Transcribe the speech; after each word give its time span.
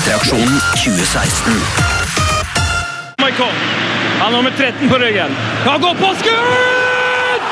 P3-aksjonen 0.00 0.60
2016. 0.76 1.52
Michael. 3.18 3.54
Han 4.18 4.32
har 4.34 4.42
nummer 4.42 4.52
13 4.56 4.88
på 4.88 4.98
ryggen. 4.98 5.36
Han 5.64 5.80
går 5.80 5.94
på 5.94 6.14
skudd! 6.20 7.42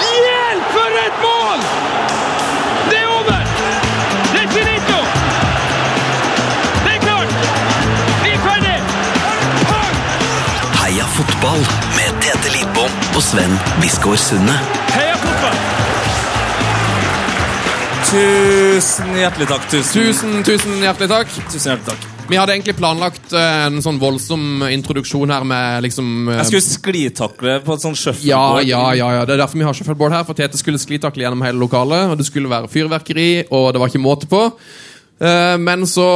Hjelp, 0.00 0.64
for 0.74 0.98
et 1.06 1.16
mål! 1.22 1.58
Det 2.90 2.98
er 2.98 3.06
over! 3.06 3.40
Det 4.32 4.42
er 4.42 4.48
finito! 4.58 4.98
Det 6.84 6.92
er 6.96 7.00
klart! 7.06 7.32
Vi 8.24 8.30
er 8.36 8.40
ferdig! 8.44 8.76
Heia 10.82 11.06
fotball 11.16 11.64
med 11.96 12.20
Tete 12.20 12.52
Lidbom 12.58 12.92
og 13.16 13.22
Sven 13.22 13.56
Biskår 13.80 14.16
Sunde. 14.16 14.58
Heia 14.92 15.07
Tusen 18.08 19.10
hjertelig 19.18 19.46
takk. 19.50 19.64
Tusen, 19.68 19.92
Tusen, 19.98 20.36
tusen 20.46 20.78
hjertelig 20.80 21.08
takk. 21.10 21.32
tusen 21.52 21.74
hjertelig 21.74 21.90
takk. 21.90 22.06
Vi 22.28 22.36
hadde 22.36 22.54
egentlig 22.54 22.74
planlagt 22.76 23.32
eh, 23.36 23.66
en 23.66 23.78
sånn 23.84 23.98
voldsom 24.00 24.62
introduksjon 24.68 25.30
her 25.32 25.44
med 25.48 25.84
liksom 25.86 26.08
eh, 26.28 26.38
Jeg 26.42 26.48
skulle 26.50 26.64
sklitakle 26.64 27.54
på 27.64 27.76
et 27.76 27.84
sånt 27.84 27.96
ja, 27.96 28.02
shuffleboard. 28.06 28.64
ja, 28.68 28.80
ja, 28.96 29.08
ja. 29.18 29.22
Det 29.28 29.34
er 29.36 29.42
derfor 29.42 29.60
vi 29.60 29.66
har 29.68 29.76
shuffleboard 29.76 30.16
her. 30.16 30.24
For 30.28 30.36
Tete 30.40 30.60
skulle 30.60 30.80
sklitakle 30.80 31.24
gjennom 31.26 31.44
hele 31.44 31.60
lokalet. 31.60 32.08
Og 32.12 32.16
det 32.20 32.26
skulle 32.28 32.50
være 32.52 32.70
fyrverkeri, 32.72 33.28
og 33.52 33.68
det 33.76 33.82
var 33.84 33.92
ikke 33.92 34.02
måte 34.04 34.28
på. 34.30 34.42
Eh, 35.20 35.56
men 35.60 35.84
så 35.88 36.08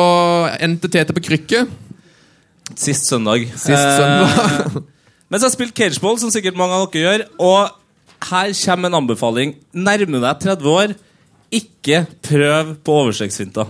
endte 0.64 0.88
Tete 0.92 1.16
på 1.16 1.24
krykke 1.28 1.66
Sist 2.78 3.04
søndag. 3.10 3.44
sist 3.52 3.68
søndag. 3.68 4.80
Men 5.32 5.40
jeg 5.40 5.44
har 5.46 5.52
spilt 5.52 5.74
cageball, 5.76 6.16
som 6.20 6.30
sikkert 6.32 6.56
mange 6.60 6.76
av 6.76 6.86
dere 6.92 7.02
gjør, 7.06 7.22
og 7.40 8.28
her 8.28 8.50
kommer 8.56 8.88
en 8.90 8.96
anbefaling. 8.98 9.54
Nærmer 9.76 10.20
deg 10.24 10.40
30 10.44 10.68
år, 10.72 10.92
ikke 11.52 12.04
prøv 12.24 12.74
på 12.84 12.96
overstreksfinta. 13.02 13.66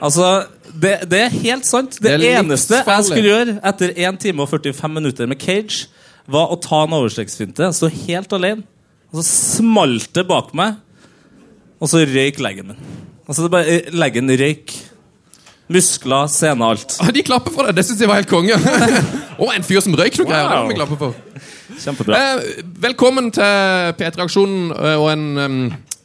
Altså, 0.00 0.46
det, 0.72 0.94
det 1.10 1.20
er 1.26 1.36
helt 1.42 1.66
sant. 1.66 1.98
Det, 1.98 2.16
Det 2.22 2.32
eneste 2.38 2.82
jeg 2.86 3.06
skulle 3.08 3.30
gjøre 3.32 3.56
etter 3.66 3.94
1 3.96 4.20
time 4.22 4.44
og 4.44 4.50
45 4.52 4.92
minutter 4.94 5.30
med 5.30 5.40
cage, 5.42 5.88
var 6.28 6.52
å 6.52 6.58
ta 6.60 6.82
en 6.84 6.94
overstreksfinte, 6.98 7.70
stå 7.72 7.88
helt 8.04 8.32
alene, 8.36 8.66
og 9.08 9.20
så 9.22 9.24
smalt 9.58 10.10
det 10.16 10.26
bak 10.28 10.52
meg, 10.56 10.76
og 11.80 11.88
så 11.90 12.02
røyk 12.04 12.40
leggen 12.44 12.72
min. 12.72 12.86
Altså, 13.28 13.44
det 13.44 13.52
bare, 13.52 13.80
leggen 13.96 14.30
røyk. 14.40 14.74
Muskler, 15.68 16.30
sene, 16.32 16.64
alt. 16.64 16.94
Ah, 17.04 17.10
De 17.12 17.20
klapper 17.20 17.52
for 17.52 17.68
deg! 17.68 17.76
Det 17.76 17.84
syns 17.84 18.00
jeg 18.00 18.08
var 18.08 18.22
helt 18.22 18.30
konge. 18.30 18.56
og 19.42 19.50
en 19.52 19.66
fyr 19.66 19.82
som 19.84 19.96
røyk 19.98 20.16
noe 20.16 20.28
greier. 20.30 20.48
Det 20.48 20.60
må 20.64 20.70
vi 20.70 20.78
klappe 20.78 20.96
for. 20.96 21.18
Kjempebra. 21.78 22.16
Eh, 22.16 22.62
velkommen 22.86 23.28
til 23.36 23.92
P3-aksjonen 24.00 24.70
eh, 24.72 24.94
og 24.96 25.10
en, 25.12 25.26
em, 25.44 25.58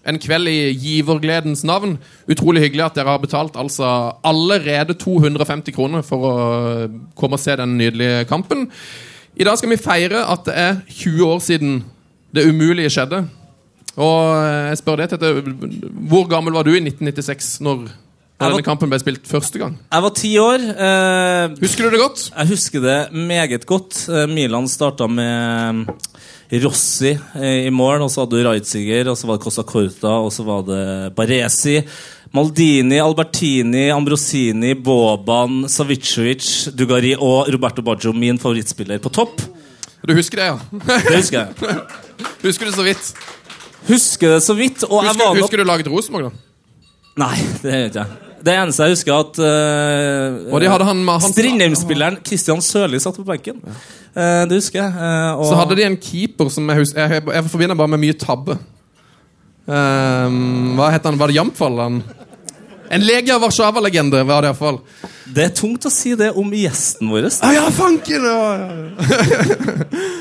en 0.05 0.17
kveld 0.19 0.49
i 0.51 0.73
givergledens 0.75 1.63
navn. 1.63 1.97
Utrolig 2.27 2.65
hyggelig 2.65 2.83
at 2.89 2.97
dere 2.99 3.13
har 3.13 3.21
betalt 3.23 3.55
altså 3.59 3.87
allerede 4.27 4.97
250 4.99 5.71
kroner 5.75 6.03
for 6.03 6.27
å 6.27 6.33
komme 7.15 7.39
og 7.39 7.43
se 7.43 7.55
den 7.59 7.77
nydelige 7.79 8.25
kampen. 8.27 8.67
I 9.39 9.47
dag 9.47 9.57
skal 9.57 9.71
vi 9.71 9.79
feire 9.81 10.25
at 10.29 10.43
det 10.45 10.57
er 10.59 10.81
20 10.91 11.23
år 11.25 11.39
siden 11.41 11.77
det 12.35 12.43
umulige 12.49 12.91
skjedde. 12.93 13.23
Og 13.93 14.19
eh, 14.41 14.69
jeg 14.73 14.79
spør 14.81 15.03
deg, 15.03 15.11
Tete, 15.13 15.33
hvor 16.09 16.25
gammel 16.31 16.55
var 16.55 16.65
du 16.65 16.71
i 16.73 16.81
1996 16.81 17.59
når 17.63 17.83
var- 17.85 18.49
denne 18.49 18.65
kampen 18.65 18.89
ble 18.91 18.97
spilt 18.99 19.27
første 19.29 19.59
gang? 19.61 19.75
Jeg 19.93 20.01
var 20.03 20.13
ti 20.17 20.31
år. 20.41 20.63
Eh, 20.73 21.53
Husker 21.61 21.85
du 21.85 21.93
det 21.93 22.01
godt? 22.01 22.23
Jeg 22.33 22.49
husker 22.49 22.81
det 22.83 22.97
meget 23.13 23.65
godt. 23.69 24.01
Eh, 24.09 24.25
Milan 24.27 24.65
starta 24.67 25.07
med 25.07 25.85
Rossi 26.61 27.13
eh, 27.13 27.65
i 27.67 27.71
mål, 27.73 28.03
og 28.05 28.11
så 28.11 28.23
hadde 28.23 28.37
du 28.37 28.45
Reitziger, 28.45 29.07
og 29.09 29.17
så 29.17 29.29
var 29.29 29.39
det 29.39 29.45
Costa 29.45 29.63
Corta, 29.65 30.11
og 30.21 30.29
så 30.35 30.45
var 30.45 30.65
det 30.67 30.83
Baresi. 31.17 31.79
Maldini, 32.33 32.97
Albertini, 33.01 33.87
Ambrosini, 33.93 34.73
Boban, 34.75 35.63
Savicevic, 35.69 36.73
Dugari 36.77 37.13
og 37.17 37.49
Roberto 37.53 37.85
Baggio, 37.85 38.13
min 38.13 38.41
favorittspiller, 38.41 39.01
på 39.01 39.11
topp. 39.13 39.41
Du 40.03 40.13
husker 40.17 40.41
det, 40.41 40.49
ja? 40.51 40.57
Det 41.07 41.15
husker 41.15 41.39
jeg. 41.39 41.83
Husker 42.43 42.67
du 42.67 42.73
så 42.75 42.83
vidt? 42.83 43.13
Husker 43.87 44.33
det 44.33 44.41
så 44.43 44.55
vidt. 44.57 44.83
Husker, 44.83 45.37
husker 45.39 45.61
du 45.61 45.63
laget 45.63 45.87
Rosenborg, 45.87 46.27
da? 46.27 46.83
Nei, 47.23 47.37
det 47.61 47.71
gjør 47.71 47.89
ikke 47.91 48.01
jeg. 48.01 48.19
Det 48.43 48.53
eneste 48.59 48.83
jeg 48.83 48.97
husker, 48.97 49.13
at 49.23 49.37
uh, 49.39 51.19
Strindheim-spilleren 51.29 52.17
Christian 52.27 52.59
Sørli 52.63 52.99
satt 52.99 53.15
på 53.15 53.23
benken. 53.27 53.61
Eh, 53.63 53.85
det 54.13 54.59
husker 54.59 54.79
jeg. 54.83 54.93
eh, 54.93 55.31
og 55.39 55.47
Så 55.49 55.55
hadde 55.57 55.75
de 55.79 55.85
en 55.87 55.97
keeper 55.97 56.49
som 56.53 56.67
jeg 56.69 56.77
husker 56.83 57.09
Jeg, 57.15 57.23
jeg 57.33 57.49
forbinder 57.49 57.75
bare 57.79 57.93
med 57.95 58.03
mye 58.03 58.13
tabbe. 58.13 58.59
Um, 59.65 60.73
hva 60.77 60.89
het 60.91 61.05
han? 61.07 61.17
Var 61.17 61.31
det 61.31 61.37
Jamfall? 61.39 61.79
Han? 61.79 62.01
En 62.93 63.01
Legia 63.07 63.39
Warszawa-legende 63.41 64.19
var 64.27 64.43
det 64.43 64.51
iallfall. 64.51 64.81
Det 65.33 65.45
er 65.47 65.53
tungt 65.55 65.87
å 65.87 65.91
si 65.93 66.11
det 66.19 66.33
om 66.37 66.51
gjesten 66.53 67.09
vår. 67.09 67.29
Ah, 67.41 67.53
ja, 67.55 67.63
fanken! 67.73 68.27
Ja, 68.27 68.53
ja. 68.59 68.67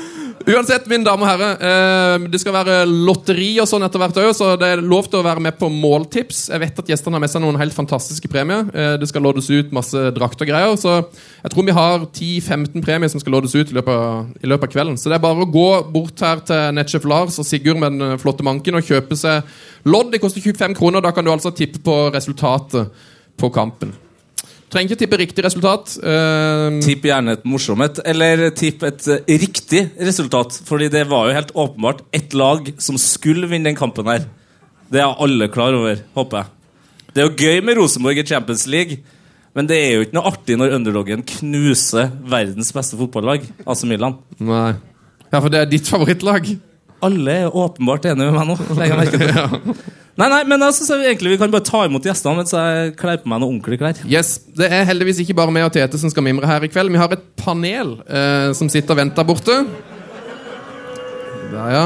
Uansett, 0.43 0.89
mine 0.91 1.05
damer 1.07 1.23
og 1.23 1.29
herrer, 1.29 1.61
eh, 1.63 2.23
det 2.27 2.39
skal 2.41 2.51
være 2.57 2.81
lotteri 2.83 3.53
og 3.63 3.67
sånn 3.69 3.85
etter 3.85 4.01
hvert 4.01 4.17
òg, 4.19 4.31
så 4.35 4.49
det 4.59 4.73
er 4.73 4.81
lov 4.83 5.07
til 5.07 5.21
å 5.21 5.23
være 5.23 5.39
med 5.39 5.55
på 5.55 5.69
måltips. 5.71 6.49
Jeg 6.51 6.59
vet 6.59 6.81
at 6.81 6.91
gjestene 6.91 7.15
har 7.15 7.23
med 7.23 7.31
seg 7.31 7.45
noen 7.45 7.59
helt 7.61 7.75
fantastiske 7.77 8.27
premier. 8.27 8.67
Eh, 8.75 8.97
det 8.99 9.07
skal 9.07 9.23
loddes 9.23 9.47
ut 9.47 9.71
masse 9.71 9.95
drakt 10.11 10.43
og 10.43 10.51
greier, 10.51 10.75
så 10.75 10.97
jeg 11.07 11.53
tror 11.53 11.63
vi 11.69 11.77
har 11.79 12.03
10-15 12.11 12.83
premier 12.83 13.07
som 13.07 13.23
skal 13.23 13.37
loddes 13.37 13.55
ut 13.55 13.71
i 13.71 13.77
løpet, 13.79 13.95
av, 13.95 14.35
i 14.43 14.51
løpet 14.51 14.67
av 14.67 14.75
kvelden. 14.75 14.99
Så 14.99 15.07
det 15.07 15.15
er 15.15 15.23
bare 15.23 15.47
å 15.47 15.51
gå 15.55 15.69
bort 15.95 16.27
her 16.27 16.43
til 16.43 16.75
nettsjef 16.75 17.07
Lars 17.07 17.39
og 17.39 17.47
Sigurd 17.47 17.79
med 17.79 17.95
den 17.95 18.19
flotte 18.19 18.43
manken 18.43 18.75
og 18.75 18.83
kjøpe 18.83 19.15
seg 19.15 19.47
lodd. 19.87 20.11
Det 20.11 20.19
koster 20.19 20.43
25 20.43 20.75
kroner, 20.75 20.99
da 20.99 21.15
kan 21.15 21.23
du 21.23 21.31
altså 21.31 21.55
tippe 21.55 21.79
på 21.79 22.01
resultatet 22.11 22.91
på 23.39 23.47
kampen. 23.47 23.95
Trenger 24.73 24.89
ikke 24.89 25.03
tippe 25.03 25.17
riktig 25.21 25.43
resultat. 25.45 25.91
Uh, 26.01 26.79
Tipp 26.81 27.03
gjerne 27.05 27.35
et 27.37 27.43
morsomt 27.45 27.99
eller 28.09 28.47
tipp 28.57 28.81
et 28.87 29.05
uh, 29.05 29.19
riktig 29.43 29.83
resultat. 30.01 30.57
Fordi 30.65 30.89
det 30.93 31.03
var 31.11 31.29
jo 31.29 31.35
helt 31.37 31.53
åpenbart 31.53 32.01
ett 32.15 32.33
lag 32.33 32.71
som 32.81 32.97
skulle 32.97 33.49
vinne 33.51 33.69
den 33.69 33.77
kampen 33.77 34.09
her. 34.09 34.25
Det 34.89 35.01
er 35.01 35.13
alle 35.21 35.49
klar 35.53 35.77
over, 35.77 36.01
håper 36.17 36.41
jeg. 36.41 36.51
Det 37.13 37.21
er 37.21 37.29
jo 37.29 37.37
gøy 37.37 37.61
med 37.65 37.77
Rosenborg 37.77 38.17
i 38.17 38.25
Champions 38.25 38.65
League, 38.69 38.97
men 39.53 39.69
det 39.69 39.77
er 39.77 39.91
jo 39.93 40.05
ikke 40.07 40.17
noe 40.17 40.29
artig 40.31 40.57
når 40.57 40.73
underdoggen 40.79 41.21
knuser 41.35 42.09
verdens 42.25 42.73
beste 42.73 42.97
fotballag, 42.97 43.45
AC 43.69 43.83
Milan. 43.89 44.17
Nei. 44.41 44.71
Ja, 45.29 45.37
for 45.39 45.53
det 45.53 45.61
er 45.61 45.69
ditt 45.69 45.89
favorittlag. 45.89 46.49
Alle 47.05 47.37
er 47.43 47.57
åpenbart 47.57 48.07
enige 48.09 48.31
med 48.31 48.39
meg 48.39 48.49
nå. 48.49 48.57
legger 48.79 48.95
jeg 48.95 49.03
merke 49.03 49.21
til. 49.21 49.93
Nei, 50.13 50.27
nei, 50.29 50.43
men 50.45 50.61
altså, 50.61 50.85
så 50.85 50.99
egentlig 51.01 51.31
vi 51.33 51.39
kan 51.41 51.49
bare 51.53 51.65
ta 51.65 51.79
imot 51.87 52.05
gjestene 52.05 52.37
mens 52.37 52.53
jeg 52.53 52.93
kler 52.99 53.17
på 53.23 53.29
meg 53.31 53.41
noen 53.41 53.57
ordentlige 53.57 53.81
klær. 53.81 54.01
Yes, 54.05 54.35
Det 54.53 54.69
er 54.69 54.85
heldigvis 54.85 55.23
ikke 55.23 55.33
bare 55.39 55.53
meg 55.55 55.65
og 55.65 55.73
Tete 55.73 55.97
som 55.97 56.11
skal 56.13 56.25
mimre 56.27 56.45
her 56.49 56.61
i 56.61 56.69
kveld. 56.69 56.93
Vi 56.93 57.01
har 57.01 57.15
et 57.15 57.25
panel 57.39 57.95
eh, 58.05 58.51
som 58.53 58.69
sitter 58.69 58.93
og 58.93 59.01
venter 59.01 59.25
borte. 59.25 59.57
Der, 61.53 61.69
ja. 61.73 61.85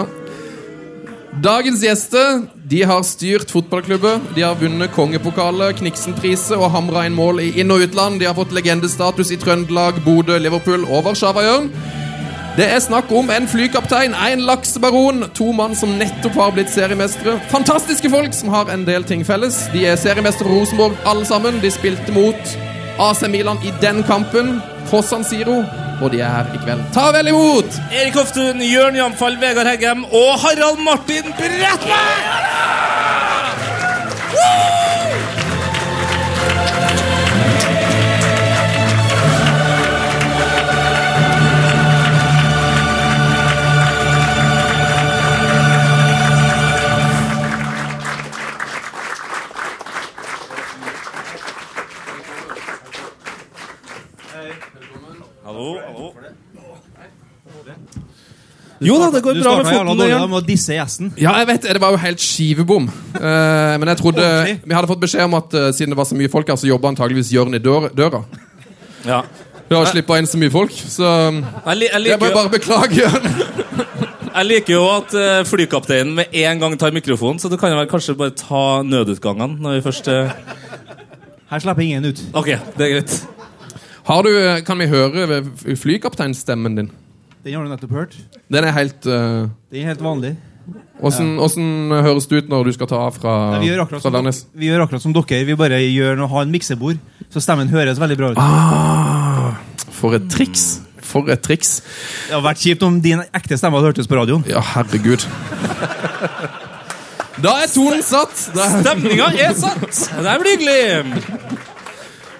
Dagens 1.44 1.84
gjester 1.86 2.42
de 2.68 2.82
har 2.90 3.04
styrt 3.08 3.52
fotballklubber. 3.54 4.20
De 4.36 4.44
har 4.44 4.58
vunnet 4.60 4.92
kongepokaler, 4.96 5.76
Kniksenpriset 5.78 6.58
og 6.58 6.72
hamra 6.74 7.06
inn 7.08 7.16
mål 7.16 7.44
i 7.46 7.52
inn- 7.62 7.72
og 7.72 7.86
utland. 7.86 8.20
De 8.20 8.28
har 8.28 8.36
fått 8.36 8.56
legendestatus 8.56 9.32
i 9.32 9.40
Trøndelag, 9.40 10.02
Bodø, 10.04 10.36
Liverpool 10.42 10.84
og 10.90 11.08
Warszawa-Jørn. 11.08 11.70
Det 12.58 12.66
er 12.74 12.80
snakk 12.82 13.12
om 13.14 13.28
en 13.30 13.46
flykaptein, 13.46 14.16
en 14.18 14.42
laksebaron, 14.48 15.28
to 15.38 15.52
mann 15.54 15.76
som 15.78 15.92
nettopp 16.00 16.40
har 16.40 16.56
blitt 16.56 16.72
seriemestere. 16.74 17.36
Fantastiske 17.52 18.10
folk 18.10 18.34
som 18.34 18.50
har 18.50 18.72
en 18.74 18.82
del 18.88 19.06
ting 19.06 19.22
felles. 19.28 19.60
De 19.76 19.84
er 19.86 20.00
seriemestere 20.02 20.50
Rosenborg 20.50 20.98
alle 21.06 21.28
sammen. 21.30 21.60
De 21.62 21.70
spilte 21.70 22.16
mot 22.16 22.58
AC 22.98 23.22
Milan 23.30 23.62
i 23.62 23.76
den 23.82 24.02
kampen 24.10 24.56
på 24.90 25.04
San 25.06 25.22
Siro, 25.28 25.60
og 26.02 26.10
de 26.10 26.24
er 26.26 26.34
her 26.34 26.50
i 26.58 26.64
kveld. 26.64 26.82
Ta 26.98 27.12
vel 27.14 27.30
imot! 27.30 27.78
Erik 27.92 28.18
Hoftun, 28.18 28.66
Jørn 28.66 28.98
Jamfall, 28.98 29.38
Vegard 29.38 29.70
Heggem 29.70 30.08
og 30.10 30.40
Harald 30.42 30.82
Martin 30.82 31.30
Bredtberg! 31.38 32.58
Hallo, 55.58 55.74
hallo. 55.82 56.08
Jo 58.78 58.98
da, 59.02 59.08
det 59.10 59.24
går 59.26 59.34
Du 59.34 59.40
bra 59.42 59.56
med 59.58 59.66
foten. 59.66 59.88
igjen. 60.06 60.22
Du 60.22 60.28
med 60.30 60.38
å 60.38 60.42
disse 60.46 60.76
gjesten. 60.76 61.08
Ja, 61.18 61.32
jeg 61.42 61.48
vet, 61.50 61.64
det 61.66 61.80
var 61.82 61.96
jo 61.96 61.98
helt 61.98 62.22
skivebom. 62.22 62.86
Uh, 63.16 63.74
men 63.82 63.90
jeg 63.90 63.98
trodde. 64.04 64.26
Vi 64.62 64.76
hadde 64.78 64.90
fått 64.92 65.02
beskjed 65.02 65.26
om 65.26 65.38
at 65.40 65.56
uh, 65.58 65.70
siden 65.74 65.96
det 65.96 65.98
var 65.98 66.06
så 66.06 66.18
mye 66.20 66.30
folk 66.30 66.52
her, 66.52 66.60
så 66.62 66.70
jobba 66.70 66.92
antageligvis 66.94 67.32
Jørn 67.34 67.58
i 67.58 67.62
dør, 67.64 67.88
døra. 67.98 68.20
Ja. 69.08 69.24
Vi 69.68 69.76
har 69.80 69.90
slippa 69.90 70.20
inn 70.22 70.30
så 70.30 70.38
mye 70.38 70.54
folk, 70.54 70.76
så 70.78 71.08
Jeg, 71.10 71.78
li 71.80 71.88
jeg, 71.88 71.94
jeg 71.96 72.04
liker, 72.06 72.22
må 72.22 72.30
jo- 72.30 72.36
bare 72.38 72.52
beklage, 72.54 73.00
Jørn. 73.02 73.26
jeg 74.38 74.46
liker 74.52 74.74
jo 74.76 74.84
at 74.94 75.16
uh, 75.18 75.40
flykapteinen 75.50 76.14
med 76.22 76.38
en 76.44 76.62
gang 76.62 76.78
tar 76.78 76.94
mikrofonen, 76.94 77.42
så 77.42 77.50
du 77.50 77.58
kan 77.58 77.74
jo 77.74 77.80
vel 77.82 77.90
kanskje 77.90 78.14
bare 78.20 78.36
ta 78.38 78.62
nødutgangene 78.86 79.58
når 79.58 79.80
vi 79.80 79.82
først 79.90 80.12
Her 81.48 81.66
slipper 81.66 81.82
ingen 81.82 82.06
ut. 82.12 82.22
Ok, 82.38 82.54
det 82.78 82.86
er 82.86 82.94
greit. 83.00 83.18
Har 84.08 84.24
du, 84.24 84.32
eh, 84.40 84.62
kan 84.64 84.80
vi 84.80 84.88
høre 84.88 85.42
flykapteinstemmen 85.76 86.76
din? 86.76 86.92
Den 87.44 87.56
har 87.58 87.64
du 87.64 87.72
nettopp 87.72 87.92
hørt. 87.92 88.14
Den 88.48 88.64
er 88.64 88.72
helt 88.76 89.04
uh, 89.04 89.50
Den 89.72 89.82
er 89.82 89.90
helt 89.92 90.04
vanlig. 90.04 90.38
Åssen 91.04 91.36
ja. 91.38 92.00
høres 92.06 92.28
det 92.28 92.40
ut 92.42 92.50
når 92.52 92.70
du 92.70 92.72
skal 92.76 92.90
ta 92.90 93.02
av 93.08 93.20
fra, 93.20 93.34
Nei, 93.54 93.60
vi, 93.66 93.70
gjør 93.70 93.84
akkurat 93.84 94.04
som, 94.04 94.16
Værnes? 94.16 94.40
vi 94.56 94.72
gjør 94.72 94.86
akkurat 94.86 95.04
som 95.04 95.14
dere. 95.16 95.44
Vi 95.48 95.58
bare 95.60 95.82
gjør 95.84 96.18
noe, 96.20 96.28
har 96.32 96.48
en 96.48 96.56
miksebord, 96.56 97.00
så 97.32 97.44
stemmen 97.44 97.72
høres 97.72 98.00
veldig 98.00 98.18
bra 98.20 98.32
ut. 98.32 98.42
Ah, 98.42 99.60
for 100.00 100.16
et 100.18 100.28
triks! 100.32 100.66
For 101.08 101.28
et 101.32 101.44
triks. 101.44 101.78
Det 102.28 102.36
hadde 102.36 102.48
vært 102.48 102.64
kjipt 102.64 102.88
om 102.88 102.98
din 103.04 103.22
ekte 103.28 103.60
stemme 103.60 103.80
hadde 103.80 103.92
hørtes 103.92 104.10
på 104.12 104.18
radioen. 104.20 104.48
Ja, 104.50 104.64
herregud. 104.74 105.28
Da 107.44 107.54
er 107.62 107.70
tonen 107.70 108.02
satt! 108.02 108.48
Er 108.56 108.80
Stemninga 108.82 109.30
er 109.36 109.54
satt! 109.56 109.84
Det 110.26 110.38
blir 110.42 110.56
hyggelig! 110.56 111.57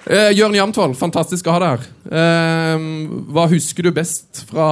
Eh, 0.08 0.30
Jørn 0.32 0.54
Jamtvold, 0.56 0.94
fantastisk 0.96 1.50
å 1.50 1.52
ha 1.52 1.60
deg 1.60 1.72
her. 1.74 1.88
Eh, 2.16 2.84
hva 3.28 3.44
husker 3.50 3.84
du 3.84 3.90
best 3.92 4.40
fra, 4.48 4.68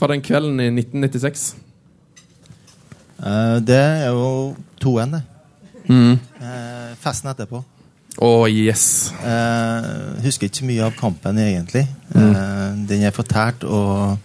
fra 0.00 0.08
den 0.14 0.22
kvelden 0.24 0.62
i 0.64 0.70
1996? 0.72 1.50
Eh, 3.20 3.56
det 3.68 3.76
er 3.76 4.16
jo 4.16 4.54
2-1, 4.80 5.12
det. 5.12 5.22
Mm. 5.90 6.16
Eh, 6.40 6.94
festen 7.02 7.28
etterpå. 7.34 7.60
Å, 8.16 8.30
yes. 8.48 9.12
Eh, 9.20 9.90
husker 10.24 10.48
ikke 10.48 10.64
mye 10.70 10.88
av 10.88 10.96
kampen, 10.96 11.36
egentlig. 11.42 11.84
Eh, 12.16 12.66
den 12.88 13.04
er 13.04 13.12
fortært 13.12 13.66
og, 13.68 14.16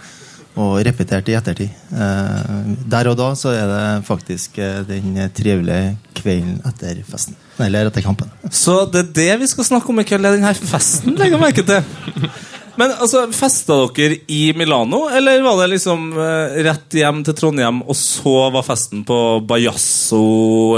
og 0.59 0.81
repetert 0.83 1.29
i 1.31 1.35
ettertid. 1.37 1.71
Eh, 1.95 2.71
der 2.91 3.09
og 3.11 3.17
da 3.19 3.31
så 3.39 3.53
er 3.55 3.69
det 3.69 3.83
faktisk 4.07 4.57
eh, 4.59 4.81
den 4.87 5.15
trivelige 5.35 5.95
kvelden 6.17 6.57
etter 6.67 6.99
festen. 7.07 7.37
Eller 7.61 7.87
etter 7.87 8.03
kampen. 8.03 8.31
Så 8.51 8.83
det 8.91 9.05
er 9.05 9.13
det 9.19 9.29
vi 9.43 9.51
skal 9.51 9.67
snakke 9.67 9.93
om 9.93 10.01
i 10.01 10.07
kveld, 10.07 10.27
denne 10.27 10.53
festen, 10.55 11.15
legger 11.15 11.37
jeg 11.37 11.45
merke 11.45 11.67
til. 11.67 12.31
Men 12.79 12.93
altså, 12.97 13.25
festa 13.35 13.77
dere 13.95 14.21
i 14.31 14.41
Milano, 14.57 15.03
eller 15.11 15.43
var 15.45 15.59
det 15.61 15.73
liksom 15.73 16.11
eh, 16.15 16.59
rett 16.67 16.99
hjem 16.99 17.23
til 17.27 17.37
Trondheim, 17.37 17.83
og 17.83 17.97
så 17.97 18.49
var 18.53 18.67
festen 18.67 19.05
på 19.07 19.19
Bajasso 19.47 20.23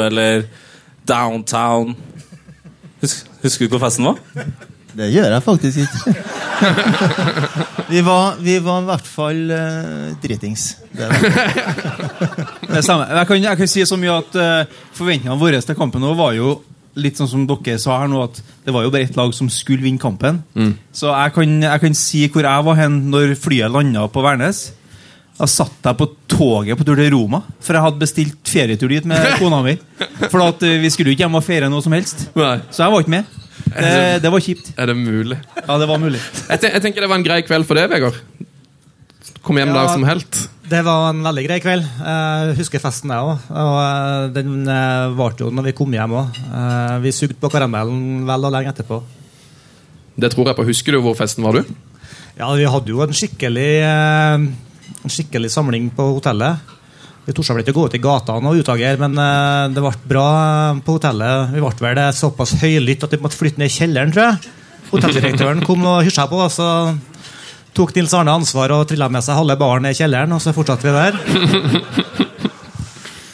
eller 0.03 0.47
downtown? 1.07 1.95
Husk, 3.03 3.25
husker 3.43 3.67
du 3.67 3.75
hvor 3.75 3.83
festen 3.83 4.09
var? 4.09 4.21
Det 4.93 5.09
gjør 5.09 5.31
jeg 5.33 5.43
faktisk 5.45 5.79
ikke. 5.83 6.13
vi, 7.93 8.01
var, 8.05 8.35
vi 8.43 8.57
var 8.63 8.83
i 8.83 8.89
hvert 8.91 9.07
fall 9.09 9.41
uh, 9.49 10.11
dritings. 10.21 10.67
Det. 10.93 11.09
Det 12.69 12.83
samme. 12.85 13.07
Jeg 13.09 13.29
kan, 13.29 13.41
jeg 13.47 13.59
kan 13.63 13.71
si 13.71 13.85
så 13.89 13.97
mye 13.99 14.19
at 14.21 14.37
uh, 14.37 14.77
forventningene 14.93 15.39
våre 15.41 15.61
til 15.65 15.77
kampen 15.79 16.03
nå 16.03 16.13
var 16.19 16.37
jo 16.37 16.59
litt 16.99 17.17
sånn 17.17 17.29
som 17.31 17.47
dere 17.49 17.79
sa 17.81 17.97
her 18.03 18.11
nå, 18.11 18.21
at 18.27 18.37
det 18.65 18.73
var 18.73 18.85
jo 18.85 18.93
bare 18.93 19.07
ett 19.07 19.17
lag 19.17 19.33
som 19.33 19.49
skulle 19.49 19.81
vinne 19.85 20.01
kampen. 20.01 20.43
Så 20.93 21.09
jeg 21.09 21.33
kan, 21.33 21.57
jeg 21.65 21.81
kan 21.81 21.97
si 21.97 22.23
hvor 22.29 22.45
jeg 22.45 22.65
var 22.69 22.77
hen 22.77 22.99
når 23.09 23.33
flyet 23.41 23.73
landa 23.73 24.05
på 24.13 24.21
Værnes. 24.25 24.67
Da 25.33 25.47
satt 25.49 25.81
jeg 25.81 25.97
på 25.97 26.05
toget 26.29 26.77
på 26.77 26.85
tur 26.85 26.99
til 26.99 27.09
Roma, 27.15 27.39
for 27.63 27.73
jeg 27.73 27.83
hadde 27.87 28.01
bestilt 28.01 28.49
ferietur 28.49 28.91
dit 28.93 29.07
med 29.09 29.17
kona 29.41 29.63
mi. 29.65 29.73
For 30.31 30.43
at 30.45 30.61
uh, 30.61 30.75
vi 30.81 30.91
skulle 30.93 31.09
jo 31.09 31.17
ikke 31.17 31.25
hjem 31.25 31.39
og 31.39 31.45
feire 31.45 31.69
noe 31.73 31.81
som 31.81 31.95
helst. 31.95 32.27
Nei. 32.37 32.59
Så 32.69 32.85
jeg 32.85 32.93
var 32.93 33.01
ikke 33.03 33.15
med. 33.15 33.39
Det, 33.65 34.21
det 34.23 34.31
var 34.33 34.43
kjipt. 34.43 34.73
Er 34.77 34.89
det 34.91 34.95
mulig? 34.99 35.37
Ja, 35.63 35.77
det 35.81 35.87
var 35.89 36.01
mulig. 36.01 36.19
Jeg, 36.49 36.59
ten 36.61 36.73
jeg 36.75 36.81
tenker 36.83 37.05
det 37.05 37.09
var 37.09 37.19
en 37.21 37.25
grei 37.25 37.39
kveld 37.47 37.65
for 37.69 37.79
deg, 37.79 37.87
Vegard. 37.91 38.17
Kom 39.43 39.57
hjem 39.59 39.71
Ja. 39.73 39.81
der 39.81 39.93
som 39.93 40.03
helt. 40.07 40.41
Det 40.69 40.79
var 40.85 41.09
en 41.11 41.21
veldig 41.25 41.43
grei 41.47 41.57
kveld. 41.63 41.83
Jeg 41.99 42.53
husker 42.59 42.79
festen, 42.83 43.11
jeg 43.11 43.19
òg. 43.19 43.47
Og 43.51 43.79
eh, 43.83 44.27
den 44.37 44.67
eh, 44.71 45.09
varte 45.17 45.43
jo 45.45 45.49
når 45.51 45.67
vi 45.69 45.73
kom 45.77 45.91
hjem 45.95 46.15
òg. 46.21 46.37
Vi 47.03 47.11
sugde 47.15 47.35
på 47.39 47.49
karamellen 47.51 48.23
vel 48.29 48.47
og 48.47 48.53
lenge 48.55 48.71
etterpå. 48.71 49.01
Det 50.15 50.29
tror 50.31 50.51
jeg 50.51 50.55
på. 50.59 50.67
Husker 50.69 50.95
du 50.95 51.01
hvor 51.03 51.17
festen 51.17 51.43
var, 51.43 51.57
du? 51.59 51.73
Ja, 52.37 52.47
vi 52.57 52.65
hadde 52.69 52.89
jo 52.93 53.01
en 53.03 53.13
skikkelig, 53.13 53.71
eh, 53.85 54.45
en 55.03 55.11
skikkelig 55.11 55.51
samling 55.53 55.89
på 55.93 56.07
hotellet. 56.15 56.61
Vi 57.23 57.31
torde 57.31 57.55
vel 57.55 57.63
ikke 57.63 57.75
gå 57.77 57.85
ut 57.87 57.95
i 57.95 58.01
gatene 58.03 58.51
og 58.51 58.59
utagere, 58.59 58.99
men 58.99 59.15
eh, 59.15 59.71
det 59.71 59.83
ble 59.83 59.93
bra 60.11 60.27
på 60.83 60.97
hotellet. 60.97 61.53
Vi 61.53 61.63
ble 61.63 61.71
vel 61.85 61.97
det 62.01 62.09
såpass 62.17 62.55
høylytt 62.59 63.05
at 63.07 63.15
vi 63.15 63.21
måtte 63.23 63.39
flytte 63.39 63.61
ned 63.61 63.71
i 63.71 63.75
kjelleren, 63.77 64.11
tror 64.11 64.27
jeg. 64.27 64.53
Hotelldirektøren 64.91 65.63
kom 65.65 65.85
og 65.89 66.03
hysja 66.05 66.27
på, 66.29 66.41
og 66.43 66.51
så 66.51 66.67
tok 67.73 67.95
Nils 67.95 68.13
Arne 68.13 68.35
ansvar 68.37 68.75
og 68.75 68.85
trilla 68.91 69.07
med 69.09 69.23
seg 69.25 69.39
halve 69.39 69.55
baren 69.57 69.87
ned 69.87 69.95
i 69.95 70.01
kjelleren, 70.01 70.35
og 70.35 70.43
så 70.43 70.53
fortsatte 70.55 70.89
vi 70.89 70.97
der. 70.99 71.19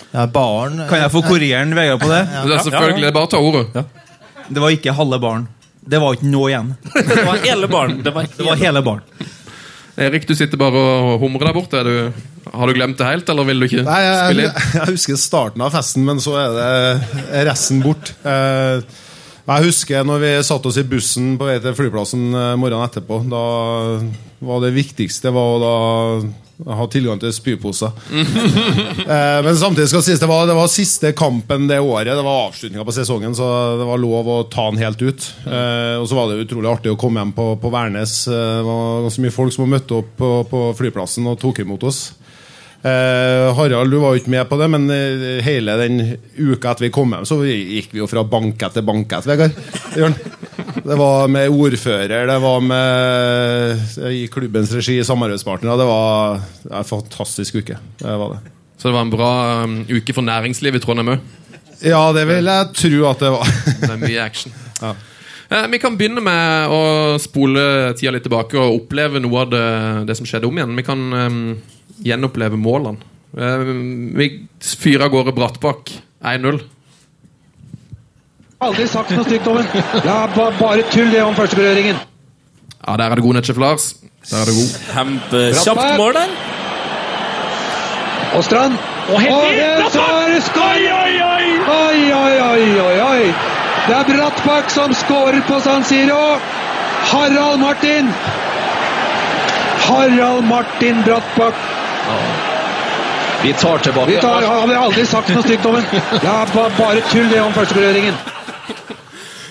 Ja, 0.09 0.24
baren 0.25 0.80
Kan 0.89 1.03
jeg 1.03 1.12
få 1.13 1.21
korrigeren 1.21 1.69
en 1.69 1.77
Vegard 1.77 2.01
på 2.01 2.07
det? 2.09 2.24
Det 2.25 2.56
er 2.56 2.63
selvfølgelig 2.65 3.03
det 3.03 3.09
er 3.12 3.13
bare 3.13 3.27
å 3.27 3.30
ta 3.30 3.41
ordet. 3.45 3.83
Det 4.50 4.63
var 4.63 4.74
ikke 4.74 4.95
halve 4.97 5.19
baren. 5.21 5.44
Det 5.89 6.00
var 6.01 6.18
ikke 6.18 6.30
noe 6.31 6.50
igjen. 6.50 6.71
Det 6.95 7.25
var 7.27 7.44
hele 7.44 7.69
baren. 7.69 8.00
Det 8.06 8.13
var 8.15 8.25
Det 8.33 8.47
var 8.47 8.57
hele 8.63 8.81
baren. 8.86 9.03
Erik, 10.00 10.24
du 10.30 10.36
sitter 10.38 10.60
bare 10.60 10.80
og 10.80 11.18
humrer 11.19 11.50
der 11.50 11.56
borte. 11.57 11.81
Du, 11.84 12.48
har 12.54 12.69
du 12.69 12.75
glemt 12.78 12.98
det 13.00 13.07
helt, 13.10 13.30
eller 13.30 13.48
vil 13.50 13.60
du 13.60 13.68
ikke 13.68 13.84
Nei, 13.84 14.00
spille 14.16 14.46
jeg, 14.46 14.54
inn? 14.56 14.74
jeg 14.80 14.94
husker 14.94 15.19
starten 15.19 15.66
av 15.66 15.75
festen, 15.75 16.06
men 16.07 16.22
så 16.24 16.38
er 16.40 16.57
det 16.57 17.46
resten 17.50 17.81
bort. 17.84 18.13
Eh, 18.24 18.80
jeg 19.50 19.66
husker 19.66 20.06
når 20.06 20.22
vi 20.24 20.31
satt 20.46 20.68
oss 20.69 20.78
i 20.80 20.86
bussen 20.88 21.34
på 21.40 21.48
vei 21.50 21.57
til 21.63 21.75
flyplassen 21.78 22.30
eh, 22.31 22.54
morgenen 22.62 22.86
etterpå. 22.86 23.22
Da 23.31 23.44
var 24.46 24.63
det 24.63 24.75
viktigste 24.78 25.34
var 25.36 25.57
da 25.63 25.74
ha 26.67 26.88
tilgang 26.91 27.19
til 27.21 27.31
spyposer. 27.33 27.94
eh, 28.11 29.39
men 29.45 29.57
samtidig 29.57 29.88
skal 29.91 30.03
sies 30.03 30.19
det 30.19 30.27
var, 30.29 30.44
det 30.50 30.57
var 30.57 30.71
siste 30.71 31.13
kampen 31.17 31.69
det 31.69 31.79
året. 31.79 32.11
Det 32.11 32.25
var 32.25 32.50
avslutninga 32.50 32.85
på 32.88 32.95
sesongen, 32.95 33.35
så 33.38 33.47
det 33.79 33.88
var 33.88 34.01
lov 34.01 34.27
å 34.27 34.38
ta 34.51 34.67
den 34.71 34.81
helt 34.83 35.01
ut. 35.01 35.29
Eh, 35.47 35.95
og 36.01 36.07
så 36.09 36.19
var 36.19 36.29
det 36.29 36.44
utrolig 36.44 36.71
artig 36.71 36.94
å 36.94 37.00
komme 37.00 37.23
hjem 37.23 37.35
på, 37.38 37.47
på 37.61 37.73
Værnes. 37.73 38.21
Eh, 38.27 38.45
det 38.59 38.67
var 38.67 39.06
ganske 39.07 39.25
mye 39.25 39.35
folk 39.35 39.56
som 39.56 39.71
møtte 39.71 40.01
opp 40.01 40.11
på, 40.19 40.31
på 40.51 40.63
flyplassen 40.81 41.31
og 41.31 41.39
tok 41.41 41.63
imot 41.63 41.88
oss. 41.88 42.01
Eh, 42.79 43.55
Harald, 43.55 43.91
du 43.91 43.97
var 43.99 44.13
jo 44.15 44.21
ikke 44.21 44.31
med 44.31 44.45
på 44.47 44.57
det, 44.61 44.67
men 44.71 44.85
eh, 44.93 45.39
hele 45.43 45.75
den 45.81 45.97
uka 46.37 46.71
etter 46.71 46.85
vi 46.85 46.91
kom 46.95 47.11
hjem, 47.11 47.25
så 47.27 47.41
gikk 47.43 47.91
vi 47.91 47.99
jo 47.99 48.07
fra 48.07 48.23
bankett 48.23 48.77
til 48.77 48.85
banket, 48.87 49.27
Vegard. 49.27 49.57
Det 50.79 50.95
var 50.97 51.27
med 51.31 51.51
ordfører, 51.51 52.23
det 52.29 52.37
var 52.39 52.63
med 52.63 53.99
i 54.15 54.23
klubbens 54.31 54.71
regi, 54.77 54.95
samarbeidspartnere. 55.03 55.75
Det 55.81 55.89
var 55.89 56.39
det 56.63 56.71
var 56.71 56.79
en 56.79 56.87
fantastisk 56.87 57.59
uke. 57.59 57.75
Det 57.99 58.15
var 58.21 58.37
det. 58.37 58.55
Så 58.79 58.87
det 58.87 58.95
var 58.95 59.03
en 59.03 59.11
bra 59.11 59.31
um, 59.65 59.75
uke 59.91 60.15
for 60.15 60.23
næringslivet 60.23 60.79
i 60.79 60.85
Trondheim 60.85 61.17
òg. 61.17 61.27
Ja, 61.83 61.99
det 62.15 62.25
vil 62.29 62.47
jeg 62.47 62.71
tro 62.79 63.05
at 63.09 63.23
det 63.23 63.31
var. 63.35 63.51
Det 63.81 63.91
er 63.91 63.99
mye 63.99 64.23
action. 64.23 64.55
Ja. 64.79 64.93
Eh, 65.50 65.67
vi 65.71 65.79
kan 65.83 65.98
begynne 66.00 66.24
med 66.24 66.71
å 66.71 66.81
spole 67.19 67.91
tida 68.00 68.13
litt 68.15 68.24
tilbake 68.27 68.55
og 68.59 68.83
oppleve 68.83 69.19
noe 69.24 69.43
av 69.43 69.51
det, 69.51 69.67
det 70.07 70.15
som 70.19 70.27
skjedde 70.27 70.48
om 70.48 70.59
igjen. 70.59 70.75
Vi 70.79 70.86
kan 70.88 71.05
um, 71.12 71.43
gjenoppleve 72.06 72.58
målene. 72.60 72.98
Eh, 73.38 73.63
vi 74.18 74.29
fyrer 74.62 75.06
av 75.06 75.13
gårde 75.13 75.34
Brattbakk 75.38 75.91
1-0. 76.25 76.62
Aldri 78.60 78.88
sagt 78.91 79.12
noe 79.15 79.24
stygt 79.24 79.48
om 79.48 79.60
den. 79.62 79.68
Ja, 80.03 80.25
ba, 80.36 80.50
bare 80.60 80.84
tull 80.91 81.12
det 81.13 81.22
om 81.24 81.36
førsteberøringen. 81.38 82.00
Ja, 82.88 82.96
Der 82.98 83.06
er 83.12 83.15
det 83.15 83.24
god 83.24 83.38
Netchef 83.39 83.58
Lars. 83.58 83.94
Der 84.29 84.41
er 84.41 84.46
det 84.50 84.56
god. 84.58 84.72
Kjempekjapt 84.94 85.98
mål 85.98 86.13
der. 86.18 86.34
Og 88.36 88.44
Strand. 88.44 88.75
Og 89.10 89.22
så 89.91 90.01
er 90.03 90.34
det 90.34 90.44
skåring! 90.46 91.15
Oi, 91.70 92.12
oi, 92.13 92.36
oi, 92.41 92.65
oi, 92.82 93.00
oi. 93.01 93.24
Det 93.88 93.96
er 93.96 94.03
Brattbakk 94.10 94.70
som 94.70 94.94
skårer 94.94 95.41
på 95.48 95.60
San 95.65 95.84
Siro. 95.84 96.38
Harald 97.10 97.60
Martin. 97.63 98.12
Harald 99.88 100.46
Martin 100.46 101.01
Brattbakk. 101.08 101.56
Vi 103.44 103.54
tar 103.56 103.78
tilbake. 103.86 104.12
Vi 104.12 104.18
tar, 104.22 104.44
har 104.44 104.68
vi 104.68 104.75
aldri 104.75 105.06
sagt 105.08 105.30
noe 105.32 105.46
stygt 105.46 105.66
om 105.70 105.78
den. 105.78 105.86
Ja, 106.25 106.42
bare 106.54 107.04
tull 107.12 107.30
det 107.32 107.39
om 107.44 107.56
førsteberøringen. 107.56 108.18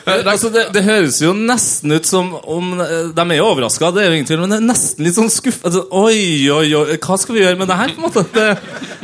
Eh, 0.08 0.24
Altså, 0.24 0.48
det, 0.52 0.66
det 0.72 0.82
høres 0.86 1.18
jo 1.20 1.34
nesten 1.36 1.92
ut 1.92 2.06
som 2.08 2.30
om 2.38 2.78
eh, 2.80 3.10
De 3.12 3.24
er 3.24 3.40
jo 3.40 3.48
overraska, 3.50 3.90
det 3.92 4.04
er 4.04 4.08
jo 4.08 4.18
ingen 4.18 4.28
tvil, 4.28 4.40
men 4.44 4.54
det 4.54 4.60
er 4.62 4.68
nesten 4.70 5.04
litt 5.04 5.16
sånn 5.18 5.32
skuff... 5.32 5.58
Altså, 5.68 5.82
oi, 5.92 6.48
oi, 6.52 6.68
oi, 6.78 6.96
hva 6.96 7.18
skal 7.20 7.36
vi 7.36 7.42
gjøre 7.42 7.58
med 7.60 7.68
det 7.68 7.76
her? 7.80 7.92
på 7.92 8.00
en 8.00 8.06
måte? 8.06 8.24
Det, 8.32 8.46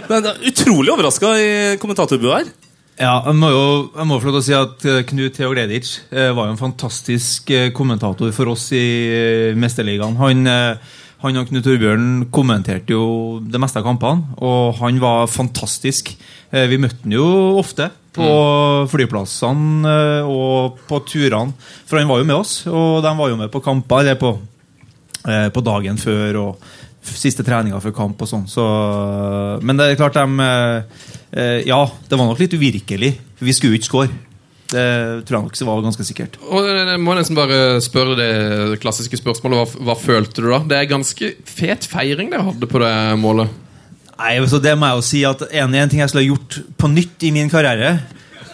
det, 0.08 0.20
det 0.24 0.32
er 0.32 0.46
utrolig 0.52 0.94
overraska 0.94 1.34
i 1.40 1.50
kommentatorbua 1.82 2.38
her. 2.40 2.52
Ja, 2.94 3.14
jeg 3.26 3.34
må 3.40 3.48
jo 3.50 3.62
jeg 3.90 4.06
må 4.06 4.20
få 4.22 4.28
lov 4.30 4.36
til 4.36 4.40
å 4.40 4.46
si 4.46 4.54
at 4.54 4.84
eh, 4.86 5.00
Knut 5.08 5.34
Theo 5.34 5.50
Gleditsch 5.50 6.04
eh, 6.14 6.28
var 6.36 6.46
jo 6.46 6.54
en 6.54 6.60
fantastisk 6.60 7.50
eh, 7.50 7.72
kommentator 7.74 8.30
for 8.36 8.52
oss 8.52 8.68
i 8.76 8.84
eh, 9.10 9.56
Mesterligaen. 9.58 10.14
Han, 10.20 10.44
eh, 10.46 10.92
han 11.24 11.40
og 11.40 11.48
Knut 11.48 11.64
Torbjørn 11.64 12.08
kommenterte 12.34 12.92
jo 12.92 13.40
det 13.40 13.60
meste 13.62 13.80
av 13.80 13.86
kampene, 13.86 14.36
og 14.44 14.76
han 14.82 15.00
var 15.00 15.30
fantastisk. 15.30 16.12
Eh, 16.52 16.66
vi 16.68 16.78
møtte 16.80 17.06
han 17.06 17.14
jo 17.16 17.26
ofte 17.60 17.88
på 18.14 18.26
flyplassene 18.92 19.94
eh, 20.20 20.28
og 20.28 20.82
på 20.88 21.00
turene, 21.08 21.56
for 21.88 22.00
han 22.00 22.10
var 22.10 22.20
jo 22.20 22.28
med 22.28 22.36
oss. 22.36 22.56
Og 22.68 23.00
de 23.04 23.14
var 23.16 23.32
jo 23.32 23.38
med 23.40 23.52
på 23.52 23.62
kamper 23.64 24.04
eller 24.04 24.20
på, 24.20 24.34
eh, 25.24 25.48
på 25.54 25.64
dagen 25.64 26.00
før 26.00 26.40
og 26.42 26.68
siste 27.04 27.44
treninga 27.44 27.80
før 27.84 27.96
kamp 27.96 28.20
og 28.24 28.28
sånn. 28.28 28.44
Så, 28.48 28.64
men 29.64 29.80
det 29.80 29.90
er 29.90 30.00
klart 30.00 30.16
de 30.16 30.52
Ja, 31.66 31.80
det 32.08 32.16
var 32.16 32.28
nok 32.28 32.38
litt 32.40 32.54
uvirkelig. 32.54 33.10
Vi 33.42 33.52
skulle 33.52 33.74
jo 33.74 33.80
ikke 33.80 33.90
score. 33.90 34.12
Det 34.70 34.84
tror 35.28 35.36
jeg 35.36 35.44
nok 35.44 35.58
var 35.68 35.82
ganske 35.84 36.06
sikkert. 36.06 36.38
Og 36.48 36.64
jeg 36.66 37.00
må 37.02 37.14
nesten 37.18 37.36
bare 37.36 37.80
spørre 37.84 38.16
det 38.18 38.78
klassiske 38.82 39.18
spørsmålet. 39.20 39.60
Hva, 39.60 39.84
hva 39.90 39.96
følte 39.98 40.40
du 40.40 40.48
da? 40.48 40.62
Det 40.70 40.78
er 40.78 40.90
ganske 40.90 41.30
fet 41.44 41.86
feiring 41.90 42.32
dere 42.32 42.48
hadde 42.48 42.70
på 42.70 42.80
det 42.82 42.94
målet. 43.20 43.52
Nei, 44.14 44.34
så 44.46 44.60
Det 44.62 44.76
må 44.78 44.88
jeg 44.88 45.00
jo 45.00 45.06
si 45.10 45.22
at 45.26 45.46
en, 45.50 45.74
en 45.74 45.90
ting 45.90 46.00
jeg 46.00 46.12
skulle 46.12 46.24
ha 46.24 46.32
gjort 46.32 46.58
på 46.80 46.90
nytt 46.92 47.26
i 47.26 47.32
min 47.34 47.50
karriere, 47.50 47.96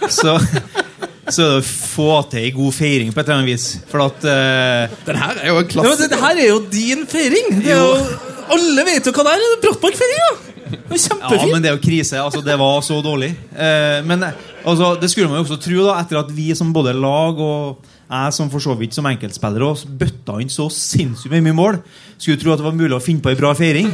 så, 0.09 0.39
så 1.35 1.45
er 1.45 1.51
det 1.55 1.61
å 1.61 1.65
få 1.69 2.11
til 2.33 2.47
ei 2.47 2.53
god 2.57 2.75
feiring 2.75 3.13
på 3.15 3.21
et 3.21 3.29
eller 3.29 3.43
annet 3.43 3.53
vis. 3.53 3.69
For 3.91 4.07
at 4.09 4.25
uh, 4.25 5.01
Den 5.07 5.21
her 5.21 5.43
er 5.45 5.53
jo 5.53 5.63
en 5.63 5.75
Ja, 5.77 5.87
men 5.87 6.01
det 6.01 6.23
her 6.25 6.45
er 6.47 6.49
jo 6.49 6.63
din 6.73 7.07
feiring! 7.11 7.61
Det 7.61 7.75
er 7.77 7.85
jo, 7.85 8.23
alle 8.57 8.87
vet 8.89 9.07
jo 9.07 9.15
hva 9.15 9.29
det 9.29 9.37
er! 9.37 9.45
det 9.63 9.71
er 9.71 10.51
Det 10.71 10.99
er 10.99 11.37
Ja, 11.37 11.47
men 11.53 11.63
det 11.63 11.71
er 11.71 11.77
jo 11.77 11.83
krise. 11.83 12.19
altså 12.21 12.43
Det 12.45 12.57
var 12.59 12.83
så 12.87 13.01
dårlig. 13.05 13.31
Eh, 13.55 14.01
men 14.07 14.25
altså, 14.65 14.95
det 15.01 15.11
skulle 15.11 15.31
man 15.31 15.41
jo 15.41 15.47
også 15.47 15.61
tro, 15.63 15.87
da 15.87 15.99
etter 16.01 16.21
at 16.23 16.31
vi 16.35 16.51
som 16.59 16.73
både 16.75 16.95
lag 16.97 17.39
og 17.41 17.89
jeg 18.11 18.35
som 18.35 18.49
for 18.51 18.59
så 18.63 18.75
vidt 18.75 18.97
som 18.97 19.07
enkeltspiller 19.07 19.63
også 19.63 19.91
bøtta 20.01 20.41
inn 20.43 20.51
så 20.51 20.67
sinnssykt 20.75 21.31
mye 21.31 21.55
mål. 21.55 21.79
Skulle 22.19 22.41
tro 22.43 22.51
at 22.51 22.59
det 22.59 22.67
var 22.67 22.75
mulig 22.75 22.97
å 22.97 23.03
finne 23.03 23.23
på 23.23 23.31
ei 23.31 23.39
bra 23.39 23.53
feiring. 23.55 23.87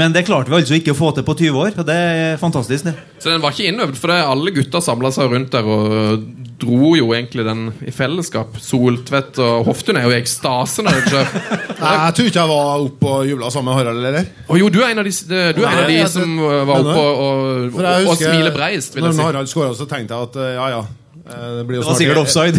Men 0.00 0.14
det 0.14 0.24
klarte 0.24 0.48
vi 0.50 0.62
altså 0.62 0.78
ikke 0.78 0.94
å 0.94 0.98
få 0.98 1.10
til 1.14 1.26
på 1.26 1.36
20 1.42 1.60
år. 1.60 1.76
Og 1.82 1.84
det 1.86 1.98
er 1.98 2.40
fantastisk, 2.40 2.88
det. 2.88 2.94
Så 3.20 3.34
den 3.34 3.44
var 3.44 3.52
ikke 3.52 3.68
innøvd, 3.68 4.00
for 4.00 4.12
det 4.14 4.22
alle 4.24 4.54
gutta 4.56 4.80
samla 4.84 5.12
seg 5.14 5.28
rundt 5.34 5.52
der 5.52 5.68
og 5.68 6.24
dro 6.64 6.90
jo 6.98 7.06
egentlig 7.14 7.44
den 7.46 7.60
i 7.86 7.92
fellesskap. 7.94 8.56
Soltvedt 8.64 9.38
og 9.44 9.64
Hoftun 9.68 9.96
er 10.00 10.04
jo 10.08 10.12
i 10.14 10.18
ekstase 10.18 10.82
når 10.84 10.92
det 10.98 11.04
skjer. 11.12 11.26
Nei, 11.84 11.92
Jeg 11.94 12.12
tror 12.18 12.26
ikke 12.32 12.40
jeg 12.42 12.50
var 12.50 12.64
oppe 12.88 13.06
og 13.14 13.20
jubla 13.30 13.46
sammen 13.54 13.68
med 13.70 13.76
Harald, 13.82 14.00
eller? 14.10 14.24
Oh, 14.48 14.56
jo, 14.58 14.66
du 14.72 14.80
er 14.82 14.88
en 14.94 15.00
av 15.04 15.06
de, 15.08 15.14
du 15.28 15.34
er 15.36 15.52
en 15.54 15.60
av 15.60 15.64
de 15.84 15.92
Nei, 15.92 16.00
jeg- 16.00 16.12
som 16.16 16.28
var 16.42 16.76
oppe 16.80 16.98
og, 16.98 17.14
og, 17.14 17.32
og, 17.76 17.80
og 18.08 18.16
smiler 18.20 18.52
breist, 18.56 18.94
vil 18.96 19.02
jeg 19.04 19.10
Når 19.12 19.18
si. 19.20 19.24
Harald 19.28 19.48
skåra, 19.52 19.72
så 19.78 19.86
tenkte 19.90 20.10
jeg 20.16 20.22
at 20.30 20.34
eh, 20.40 20.52
ja, 20.58 20.66
ja. 20.78 20.82
eh, 21.28 21.50
Det 21.60 21.64
blir 21.68 21.76
jo 21.78 21.82
Det 21.82 21.86
var 21.86 21.94
snart- 21.94 22.02
sikkert 22.02 22.20
offside. 22.24 22.58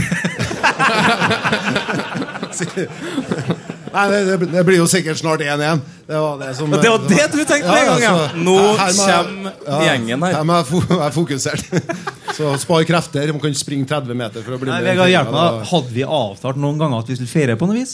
Nei, 3.96 4.06
det, 4.12 4.20
det, 4.28 4.48
det 4.52 4.64
blir 4.68 4.78
jo 4.82 4.86
sikkert 4.92 5.18
snart 5.22 5.40
1-1. 5.46 5.84
Det 6.10 6.20
var 6.20 6.40
det 6.42 6.50
som 6.58 6.72
Det 6.74 6.82
var 6.84 7.04
det 7.08 7.28
du 7.32 7.38
tenkte 7.48 7.70
med 7.72 7.82
en 7.82 7.88
gang, 7.94 8.02
ja. 8.04 8.16
så- 8.16 8.42
Nå 8.44 8.56
jeg- 8.60 8.98
kommer 9.00 9.86
gjengen 9.88 10.26
her. 10.28 10.34
Her 10.36 10.44
må 10.50 10.58
jeg 10.60 10.88
være 10.90 11.12
fokusert. 11.20 11.70
Så 12.36 12.50
spar 12.60 12.84
krefter. 12.84 13.32
Man 13.32 13.40
kan 13.40 13.54
ikke 13.54 13.62
springe 13.64 13.88
30 13.88 14.18
meter 14.20 14.44
for 14.44 14.58
å 14.58 14.60
bli 14.60 14.68
Nei, 14.74 14.82
med. 14.84 14.90
Vegard, 14.92 15.14
hjelp 15.14 15.32
meg. 15.32 15.62
Hadde 15.72 15.94
vi 15.96 16.04
avtalt 16.04 16.60
noen 16.60 16.82
ganger 16.82 17.00
at 17.06 17.08
vi 17.14 17.16
skulle 17.22 17.32
feire 17.32 17.56
på 17.62 17.70
noe 17.70 17.78
vis? 17.80 17.94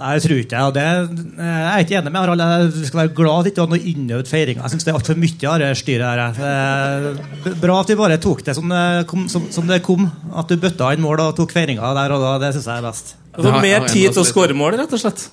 Nei, 0.00 0.14
jeg 0.16 0.22
tror 0.24 0.38
ikke 0.40 0.60
det. 0.72 0.82
det. 1.12 1.24
Jeg 1.36 1.70
er 1.70 1.82
ikke 1.84 1.96
enig 1.98 2.12
med 2.12 2.20
Harald. 2.22 2.40
Jeg 2.76 2.86
skal 2.88 3.00
være 3.02 3.14
glad 3.18 3.38
at 3.40 3.44
det 3.48 3.50
ikke 3.52 3.64
var 3.66 3.72
noe 3.74 3.90
innøvd 3.94 4.30
feiring. 4.32 4.60
Jeg 4.62 4.72
syns 4.72 4.86
det 4.86 4.92
er 4.92 4.96
altfor 5.00 5.18
mye 5.20 5.48
av 5.50 5.58
det 5.60 5.70
styret 5.76 6.06
her. 6.08 6.20
Er 6.40 7.56
Bra 7.60 7.80
at 7.82 7.92
vi 7.92 7.98
bare 8.00 8.16
tok 8.20 8.40
det 8.46 8.54
som 8.56 8.68
det 8.72 8.84
kom. 9.10 9.26
Som, 9.32 9.48
som 9.52 9.68
det 9.68 9.80
kom. 9.84 10.06
At 10.36 10.48
du 10.52 10.56
bøtta 10.60 10.92
inn 10.96 11.04
mål 11.04 11.20
og 11.26 11.34
tok 11.40 11.52
feiringa 11.56 11.92
der 11.96 12.16
og 12.16 12.24
da. 12.24 12.36
Det 12.46 12.54
syns 12.56 12.68
jeg 12.70 12.80
er 12.80 12.88
best. 12.88 13.14
Ja, 13.36 13.44
ja, 13.46 13.60
mer 13.62 13.86
tid 13.88 14.10
til 14.10 14.22
å 14.22 14.26
skåre 14.26 14.56
mål, 14.56 14.78
rett 14.80 14.96
og 14.96 15.02
slett. 15.02 15.28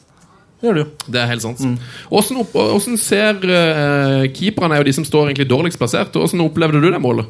Det 0.58 0.68
gjør 0.68 0.78
du 0.78 0.82
jo. 0.82 0.88
Det 1.14 1.20
er 1.22 1.30
helt 1.30 1.44
sant. 1.44 1.62
Åssen 2.10 2.40
opp, 2.42 2.54
hvordan 2.56 2.98
ser 3.02 3.38
uh, 3.46 4.24
Keeperne 4.34 4.78
er 4.78 4.82
jo 4.82 4.88
de 4.90 4.96
som 4.98 5.06
står 5.06 5.30
egentlig 5.30 5.50
dårligst 5.52 5.82
plassert. 5.82 6.18
Åssen 6.18 6.42
opplevde 6.46 6.82
du 6.82 6.90
det 6.90 7.02
målet? 7.02 7.30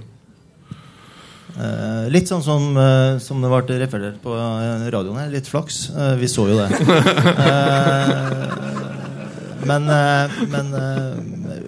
Uh, 1.58 2.06
litt 2.14 2.30
sånn 2.30 2.44
som, 2.46 2.70
uh, 2.78 3.18
som 3.24 3.42
det 3.44 3.52
ble 3.52 3.80
referert 3.82 4.20
på 4.24 4.36
eh, 4.38 4.88
radioen 4.94 5.20
her. 5.24 5.32
Litt 5.34 5.50
flaks. 5.50 5.88
Uh, 5.96 6.14
vi 6.20 6.32
så 6.32 6.48
jo 6.52 6.60
det. 6.62 6.70
Eh, 9.58 9.66
men 9.68 9.90
eh, 9.90 10.36
men 10.48 10.74
eh, 10.74 11.18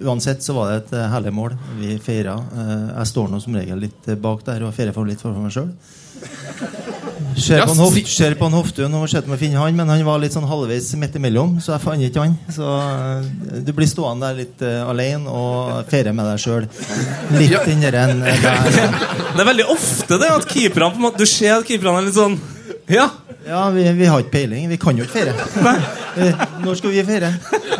uansett 0.06 0.42
så 0.42 0.54
var 0.56 0.70
det 0.70 0.76
et 0.78 0.92
eh, 0.96 1.08
herlig 1.12 1.32
mål. 1.36 1.56
Vi 1.80 1.98
feira. 2.02 2.38
Eh, 2.56 2.86
jeg 3.00 3.10
står 3.12 3.28
nå 3.28 3.40
som 3.42 3.56
regel 3.56 3.82
litt 3.84 4.08
eh, 4.08 4.16
bak 4.16 4.44
der 4.46 4.64
og 4.64 4.74
feirer 4.76 4.96
for 4.96 5.08
litt 5.08 5.20
for 5.20 5.36
meg 5.36 5.52
sjøl. 5.54 5.70
Ser 7.40 7.62
på 7.64 7.72
en 7.72 8.06
ser 8.06 8.34
på 8.38 8.46
en 8.48 8.54
Hoftun 8.58 8.94
og 8.98 9.06
ser 9.10 9.24
om 9.26 9.34
å 9.34 9.38
finne 9.40 9.60
han, 9.62 9.76
men 9.78 9.88
han 9.88 10.02
var 10.06 10.20
litt 10.22 10.34
sånn 10.36 10.46
halvveis 10.48 10.90
midt 11.00 11.16
imellom, 11.18 11.56
så 11.64 11.72
jeg 11.74 11.82
fant 11.84 12.04
ikke 12.06 12.24
han. 12.26 12.34
Så 12.52 12.66
eh, 12.66 13.62
du 13.64 13.72
blir 13.76 13.88
stående 13.90 14.28
der 14.28 14.40
litt 14.42 14.64
uh, 14.66 14.90
alene 14.90 15.30
og 15.32 15.88
feire 15.90 16.12
med 16.16 16.28
deg 16.30 16.42
sjøl. 16.44 16.68
Litt 17.38 17.50
Ja. 17.54 17.64
inni 17.72 17.90
den 17.94 18.22
eh, 18.22 18.42
der. 18.44 18.94
Det 19.32 19.40
er 19.44 19.48
veldig 19.52 19.66
ofte 19.72 20.18
det 20.20 20.30
at 20.34 20.46
keeperne 20.50 21.12
Du 21.16 21.26
ser 21.26 21.56
at 21.60 21.66
keeperne 21.68 22.00
er 22.02 22.08
litt 22.10 22.16
sånn 22.18 22.36
Ja, 22.90 23.08
Ja, 23.46 23.64
vi, 23.72 23.86
vi 23.96 24.06
har 24.10 24.20
ikke 24.20 24.34
peiling. 24.34 24.66
Vi 24.70 24.76
kan 24.78 24.98
jo 24.98 25.06
ikke 25.06 25.22
feire. 25.22 25.32
Når 26.64 26.76
skal 26.78 26.92
vi 26.92 27.04
feire? 27.08 27.30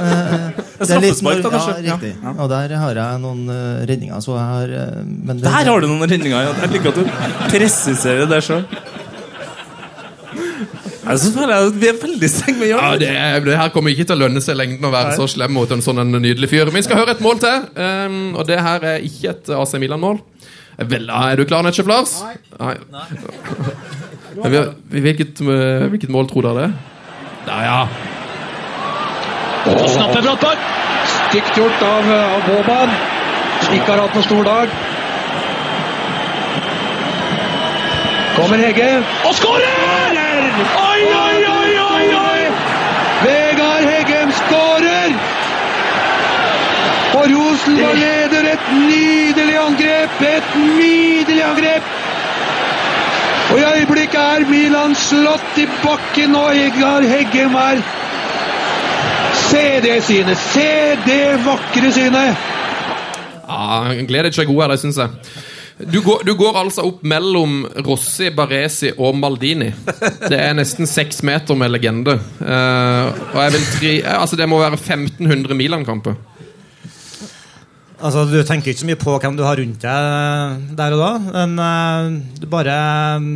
Uh, 0.01 0.49
det 0.81 0.87
er 0.87 0.89
straffespark, 0.89 1.43
da, 1.45 1.51
kanskje? 1.53 1.75
Ja, 1.85 1.97
riktig. 1.99 2.15
Og 2.33 2.47
der 2.51 2.73
har 2.81 3.01
jeg 3.03 3.21
noen 3.21 3.43
uh, 3.51 3.83
redninger. 3.91 4.23
Så 4.25 4.39
jeg 4.39 4.47
har, 4.55 4.73
uh, 4.73 5.03
men 5.05 5.37
det- 5.43 5.45
der 5.51 5.69
har 5.69 5.85
du 5.85 5.91
noen 5.91 6.07
redninger. 6.09 6.47
Ja. 6.49 6.55
Jeg 6.65 6.73
liker 6.79 6.95
at 6.95 7.03
du 7.03 7.51
presiserer 7.53 8.31
det 8.31 8.41
sjøl. 8.47 8.65
At 11.11 11.75
vi 11.81 11.89
er 11.91 11.97
veldig 12.03 12.29
strenge 12.31 12.59
med 12.61 12.69
Ja, 12.71 12.91
det, 13.01 13.09
er- 13.11 13.41
det 13.45 13.57
her 13.59 13.69
kommer 13.75 13.91
ikke 13.95 14.07
til 14.07 14.17
å 14.17 14.21
lønne 14.25 14.41
seg 14.45 14.57
lengden 14.59 14.87
å 14.87 14.93
være 14.95 15.17
så 15.19 15.27
slem 15.29 15.53
mot 15.57 15.71
en 15.75 15.83
sånn 15.85 15.99
en 16.03 16.13
nydelig 16.23 16.49
fyr. 16.53 16.71
Vi 16.75 16.83
skal 16.87 17.01
høre 17.03 17.17
et 17.17 17.21
mål 17.25 17.41
til, 17.43 17.65
um, 17.77 18.21
og 18.37 18.47
det 18.47 18.61
her 18.63 18.85
er 18.95 19.07
ikke 19.07 19.31
et 19.35 19.51
AC 19.57 19.75
Milan-mål. 19.83 20.21
Vel, 20.81 21.11
Er 21.11 21.37
du 21.37 21.45
klar, 21.45 21.63
Netchef 21.67 21.87
Lars? 21.91 22.23
Nei. 22.25 22.37
Nei. 22.61 22.77
Nei. 22.95 23.07
Hvilket, 25.05 25.41
uh, 25.43 25.89
hvilket 25.91 26.09
mål 26.15 26.29
tror 26.31 26.47
dere 26.47 26.55
det 26.57 26.65
er? 26.69 26.73
Nei, 27.51 27.63
ja. 27.67 27.81
Snapper 29.91 30.23
Brattberg. 30.25 30.59
Stygt 31.31 31.57
gjort 31.59 31.83
av, 31.85 32.07
av 32.11 32.47
Boban, 32.47 32.91
ikke 33.75 33.87
har 33.93 34.01
hatt 34.05 34.15
noen 34.17 34.25
stor 34.27 34.45
dag. 34.47 34.73
Kommer 38.41 38.57
Hegge 38.57 38.89
og 39.29 39.35
skårer! 39.37 40.15
Oi, 40.81 41.01
oi, 41.13 41.41
oi, 41.45 41.73
oi, 41.81 42.05
oi! 42.17 42.45
Vegard 43.21 43.85
Heggem 43.85 44.31
skårer! 44.39 45.13
Og 47.19 47.27
Rosenborg 47.35 47.99
leder 48.01 48.49
et 48.55 48.71
nydelig 48.79 49.59
angrep! 49.61 50.23
Et 50.25 50.57
nydelig 50.57 51.43
angrep! 51.51 51.93
Og 53.51 53.61
i 53.61 53.67
øyeblikket 53.75 54.21
er 54.23 54.49
Milan 54.49 54.97
slått 54.97 55.61
i 55.61 55.69
bakken, 55.85 56.39
og 56.41 56.57
Vegard 56.57 57.05
Heggem 57.13 57.61
er 57.61 57.85
Se 59.51 59.67
det 59.85 60.01
synet! 60.09 60.41
Se 60.49 60.97
det 61.05 61.23
vakre 61.45 61.93
synet! 61.93 62.49
Ja, 63.51 64.03
Gleder 64.09 64.33
ikke 64.33 64.47
er 64.47 64.53
god 64.55 64.63
her, 64.63 64.77
det 64.79 64.81
syns 64.87 65.05
jeg. 65.05 65.41
Du 65.89 66.01
går, 66.05 66.25
du 66.29 66.35
går 66.37 66.57
altså 66.61 66.85
opp 66.91 67.05
mellom 67.09 67.63
Rossi, 67.87 68.29
Baresi 68.37 68.91
og 68.99 69.15
Maldini. 69.17 69.71
Det 70.29 70.37
er 70.37 70.53
nesten 70.59 70.89
seks 70.89 71.23
meter 71.25 71.57
med 71.57 71.73
legende. 71.73 72.19
Uh, 72.41 73.09
og 73.33 73.39
jeg 73.41 73.55
vil 73.55 73.69
tri, 73.77 73.93
altså 74.05 74.37
Det 74.37 74.49
må 74.51 74.61
være 74.61 74.77
1500 74.77 75.57
Milan-kamper. 75.57 76.19
Altså, 78.01 78.25
Du 78.29 78.39
tenker 78.49 78.73
ikke 78.73 78.83
så 78.83 78.89
mye 78.89 79.01
på 79.01 79.15
hvem 79.21 79.37
du 79.37 79.45
har 79.45 79.61
rundt 79.61 79.85
deg 79.85 80.77
der 80.77 80.97
og 80.97 81.03
da. 81.03 81.11
Men 81.37 81.57
uh, 81.61 82.19
du 82.41 82.47
bare 82.51 82.77
eh, 82.77 83.31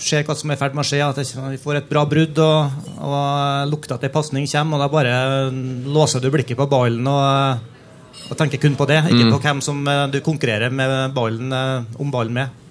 ser 0.00 0.24
hva 0.26 0.36
som 0.36 0.52
er 0.52 0.58
i 0.58 0.60
ferd 0.60 0.76
med 0.76 0.84
å 0.84 0.88
skje. 0.88 1.00
At 1.04 1.20
vi 1.52 1.60
får 1.60 1.80
et 1.80 1.88
bra 1.88 2.04
brudd, 2.08 2.40
og, 2.40 2.92
og 2.96 3.72
lukter 3.72 3.96
at 3.96 4.04
ei 4.08 4.12
pasning 4.12 4.48
kommer. 4.52 4.76
Og 4.76 4.84
da 4.84 4.92
bare 4.92 5.16
eh, 5.16 5.64
låser 5.96 6.24
du 6.24 6.28
blikket 6.32 6.60
på 6.60 6.68
ballen 6.70 7.08
og, 7.08 7.24
eh, 7.24 7.75
og 8.30 8.36
tenker 8.38 8.62
kun 8.62 8.76
på 8.78 8.88
det. 8.90 9.02
Ikke 9.10 9.32
på 9.32 9.42
hvem 9.48 9.64
som 9.64 9.82
eh, 9.88 10.06
du 10.12 10.20
konkurrerer 10.24 10.72
med 10.74 11.16
ballen, 11.16 11.52
eh, 11.52 12.00
om 12.00 12.12
ballen 12.12 12.36
med. 12.36 12.62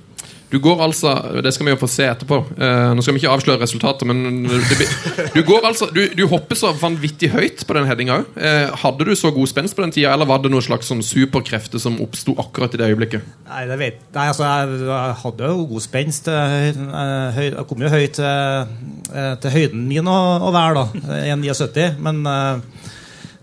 Du 0.52 0.60
går 0.62 0.82
altså 0.84 1.12
Det 1.44 1.52
skal 1.54 1.68
vi 1.68 1.74
jo 1.74 1.80
få 1.80 1.88
se 1.90 2.06
etterpå. 2.08 2.38
Uh, 2.56 2.94
nå 2.96 3.04
skal 3.04 3.16
vi 3.16 3.22
ikke 3.24 3.32
avsløre 3.34 3.60
resultatet, 3.64 4.06
men 4.08 4.46
det, 4.46 4.88
du 5.34 5.42
går 5.44 5.66
altså 5.68 5.90
Du, 5.92 6.04
du 6.16 6.22
hopper 6.32 6.56
så 6.60 6.70
vanvittig 6.80 7.32
høyt 7.34 7.66
på 7.68 7.76
den 7.76 7.88
headinga 7.90 8.20
òg. 8.22 8.30
Uh, 8.38 8.76
hadde 8.84 9.08
du 9.10 9.16
så 9.18 9.34
god 9.36 9.50
spenst 9.52 9.76
på 9.76 9.84
den 9.84 9.92
tida, 9.96 10.14
eller 10.14 10.30
var 10.30 10.44
det 10.44 10.54
noen 10.54 10.64
slags 10.64 10.92
sånn 10.92 11.04
superkrefter 11.04 11.82
som 11.82 11.98
oppsto 12.04 12.38
akkurat 12.40 12.78
i 12.78 12.82
det 12.82 12.92
øyeblikket? 12.94 13.26
Nei, 13.50 13.66
det 13.72 13.80
vet 13.82 14.02
Nei, 14.16 14.28
altså, 14.32 14.46
jeg, 14.46 14.80
jeg 14.86 15.20
hadde 15.26 15.52
jo 15.52 15.68
god 15.74 15.84
spenst. 15.84 16.30
Jeg, 16.32 16.76
jeg, 16.78 17.66
kom 17.68 17.84
jo 17.84 17.92
høyt 17.92 18.16
til, 18.16 19.34
til 19.42 19.56
høyden 19.58 19.88
min 19.90 20.08
å, 20.08 20.20
å 20.46 20.54
være, 20.56 20.86
da. 20.86 21.18
1,79. 21.36 21.90
Men 22.06 22.22
eh, 22.30 22.94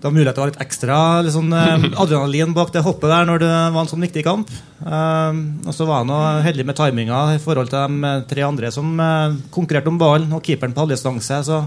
det 0.02 0.08
var 0.08 0.14
mulighet 0.16 0.34
til 0.34 0.42
å 0.42 0.42
ha 0.42 0.50
litt 0.50 0.62
ekstra 0.64 0.94
litt 1.22 1.34
sånn, 1.36 1.52
eh, 1.54 1.84
adrenalin 2.02 2.54
bak 2.56 2.72
det 2.74 2.80
hoppet 2.82 3.06
der 3.06 3.28
når 3.28 3.38
det 3.44 3.50
var 3.70 3.84
en 3.84 3.90
sånn 3.92 4.02
viktig 4.02 4.24
kamp. 4.26 4.50
Eh, 4.82 5.38
og 5.62 5.76
så 5.76 5.86
var 5.86 6.02
han 6.02 6.42
heldig 6.42 6.66
med 6.66 6.78
timinga 6.80 7.20
i 7.36 7.38
forhold 7.38 7.70
til 7.70 7.86
de 7.86 8.08
eh, 8.08 8.24
tre 8.26 8.42
andre 8.42 8.72
som 8.74 8.90
eh, 8.98 9.38
konkurrerte 9.54 9.92
om 9.92 10.02
ballen, 10.02 10.34
og 10.34 10.42
keeperen 10.42 10.74
på 10.74 10.82
halvdistanse. 10.82 11.38
Så 11.46 11.62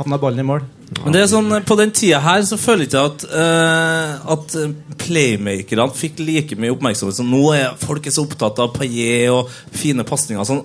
havna 0.00 0.16
ballen 0.16 0.40
i 0.40 0.48
mål. 0.48 0.64
Men 1.02 1.12
det 1.12 1.26
er 1.26 1.28
sånn, 1.28 1.52
På 1.68 1.76
den 1.76 1.92
tida 1.92 2.22
her 2.24 2.40
så 2.48 2.56
føler 2.56 2.86
jeg 2.86 2.94
ikke 2.94 3.04
at, 3.10 3.24
uh, 3.28 4.32
at 4.32 4.54
playmakerne 5.02 5.90
fikk 5.92 6.22
like 6.22 6.56
mye 6.56 6.72
oppmerksomhet 6.72 7.18
som 7.18 7.28
nå. 7.28 7.42
er 7.52 7.74
Folk 7.82 8.06
er 8.06 8.14
så 8.14 8.24
opptatt 8.24 8.62
av 8.62 8.70
paillet 8.78 9.28
og 9.34 9.50
fine 9.74 10.06
pasninger. 10.08 10.40
og 10.40 10.48
Sånn. 10.48 10.62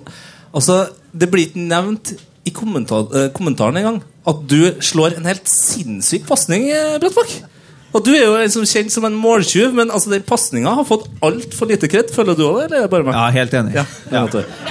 Altså, 0.54 0.84
det 1.12 1.28
blir 1.28 1.50
ikke 1.50 1.66
nevnt 1.66 2.14
i 2.44 2.52
kommentar, 2.52 3.08
eh, 3.16 3.30
kommentaren 3.34 3.78
engang 3.80 4.02
at 4.28 4.44
du 4.48 4.74
slår 4.84 5.18
en 5.18 5.28
helt 5.28 5.48
sinnssyk 5.48 6.26
pasning, 6.28 6.70
uh, 6.72 6.96
Brattbakk. 7.00 7.34
Og 7.94 8.02
du 8.02 8.10
er 8.14 8.24
jo 8.24 8.36
en 8.40 8.50
som 8.50 8.64
kjent 8.66 8.90
som 8.90 9.04
en 9.06 9.14
måltyv, 9.14 9.74
men 9.76 9.92
altså, 9.92 10.10
den 10.10 10.24
pasninga 10.26 10.72
har 10.74 10.86
fått 10.88 11.06
altfor 11.22 11.70
lite 11.70 11.90
kred. 11.90 12.10
Føler 12.10 12.34
du 12.34 12.42
òg 12.48 12.56
det, 12.58 12.64
eller 12.66 12.80
er 12.80 12.88
det 12.88 12.90
bare 12.90 13.06
meg? 13.06 13.14
Ja, 13.14 13.26
helt 13.36 13.54
enig. 13.54 13.76
Ja, 13.76 13.84
Ja. 14.10 14.24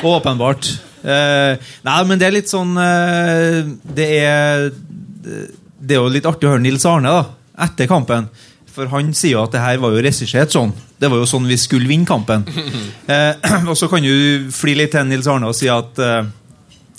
Åpenbart. 0.03 0.73
Eh, 1.03 1.69
nei, 1.83 1.99
men 2.07 2.19
det 2.19 2.27
er 2.27 2.31
litt 2.31 2.47
sånn 2.47 2.77
eh, 2.79 3.57
Det 3.83 4.05
er 4.23 4.69
Det 4.71 5.97
er 5.97 5.99
jo 5.99 6.07
litt 6.07 6.23
artig 6.23 6.47
å 6.47 6.53
høre 6.53 6.63
Nils 6.63 6.85
Arne 6.87 7.11
da 7.11 7.65
etter 7.65 7.89
kampen. 7.91 8.29
For 8.73 8.87
han 8.89 9.11
sier 9.13 9.35
jo 9.35 9.43
at 9.43 9.51
det 9.53 9.61
her 9.61 9.81
var 9.83 9.91
jo 9.93 10.01
regissert 10.01 10.53
sånn. 10.55 10.71
Det 10.97 11.09
var 11.11 11.19
jo 11.21 11.27
sånn 11.29 11.45
vi 11.45 11.57
skulle 11.61 11.91
vinne 11.91 12.07
kampen. 12.09 12.47
Eh, 13.03 13.35
og 13.69 13.75
så 13.75 13.89
kan 13.91 14.03
du 14.03 14.47
fly 14.55 14.77
litt 14.79 14.93
til 14.95 15.03
Nils 15.09 15.27
Arne 15.27 15.49
og 15.51 15.55
si 15.57 15.67
at 15.67 15.99
eh, 15.99 16.23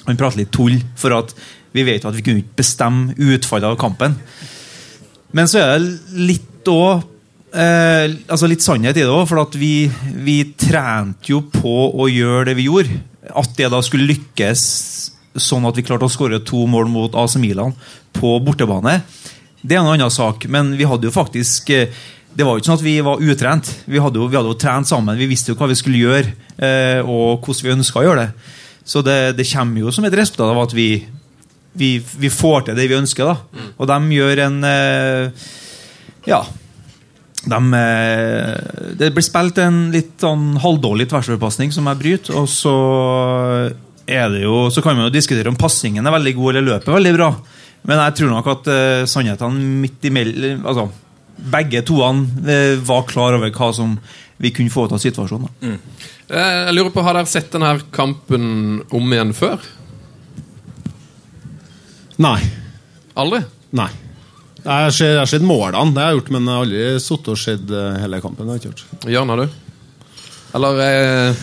han 0.07 0.21
prater 0.21 0.43
litt 0.43 0.53
tull, 0.55 0.77
for 1.01 1.17
at 1.17 1.35
vi 1.75 1.85
vet 1.87 2.05
at 2.07 2.15
vi 2.15 2.23
kunne 2.23 2.43
ikke 2.45 2.61
bestemme 2.61 3.17
utfallet 3.19 3.73
av 3.73 3.81
kampen. 3.81 4.15
Men 5.35 5.51
så 5.51 5.63
er 5.63 5.73
det 5.75 6.23
litt 6.29 6.71
òg 6.71 7.03
eh, 7.55 8.07
altså 8.29 8.49
litt 8.51 8.65
sannhet 8.65 8.97
i 8.97 9.03
det 9.03 9.11
òg, 9.11 9.27
for 9.31 9.43
at 9.43 9.59
vi, 9.59 9.89
vi 10.27 10.39
trente 10.59 11.33
jo 11.33 11.43
på 11.51 11.75
å 11.91 12.09
gjøre 12.11 12.51
det 12.51 12.57
vi 12.59 12.69
gjorde. 12.69 13.01
At 13.35 13.55
det 13.59 13.71
da 13.73 13.81
skulle 13.85 14.09
lykkes 14.11 14.65
sånn 15.35 15.67
at 15.67 15.79
vi 15.79 15.83
klarte 15.87 16.07
å 16.07 16.13
skåre 16.13 16.43
to 16.47 16.63
mål 16.71 16.87
mot 16.93 17.17
AC 17.19 17.39
Milan 17.43 17.75
på 18.15 18.37
bortebane, 18.45 19.01
det 19.65 19.75
er 19.75 19.81
en 19.81 19.95
annen 19.95 20.13
sak. 20.13 20.47
Men 20.53 20.75
vi 20.79 20.87
hadde 20.87 21.09
jo 21.09 21.15
faktisk 21.15 21.73
eh, 21.73 21.89
Det 22.35 22.43
var 22.43 22.57
jo 22.57 22.63
ikke 22.63 22.67
sånn 22.67 22.81
at 22.81 22.83
vi 22.83 22.95
var 23.07 23.21
utrent. 23.23 23.69
Vi 23.87 24.01
hadde 24.03 24.19
jo, 24.19 24.27
vi 24.27 24.35
hadde 24.35 24.51
jo 24.51 24.59
trent 24.59 24.89
sammen. 24.91 25.15
Vi 25.15 25.29
visste 25.31 25.53
jo 25.53 25.59
hva 25.59 25.69
vi 25.71 25.77
skulle 25.79 26.01
gjøre, 26.01 26.33
eh, 26.59 26.99
og 27.07 27.45
hvordan 27.47 27.63
vi 27.63 27.75
ønska 27.77 28.01
å 28.01 28.03
gjøre 28.09 28.25
det. 28.25 28.55
Så 28.85 29.01
det, 29.05 29.37
det 29.39 29.49
kommer 29.49 29.87
jo 29.87 29.93
som 29.95 30.05
et 30.05 30.17
resultat 30.17 30.51
av 30.53 30.61
at 30.61 30.75
vi, 30.77 30.89
vi, 31.73 31.97
vi 31.99 32.31
får 32.33 32.69
til 32.69 32.77
det 32.79 32.89
vi 32.91 32.99
ønsker. 32.99 33.31
da 33.31 33.71
Og 33.79 33.89
de 33.89 34.19
gjør 34.19 34.45
en 34.49 34.61
eh, 34.69 35.49
Ja. 36.29 36.45
De, 37.45 37.61
eh, 37.77 38.93
det 38.97 39.11
blir 39.13 39.25
spilt 39.25 39.59
en 39.61 39.89
litt 39.93 40.15
sånn 40.21 40.55
halvdårlig 40.63 41.09
tversoverpasning 41.11 41.75
som 41.77 41.89
jeg 41.91 42.01
bryter, 42.01 42.39
og 42.41 42.49
så 42.49 42.77
er 44.09 44.31
det 44.33 44.43
jo 44.45 44.71
Så 44.73 44.83
kan 44.85 44.97
man 44.97 45.09
jo 45.09 45.13
diskutere 45.13 45.49
om 45.49 45.57
passingen 45.57 46.05
er 46.05 46.13
veldig 46.13 46.35
god 46.37 46.51
eller 46.53 46.69
løpet 46.69 46.89
er 46.89 46.99
veldig 46.99 47.15
bra. 47.17 47.31
Men 47.85 48.01
jeg 48.01 48.17
tror 48.21 48.31
nok 48.33 48.51
at 48.53 48.69
uh, 48.73 49.07
sannhetene 49.09 49.81
midt 49.83 50.07
imellom 50.09 50.65
altså, 50.65 50.89
Begge 51.35 51.83
toene 51.83 52.45
eh, 52.47 52.77
var 52.87 53.03
klar 53.11 53.35
over 53.35 53.51
hva 53.51 53.73
som 53.75 53.97
vi 54.39 54.53
kunne 54.55 54.71
få 54.71 54.85
ut 54.87 54.93
av 54.95 55.01
situasjonen. 55.03 55.49
da. 55.49 55.71
Eh, 56.31 56.65
Jeg 56.69 56.75
lurer 56.75 56.91
på, 56.95 57.03
Har 57.05 57.15
dere 57.19 57.27
sett 57.31 57.51
denne 57.53 57.75
kampen 57.95 58.83
om 58.95 59.13
igjen 59.13 59.33
før? 59.37 59.59
Nei. 62.23 62.39
Aldri? 63.19 63.41
Nei. 63.75 63.89
Jeg 64.65 64.71
har 64.73 64.91
sett- 64.95 65.11
jeg 65.13 65.19
har 65.19 65.27
sett 65.29 65.43
målene, 65.45 65.93
det 65.95 66.01
har 66.01 66.11
jeg 66.13 66.21
gjort, 66.21 66.31
men 66.31 66.45
jeg 66.47 66.55
har 66.55 66.63
aldri 66.65 67.01
sittet 67.05 67.29
og 67.29 67.39
sett 67.39 67.71
eh, 67.71 67.99
hele 68.01 68.21
kampen. 68.23 68.47
Det 68.47 68.51
har 68.53 68.59
jeg 68.59 68.63
ikke 68.63 68.73
gjort. 68.73 69.11
Jørn, 69.13 69.29
har 69.29 69.37
du? 69.37 69.49
Eller 70.55 70.81
eh, 70.87 71.35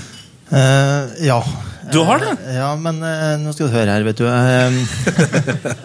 Eh, 0.52 1.08
ja. 1.28 1.38
Du 1.94 2.02
har 2.04 2.20
det? 2.20 2.32
Eh, 2.44 2.56
ja, 2.58 2.76
men 2.76 2.98
eh, 3.08 3.38
nå 3.40 3.54
skal 3.54 3.68
du 3.70 3.74
høre 3.74 3.94
her, 3.94 4.04
vet 4.04 4.18
du. 4.20 4.26
da 4.28 5.76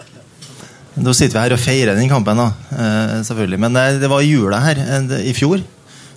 Nå 0.97 1.13
sitter 1.15 1.37
vi 1.37 1.43
her 1.45 1.53
og 1.55 1.61
feirer 1.61 1.95
den 1.95 2.09
kampen, 2.09 2.35
da. 2.41 2.47
Eh, 2.73 3.13
selvfølgelig. 3.23 3.59
Men 3.63 3.77
eh, 3.79 3.99
det 4.01 4.09
var 4.11 4.19
i 4.25 4.27
jula 4.31 4.59
her 4.59 4.75
i 5.21 5.31
fjor. 5.37 5.61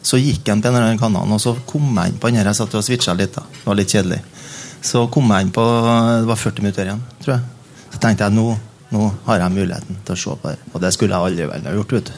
Så 0.02 0.16
gikk 0.21 0.49
han 0.49 0.62
på 0.62 0.69
en 0.71 0.75
eller 0.75 0.87
annen 0.88 1.00
kanal, 1.00 1.28
og 1.28 1.40
så 1.42 1.52
kom 1.69 1.90
jeg 1.92 2.12
inn 2.14 2.21
på 2.21 2.30
den 2.30 2.40
her. 2.40 2.49
Jeg 2.49 2.57
satt 2.61 2.76
og 2.78 2.85
switcha 2.87 3.14
litt. 3.19 3.35
da 3.37 3.45
Det 3.52 3.66
var 3.66 3.76
litt 3.78 3.92
kjedelig. 3.92 4.21
Så 4.80 5.04
kom 5.12 5.28
jeg 5.28 5.47
inn 5.47 5.52
på 5.52 5.64
Det 5.64 6.28
var 6.30 6.40
40 6.40 6.64
minutter 6.64 6.88
igjen, 6.88 7.02
tror 7.21 7.35
jeg. 7.37 7.42
Så 7.90 8.00
tenkte 8.00 8.25
jeg 8.28 8.37
nå, 8.38 8.47
nå 8.95 9.11
har 9.26 9.42
jeg 9.42 9.57
muligheten 9.59 10.00
til 10.07 10.16
å 10.16 10.21
se 10.23 10.37
på 10.40 10.54
det. 10.54 10.59
Og 10.73 10.80
det 10.80 10.92
skulle 10.97 11.16
jeg 11.16 11.30
aldri 11.33 11.50
vel 11.50 11.69
ha 11.69 11.76
gjort, 11.76 11.92
vet 11.99 12.12
du. 12.12 12.14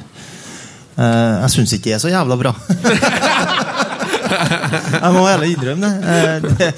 Eh, 0.93 1.35
jeg 1.43 1.51
syns 1.57 1.73
ikke 1.75 1.89
det 1.91 1.97
er 1.97 2.03
så 2.05 2.13
jævla 2.13 2.37
bra. 2.39 2.53
Jeg 4.33 5.13
må 5.15 5.23
heller 5.27 5.47
innrømme 5.49 5.91
det. 6.03 6.13
Eh, 6.13 6.41
det. 6.59 6.69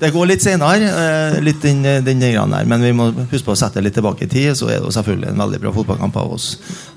Det 0.00 0.10
går 0.14 0.28
litt 0.28 0.44
senere, 0.44 0.88
eh, 0.88 1.38
litt 1.44 1.62
den, 1.62 1.82
den 2.04 2.20
der. 2.22 2.64
Men 2.68 2.84
vi 2.84 2.92
må 2.96 3.08
huske 3.14 3.46
på 3.46 3.54
å 3.54 3.58
sette 3.58 3.80
det 3.80 3.86
litt 3.88 3.96
tilbake 3.98 4.26
i 4.26 4.30
tid. 4.30 4.52
Så 4.58 4.68
er 4.68 4.78
det 4.78 4.86
jo 4.86 4.94
selvfølgelig 4.94 5.30
en 5.32 5.42
veldig 5.44 5.60
bra 5.62 5.74
fotballkamp 5.76 6.16
av 6.22 6.34
oss. 6.36 6.46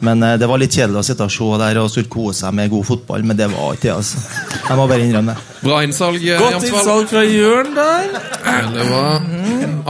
Men 0.06 0.24
eh, 0.24 0.38
det 0.42 0.50
var 0.52 0.62
litt 0.62 0.76
kjedelig 0.76 1.02
å 1.02 1.08
sitte 1.10 1.28
og 1.28 1.34
se 1.36 1.50
der 1.64 1.82
og 1.82 1.92
skulle 1.94 2.12
kose 2.12 2.46
seg 2.46 2.56
med 2.58 2.72
god 2.74 2.86
fotball. 2.92 3.22
Men 3.28 3.40
det 3.40 3.50
var 3.54 3.78
ikke 3.78 3.90
det, 3.90 3.96
altså. 3.98 4.18
Jeg 4.62 4.80
må 4.80 4.88
bare 4.92 5.04
innrømme 5.08 5.36
det. 5.36 5.60
Bra 5.66 5.82
innsalg. 5.86 6.22
Godt 6.22 6.58
Jens 6.58 6.70
innsalg 6.72 7.06
fra 7.12 7.24
Jørn 7.26 7.76
der. 7.78 8.10
Veldig 8.46 8.86
bra. 8.92 9.06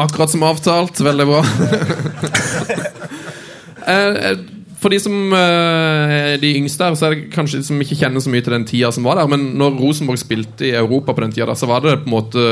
Akkurat 0.06 0.30
som 0.34 0.46
avtalt. 0.48 0.96
Veldig 1.06 1.28
bra. 1.32 1.42
Eh, 4.76 4.78
eh, 4.78 4.82
For 4.82 4.90
de 4.90 5.00
som 5.00 5.34
eh, 5.34 6.36
er 6.36 6.38
de 6.42 6.54
yngste 6.60 6.84
her, 6.84 6.96
så 6.96 7.08
er 7.08 7.16
det 7.16 7.32
kanskje 7.34 7.62
de 7.62 7.66
som 7.66 7.82
ikke 7.82 7.98
kjenner 7.98 8.22
så 8.22 8.30
mye 8.30 8.44
til 8.44 8.54
den 8.54 8.66
tida 8.66 8.92
som 8.92 9.04
var 9.04 9.16
der. 9.16 9.28
Men 9.28 9.58
når 9.58 9.80
Rosenborg 9.80 10.20
spilte 10.20 10.66
i 10.68 10.76
Europa 10.76 11.14
på 11.14 11.22
den 11.22 11.32
tida, 11.32 11.56
så 11.56 11.68
var 11.68 11.82
det 11.82 12.04
på 12.04 12.10
en 12.10 12.16
måte 12.16 12.46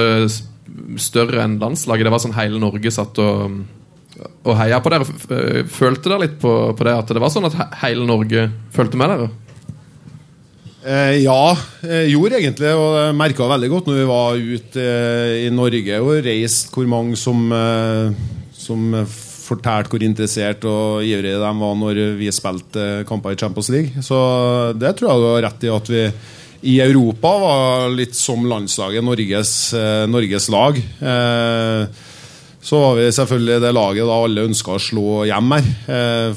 større 0.97 1.43
enn 1.43 1.59
landslaget. 1.59 2.05
Det 2.05 2.11
var 2.13 2.23
sånn 2.23 2.37
hele 2.37 2.59
Norge 2.59 2.91
satt 2.91 3.19
og, 3.19 3.61
og 4.43 4.57
heia 4.57 4.79
på 4.81 4.89
dere. 4.93 5.05
Eh, 5.29 5.63
Følte 5.69 6.09
dere 6.09 6.25
litt 6.25 6.39
på, 6.41 6.73
på 6.73 6.83
det? 6.83 6.97
At 6.97 7.13
det 7.13 7.21
var 7.21 7.33
sånn 7.33 7.49
at 7.49 7.57
hele 7.83 8.07
Norge 8.09 8.49
følte 8.73 8.99
med 8.99 9.13
dere? 9.13 9.31
Eh, 10.83 11.23
ja, 11.23 11.55
jeg 11.87 12.09
gjorde 12.11 12.39
egentlig, 12.41 12.73
og 12.75 12.97
jeg 12.99 13.15
merka 13.15 13.45
veldig 13.47 13.69
godt 13.71 13.85
når 13.87 13.99
vi 14.01 14.07
var 14.09 14.41
ute 14.41 14.83
eh, 14.83 15.45
i 15.45 15.51
Norge 15.53 15.99
og 16.03 16.25
reiste, 16.25 16.73
hvor 16.75 16.89
mange 16.91 17.15
som, 17.15 17.45
eh, 17.55 18.11
som 18.51 18.89
eh, 18.99 19.13
fortalte 19.43 19.93
hvor 19.93 20.05
interessert 20.05 20.63
og 20.69 21.03
ivrige 21.05 21.41
de 21.41 21.51
var 21.59 21.75
når 21.79 21.99
vi 22.19 22.31
spilte 22.33 22.87
eh, 23.01 23.03
kamper 23.07 23.35
i 23.35 23.39
Champions 23.39 23.69
League. 23.73 24.05
Så 24.05 24.17
det 24.79 24.95
tror 24.97 25.11
jeg 25.11 25.23
du 25.23 25.27
har 25.31 25.45
rett 25.49 25.67
i 25.67 25.73
at 25.73 25.91
vi 25.91 26.07
i 26.73 26.79
Europa 26.79 27.33
var 27.41 27.91
litt 27.91 28.15
som 28.15 28.45
landslaget, 28.47 29.03
Norges, 29.03 29.53
eh, 29.75 30.05
Norges 30.07 30.47
lag. 30.53 30.79
Eh, 30.79 32.09
så 32.63 32.79
var 32.79 32.95
vi 32.95 33.09
selvfølgelig 33.11 33.59
det 33.59 33.73
laget 33.75 34.07
da 34.07 34.19
alle 34.23 34.45
ønska 34.47 34.77
å 34.77 34.79
slå 34.79 35.25
hjem 35.27 35.49
her. 35.51 35.65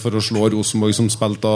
For 0.02 0.18
å 0.18 0.22
slå 0.26 0.48
Rosenborg, 0.50 0.96
som 0.96 1.06
spilte 1.06 1.52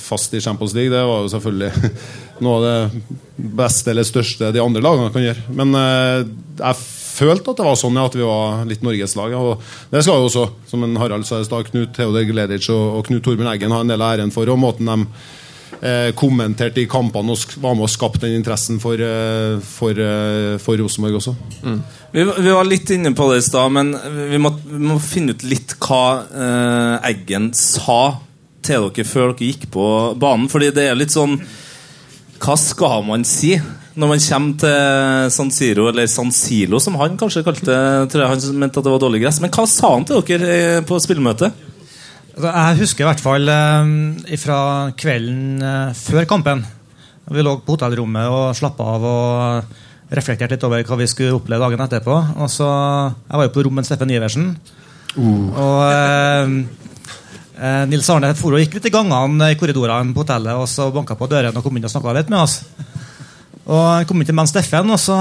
fast 0.00 0.32
i 0.32 0.40
Champions 0.40 0.72
League, 0.72 0.88
det 0.88 1.02
var 1.04 1.20
jo 1.20 1.28
selvfølgelig 1.34 1.90
noe 2.46 2.54
av 2.56 2.64
det 2.64 3.20
beste 3.36 3.92
eller 3.92 4.06
største 4.08 4.52
de 4.54 4.62
andre 4.62 4.82
lagene 4.84 5.12
kan 5.12 5.24
gjøre. 5.26 5.44
Men 5.60 5.76
eh, 5.78 6.24
jeg 6.60 6.80
følte 7.14 7.52
at 7.52 7.60
det 7.60 7.68
var 7.68 7.78
sånn 7.78 7.98
ja, 7.98 8.08
at 8.08 8.18
vi 8.18 8.26
var 8.26 8.66
litt 8.68 8.84
Norgeslag. 8.84 9.36
Og 9.38 9.62
det 9.92 10.02
skal 10.04 10.20
jo 10.20 10.28
også, 10.30 10.48
som 10.70 10.84
en 10.86 10.98
Harald 11.00 11.28
sa 11.28 11.40
i 11.40 11.46
stad, 11.46 11.70
Knut 11.70 11.94
Theodor 11.96 12.26
Gleditsch 12.28 12.72
og, 12.74 12.84
og 12.98 13.08
Knut 13.08 13.24
Torbjørn 13.26 13.52
Eggen 13.54 13.74
ha 13.74 13.82
en 13.84 13.94
del 13.94 14.02
av 14.02 14.16
æren 14.16 14.34
for, 14.34 14.50
og 14.50 14.60
måten 14.60 14.90
de 14.90 14.98
eh, 15.80 16.10
kommenterte 16.18 16.82
i 16.82 16.88
kampene 16.90 17.34
og 17.34 17.56
var 17.62 17.76
med 17.76 17.86
og 17.86 17.92
skapte 17.92 18.26
den 18.26 18.38
interessen 18.38 18.80
for, 18.82 19.00
eh, 19.00 19.58
for, 19.64 19.90
eh, 19.90 20.56
for 20.62 20.80
Rosenborg 20.80 21.20
også. 21.20 21.36
Vi, 22.14 22.24
vi 22.24 22.50
var 22.54 22.68
litt 22.68 22.90
inne 22.94 23.14
på 23.16 23.28
det 23.32 23.42
i 23.42 23.46
stad, 23.48 23.72
men 23.74 23.94
vi 24.30 24.40
må, 24.42 24.54
vi 24.64 24.82
må 24.86 24.98
finne 25.02 25.34
ut 25.34 25.46
litt 25.46 25.76
hva 25.82 26.04
eh, 26.30 27.10
Eggen 27.10 27.52
sa 27.58 28.16
til 28.64 28.88
dere 28.88 29.06
før 29.06 29.34
dere 29.34 29.50
gikk 29.50 29.68
på 29.74 29.86
banen. 30.20 30.48
Fordi 30.52 30.72
det 30.74 30.88
er 30.88 30.98
litt 30.98 31.14
sånn 31.14 31.38
Hva 32.44 32.56
skal 32.60 33.04
man 33.06 33.22
si 33.28 33.54
når 33.94 34.10
man 34.10 34.22
kommer 34.24 34.56
til 34.58 35.30
San 35.34 35.52
Siro, 35.54 35.86
eller 35.90 36.08
San 36.10 36.32
Silo, 36.34 36.80
som 36.82 36.96
han 36.98 37.18
kanskje 37.18 37.44
kalte? 37.46 37.76
Tror 38.10 38.24
jeg 38.24 38.32
han 38.32 38.58
mente 38.58 38.80
at 38.80 38.86
det 38.86 38.94
var 38.94 39.02
dårlig 39.02 39.22
gress. 39.22 39.38
Men 39.42 39.52
hva 39.54 39.66
sa 39.70 39.92
han 39.94 40.06
til 40.08 40.22
dere 40.26 40.50
eh, 40.54 40.80
på 40.86 40.98
spillemøtet? 41.02 41.54
Altså, 42.34 42.50
Jeg 42.50 42.80
husker 42.82 43.04
i 43.04 43.08
hvert 43.08 43.22
fall 43.22 43.52
eh, 43.54 44.36
fra 44.42 44.58
kvelden 44.98 45.62
eh, 45.62 45.92
før 45.94 46.26
kampen. 46.30 46.64
Vi 47.30 47.44
lå 47.44 47.54
på 47.64 47.76
hotellrommet 47.76 48.28
og 48.28 48.56
slappa 48.58 48.88
av 48.96 49.04
og 49.08 50.14
reflekterte 50.14 50.56
litt 50.56 50.66
over 50.66 50.82
hva 50.84 50.98
vi 51.00 51.06
skulle 51.08 51.36
oppleve 51.38 51.62
dagen 51.62 51.84
etterpå. 51.86 52.16
Og 52.42 52.50
så, 52.50 52.66
Jeg 53.28 53.38
var 53.38 53.46
jo 53.46 53.54
på 53.54 53.64
rom 53.64 53.78
med 53.78 53.86
Steffen 53.86 54.10
Iversen. 54.10 54.50
Og 55.22 55.78
eh, 55.86 56.56
eh, 57.62 57.84
Nils 57.90 58.10
Arne 58.10 58.34
for 58.34 58.56
og 58.56 58.64
gikk 58.64 58.76
litt 58.78 58.90
i 58.90 58.94
gangene 58.94 59.52
i 59.52 59.58
korridorene 59.60 60.14
på 60.14 60.26
hotellet 60.26 60.58
og 60.58 60.66
så 60.70 60.90
banka 60.94 61.14
på 61.18 61.30
døren 61.30 61.54
og 61.54 61.62
kom 61.64 61.78
inn 61.78 61.86
og 61.86 61.94
snakka 61.94 62.16
litt 62.18 62.34
med 62.34 62.42
oss. 62.42 62.58
Og 63.64 63.80
jeg 63.80 64.08
kom 64.08 64.20
inn 64.20 64.28
til 64.28 64.36
meg 64.36 64.48
Steffen, 64.50 64.90
og 64.92 65.00
så, 65.00 65.14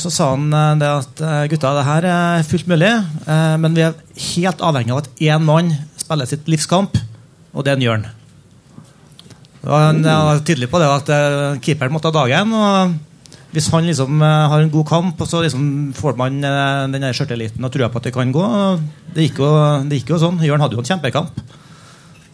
så 0.00 0.10
sa 0.12 0.26
han 0.34 0.50
eh, 0.52 0.74
det 0.82 0.90
at 0.90 1.22
eh, 1.24 1.44
gutta, 1.48 1.72
det 1.78 1.86
her 1.86 2.06
er 2.10 2.44
fullt 2.44 2.68
mulig, 2.68 2.90
eh, 3.24 3.54
men 3.62 3.76
vi 3.76 3.86
er 3.86 3.96
helt 4.34 4.60
avhengig 4.68 4.92
av 4.92 5.00
at 5.00 5.08
én 5.24 5.46
mann 5.46 5.72
spiller 5.96 6.28
sitt 6.28 6.50
livskamp, 6.50 6.98
og 7.56 7.64
det 7.64 7.72
er 7.72 7.86
Jørn. 7.86 8.04
Og 9.64 9.72
Han 9.72 10.04
var 10.04 10.44
tydelig 10.44 10.68
på 10.68 10.76
det 10.82 10.90
at 10.92 11.10
keeperen 11.64 11.94
måtte 11.94 12.10
ha 12.10 12.12
dagen. 12.12 12.50
og 12.52 13.54
Hvis 13.54 13.70
han 13.72 13.86
liksom 13.88 14.20
har 14.20 14.60
en 14.60 14.68
god 14.68 14.84
kamp, 14.90 15.22
og 15.24 15.30
så 15.30 15.40
liksom 15.40 15.94
får 15.96 16.18
man 16.20 16.36
den 16.44 17.00
der 17.00 17.16
sjøltilliten 17.16 17.64
og 17.64 17.72
trua 17.72 17.88
på 17.88 17.96
at 17.96 18.10
det 18.10 18.12
kan 18.12 18.34
gå. 18.34 18.44
Det 19.14 19.24
gikk, 19.24 19.40
jo, 19.40 19.54
det 19.88 20.02
gikk 20.02 20.12
jo 20.12 20.18
sånn. 20.20 20.42
Jørn 20.44 20.60
hadde 20.60 20.76
jo 20.76 20.84
en 20.84 20.90
kjempekamp. 20.90 21.40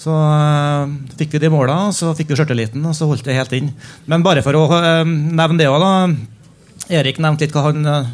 Så 0.01 0.13
øh, 0.17 0.93
fikk 1.21 1.35
vi 1.37 1.43
de 1.43 1.51
måla, 1.53 1.77
så 1.93 2.15
fikk 2.17 2.31
vi 2.33 2.39
sjøltilliten, 2.39 2.85
og 2.89 2.95
så 2.97 3.09
holdt 3.09 3.27
det 3.27 3.37
helt 3.37 3.53
inn. 3.59 3.73
Men 4.09 4.25
bare 4.25 4.41
for 4.45 4.57
å 4.57 4.63
øh, 4.79 5.03
nevne 5.05 5.61
det 5.61 5.69
òg, 5.69 5.83
da. 5.83 6.95
Erik 7.01 7.21
nevnte 7.21 7.45
litt 7.45 7.53
hva 7.55 7.67
han 7.69 7.85
øh, 7.85 8.09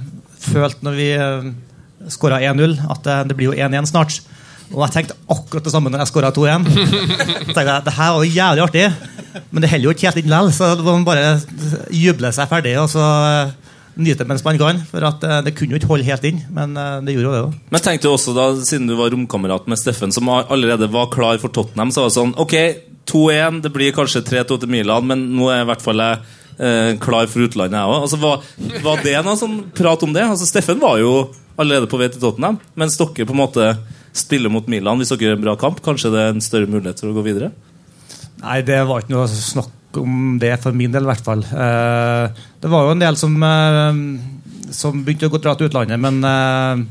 følte 0.49 0.83
når 0.87 0.97
vi 0.99 1.11
øh, 1.15 1.47
skåra 2.11 2.41
1-0. 2.43 2.75
At 2.91 3.07
det, 3.31 3.37
blir 3.39 3.53
jo 3.53 3.55
1-1 3.69 3.93
snart. 3.93 4.19
Og 4.73 4.83
jeg 4.83 4.97
tenkte 4.97 5.19
akkurat 5.31 5.69
det 5.69 5.73
samme 5.77 5.93
når 5.95 6.03
jeg 6.03 6.11
skåra 6.11 6.33
2-1. 6.41 6.67
tenkte 6.67 7.67
jeg, 7.69 7.85
Det 7.87 7.95
her 8.01 8.17
var 8.17 8.27
jævlig 8.27 8.65
artig, 8.67 8.87
men 9.53 9.63
det 9.63 9.71
holder 9.71 9.87
jo 9.87 9.95
ikke 9.95 10.09
helt 10.09 10.21
inn 10.25 10.27
likevel. 10.33 10.53
Så 10.59 10.73
man 10.83 11.07
bare 11.07 11.37
juble 11.95 12.35
seg 12.35 12.51
ferdig 12.51 12.75
og 12.83 12.91
så 12.91 13.07
nyte 13.97 14.27
mens 14.29 14.45
man 14.47 14.59
kan. 14.61 14.81
For 14.91 15.05
at 15.09 15.25
eh, 15.27 15.43
det 15.47 15.55
kunne 15.57 15.75
jo 15.75 15.81
ikke 15.81 15.93
holde 15.95 16.09
helt 16.09 16.27
inn, 16.29 16.43
men 16.55 16.77
eh, 16.81 16.97
det 17.07 17.17
gjorde 17.17 17.29
jo 17.29 17.35
det 17.35 17.45
da. 17.45 17.69
Men 17.75 17.85
tenkte 17.85 18.09
du 18.09 18.13
også 18.13 18.35
da, 18.37 18.49
siden 18.69 18.91
du 18.91 18.97
var 18.99 19.13
romkamerat 19.15 19.69
med 19.71 19.81
Steffen, 19.81 20.15
som 20.15 20.31
allerede 20.33 20.91
var 20.93 21.11
klar 21.15 21.41
for 21.43 21.53
Tottenham, 21.55 21.93
så 21.95 22.05
var 22.05 22.13
det 22.13 22.19
sånn 22.19 22.35
Ok, 22.43 22.57
2-1, 23.07 23.63
det 23.65 23.73
blir 23.75 23.95
kanskje 23.97 24.25
3-2 24.27 24.61
til 24.65 24.73
Milan, 24.73 25.07
men 25.09 25.29
nå 25.37 25.51
er 25.53 25.63
i 25.63 25.69
hvert 25.71 25.85
fall 25.85 26.03
jeg 26.03 26.23
eh, 26.59 26.93
klar 27.03 27.29
for 27.31 27.47
utlandet, 27.47 27.79
jeg 27.79 27.93
òg. 27.93 28.07
Altså, 28.07 28.21
var, 28.23 28.47
var 28.85 29.05
det 29.07 29.19
noe 29.27 29.39
sånn 29.41 29.61
prat 29.77 30.07
om 30.07 30.17
det? 30.17 30.27
Altså, 30.27 30.49
Steffen 30.49 30.83
var 30.83 30.99
jo 31.03 31.13
allerede 31.57 31.89
på 31.89 32.01
vei 32.01 32.11
til 32.13 32.21
Tottenham, 32.21 32.59
mens 32.77 32.99
dere 33.01 33.29
på 33.29 33.37
en 33.37 33.45
måte 33.45 33.71
spiller 34.17 34.53
mot 34.53 34.69
Milan 34.71 35.01
hvis 35.01 35.13
dere 35.13 35.31
gjør 35.31 35.39
en 35.39 35.47
bra 35.47 35.57
kamp. 35.61 35.81
Kanskje 35.85 36.13
det 36.13 36.23
er 36.23 36.35
en 36.35 36.45
større 36.45 36.69
mulighet 36.71 37.01
for 37.03 37.13
å 37.13 37.17
gå 37.17 37.25
videre? 37.27 37.53
Nei, 38.43 38.61
det 38.67 38.83
var 38.89 39.03
ikke 39.03 39.15
noe 39.15 39.29
snakk 39.33 39.73
om 40.03 40.37
det 40.43 40.55
for 40.63 40.77
min 40.77 40.93
del, 40.95 41.07
i 41.07 41.13
hvert 41.13 41.27
fall. 41.27 41.43
Eh, 41.45 42.45
det 42.63 42.71
var 42.73 42.87
jo 42.87 42.95
en 42.97 43.03
del 43.03 43.19
som, 43.21 43.35
eh, 43.43 44.71
som 44.75 45.03
begynte 45.05 45.31
å 45.31 45.35
gå 45.35 45.43
dra 45.43 45.57
til 45.57 45.71
utlandet, 45.71 46.01
men 46.01 46.23
eh, 46.25 46.87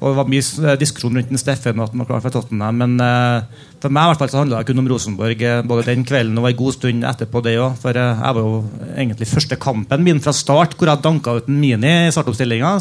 og 0.00 0.08
Det 0.08 0.16
var 0.16 0.28
mye 0.32 0.74
diskusjon 0.80 1.18
rundt 1.18 1.40
Steffen 1.40 1.76
og 1.76 1.84
at 1.84 1.92
han 1.92 2.00
var 2.00 2.08
klar 2.08 2.22
for 2.24 2.32
Tottenham. 2.32 2.78
Men 2.80 2.94
eh, 3.04 3.66
for 3.82 3.92
meg 3.92 4.06
i 4.06 4.12
hvert 4.12 4.22
fall 4.22 4.30
så 4.32 4.40
handla 4.40 4.62
det 4.62 4.70
kun 4.70 4.80
om 4.80 4.88
Rosenborg 4.88 5.42
eh, 5.44 5.60
både 5.68 5.90
den 5.90 6.06
kvelden 6.08 6.40
og 6.40 6.48
en 6.48 6.56
god 6.56 6.76
stund 6.78 7.04
etterpå. 7.04 7.42
det 7.44 7.58
også, 7.60 7.82
For 7.82 8.00
eh, 8.00 8.22
jeg 8.22 8.36
var 8.38 8.46
jo 8.46 8.54
egentlig 8.94 9.28
første 9.28 9.58
kampen 9.60 10.06
min 10.06 10.22
fra 10.24 10.32
start 10.36 10.78
hvor 10.78 10.88
jeg 10.88 11.04
danka 11.04 11.36
ut 11.36 11.50
en 11.52 11.60
Mini 11.60 11.92
i 12.06 12.14
startoppstillinga. 12.16 12.72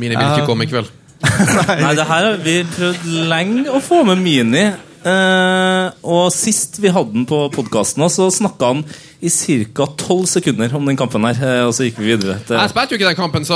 Mini 0.00 0.16
vil 0.16 0.32
ikke 0.32 0.48
komme 0.48 0.64
i 0.64 0.70
kveld. 0.72 0.88
Nei, 1.84 1.92
det 1.96 2.08
her 2.08 2.30
har 2.30 2.40
vi 2.44 2.56
prøvd 2.72 3.06
lenge 3.28 3.76
å 3.76 3.82
få 3.84 4.00
med 4.08 4.24
Mini. 4.24 4.64
Eh, 5.04 5.90
og 6.06 6.30
sist 6.34 6.78
vi 6.82 6.90
hadde 6.94 7.12
den 7.12 7.26
på 7.28 7.38
podkasten, 7.54 8.04
så 8.10 8.28
snakka 8.32 8.70
han 8.72 8.80
i 9.20 9.30
ca. 9.30 9.86
12 9.96 10.26
sekunder 10.36 10.74
om 10.76 10.86
den 10.88 10.96
kampen 10.98 11.24
her. 11.28 11.36
eh, 11.60 11.66
og 11.66 11.74
så 11.74 11.84
gikk 11.86 11.98
vi 11.98 12.14
videre. 12.16 12.38
til- 12.46 12.56
Jeg 12.56 12.70
spilte 12.70 12.90
jo 12.90 12.98
ikke 12.98 13.08
den 13.12 13.16
kampen, 13.22 13.44
så 13.44 13.54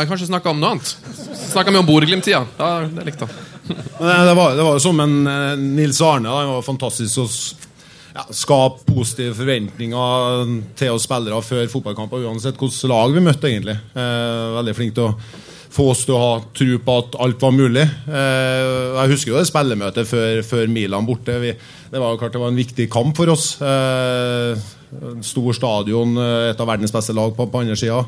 jeg 0.00 0.08
kanskje 0.08 0.28
ikke 0.28 0.50
om 0.50 0.60
noe 0.60 0.70
annet. 0.76 0.94
Snakka 1.52 1.70
mye 1.72 1.78
om 1.82 1.86
Bodø-Glimt-tida. 1.86 2.46
Da- 2.58 2.86
Det 2.86 3.04
likte 3.06 3.26
han. 3.26 3.34
Det, 3.68 4.26
det, 4.26 4.34
var, 4.36 4.56
det 4.56 4.64
var 4.64 4.72
jo 4.74 4.78
som 4.80 5.00
en 5.00 5.26
eh, 5.26 5.56
Nils 5.56 6.00
Arne. 6.02 6.26
Han 6.28 6.48
var 6.56 6.62
fantastisk 6.62 7.18
å 7.22 7.26
ja, 8.14 8.24
skape 8.30 8.84
positive 8.84 9.34
forventninger 9.34 10.74
til 10.76 10.90
oss 10.92 11.04
spillere 11.06 11.38
før 11.42 11.68
fotballkamper, 11.70 12.26
uansett 12.26 12.58
hvilket 12.58 12.88
lag 12.90 13.12
vi 13.14 13.20
møtte. 13.20 13.48
egentlig. 13.48 13.78
Eh, 13.94 14.56
veldig 14.58 14.74
flink 14.76 14.94
til 14.94 15.04
å 15.04 15.14
få 15.72 15.88
oss 15.92 16.04
til 16.04 16.16
å 16.16 16.20
ha 16.20 16.32
tro 16.56 16.76
på 16.84 16.96
at 17.00 17.16
alt 17.24 17.42
var 17.42 17.54
mulig. 17.56 17.84
Eh, 17.84 18.66
jeg 18.98 19.12
husker 19.14 19.32
jo 19.32 19.38
det 19.38 19.48
spillemøtet 19.48 20.08
før, 20.08 20.42
før 20.44 20.68
Milan 20.72 21.08
borte. 21.08 21.38
Vi, 21.40 21.54
det 21.92 22.02
var 22.02 22.12
jo 22.12 22.20
klart 22.20 22.36
det 22.36 22.42
var 22.42 22.52
en 22.52 22.60
viktig 22.60 22.88
kamp 22.92 23.16
for 23.16 23.32
oss. 23.32 23.54
Eh, 23.64 24.52
stor 25.24 25.56
stadion, 25.56 26.12
eh, 26.20 26.50
et 26.50 26.60
av 26.60 26.68
verdens 26.68 26.92
beste 26.92 27.16
lag 27.16 27.32
på, 27.36 27.48
på 27.48 27.64
andre 27.64 27.78
sida. 27.80 28.02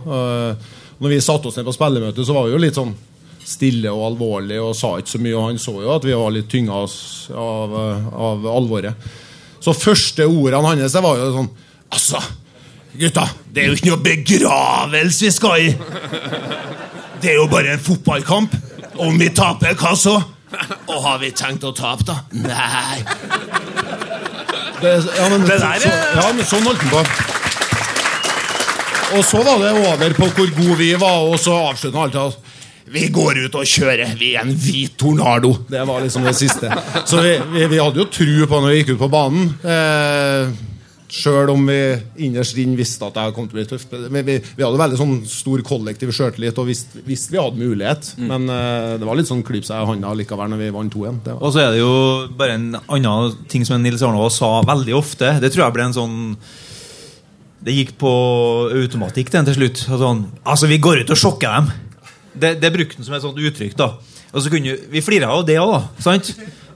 Når 1.01 1.11
vi 1.11 1.25
satte 1.25 1.49
oss 1.49 1.59
ned 1.59 1.67
på 1.67 1.77
spillemøtet, 1.77 2.23
så 2.27 2.37
var 2.37 2.47
vi 2.47 2.55
jo 2.55 2.63
litt 2.63 2.77
sånn 2.77 2.95
stille 3.45 3.91
og 3.93 4.07
alvorlig 4.13 4.57
og 4.63 4.73
sa 4.77 4.95
ikke 5.01 5.17
så 5.17 5.25
mye. 5.25 5.35
Og 5.37 5.49
han 5.49 5.61
så 5.61 5.77
jo 5.81 5.93
at 5.97 6.07
vi 6.07 6.17
var 6.21 6.37
litt 6.37 6.53
tynga 6.53 6.85
av, 6.85 7.77
av 8.29 8.49
alvoret. 8.53 9.13
Så 9.65 9.73
første 9.77 10.29
ordene 10.29 10.75
hans 10.75 11.01
var 11.01 11.21
jo 11.21 11.37
sånn 11.41 11.55
Altså, 11.95 12.19
gutta, 12.99 13.23
det 13.55 13.61
er 13.63 13.69
jo 13.69 13.77
ikke 13.77 13.91
noe 13.93 14.03
begravelse 14.03 15.29
vi 15.29 15.31
skal 15.31 15.61
i! 15.63 16.81
Det 17.25 17.31
er 17.33 17.39
jo 17.39 17.47
bare 17.49 17.73
en 17.73 17.81
fotballkamp. 17.81 18.53
Om 19.01 19.15
vi 19.17 19.31
taper, 19.33 19.73
hva 19.81 19.95
så? 19.97 20.19
Og 20.93 20.99
har 21.07 21.23
vi 21.23 21.31
tenkt 21.33 21.65
å 21.65 21.71
tape, 21.73 22.05
da? 22.05 22.19
Nei. 22.37 22.99
Det, 24.83 24.91
ja, 25.17 25.29
men, 25.33 25.47
Det 25.49 25.57
der 25.57 25.81
så, 25.81 25.93
ja, 26.19 26.27
men 26.37 26.45
sånn 26.45 26.69
holdt 26.69 26.85
han 26.85 26.91
på. 26.93 27.01
Og 29.17 29.25
så 29.25 29.41
var 29.47 29.57
det 29.63 29.73
over 29.73 30.17
på 30.19 30.29
hvor 30.37 30.53
gode 30.59 30.77
vi 30.83 30.91
var, 31.01 31.25
og 31.31 31.41
så 31.41 31.57
avslutta 31.71 31.97
han 32.03 32.13
alltid 32.13 32.53
vi 32.93 33.07
går 33.09 33.39
ut 33.47 33.55
og 33.57 33.65
kjører. 33.65 34.13
Vi 34.21 34.35
er 34.37 34.45
en 34.45 34.53
hvit 34.61 34.93
tornado. 35.01 35.55
Det 35.73 35.81
var 35.89 36.05
liksom 36.05 36.27
det 36.29 36.35
siste. 36.37 36.69
Så 37.09 37.23
vi, 37.25 37.39
vi, 37.55 37.65
vi 37.73 37.81
hadde 37.81 38.03
jo 38.03 38.05
tru 38.13 38.45
på 38.45 38.61
når 38.61 38.69
vi 38.69 38.77
gikk 38.83 38.93
ut 38.93 39.01
på 39.01 39.09
banen. 39.09 39.47
Eh, 39.65 40.53
Sjøl 41.15 41.51
om 41.53 41.69
vi 41.69 41.77
innerst 42.27 42.57
inne 42.59 42.75
visste 42.79 43.07
at 43.07 43.15
det 43.15 43.35
kom 43.37 43.47
til 43.47 43.55
å 43.55 43.61
bli 43.61 43.67
tøft. 43.71 43.93
Men 44.11 44.25
vi, 44.27 44.35
vi 44.43 44.65
hadde 44.65 44.81
veldig 44.81 44.99
sånn 44.99 45.15
stor 45.31 45.63
kollektiv 45.67 46.11
sjøltillit 46.15 46.59
og 46.59 46.67
visste, 46.67 47.03
visste 47.07 47.31
vi 47.31 47.39
hadde 47.39 47.61
mulighet. 47.61 48.09
Men 48.19 48.49
uh, 48.51 48.97
det 48.99 49.07
var 49.07 49.19
litt 49.19 49.29
sånn 49.31 49.45
klyp 49.47 49.67
seg 49.69 49.79
i 49.79 49.91
handa 49.93 50.11
likevel 50.19 50.51
når 50.51 50.63
vi 50.65 50.71
vant 50.75 50.97
2-1. 50.97 51.21
Og 51.37 51.53
så 51.55 51.63
er 51.63 51.75
det 51.75 51.83
jo 51.85 51.93
bare 52.35 52.57
en 52.59 52.67
annen 52.83 53.37
ting 53.53 53.67
som 53.69 53.83
Nils 53.85 54.03
Arne 54.03 54.25
sa 54.35 54.57
veldig 54.67 54.97
ofte. 54.99 55.37
Det 55.45 55.53
tror 55.55 55.69
jeg 55.69 55.77
ble 55.77 55.85
en 55.87 55.95
sånn 55.99 56.17
Det 57.65 57.77
gikk 57.77 57.93
på 58.01 58.15
automatikk 58.75 59.31
den 59.37 59.47
til 59.47 59.59
slutt. 59.61 59.85
Sånn, 59.87 60.25
altså, 60.43 60.71
vi 60.73 60.81
går 60.83 61.05
ut 61.05 61.13
og 61.15 61.21
sjokker 61.21 61.61
dem. 61.61 61.71
Det, 62.35 62.57
det 62.59 62.73
brukte 62.75 62.99
han 62.99 63.07
som 63.07 63.15
et 63.15 63.23
sånt 63.23 63.39
uttrykk. 63.39 63.77
da 63.79 63.93
Og 64.33 64.43
så 64.43 64.51
kunne 64.51 64.75
Vi 64.91 65.05
flirer 65.05 65.31
av 65.31 65.47
det 65.47 65.61
òg, 65.63 65.77
da. 65.77 66.03
Sant? 66.03 66.33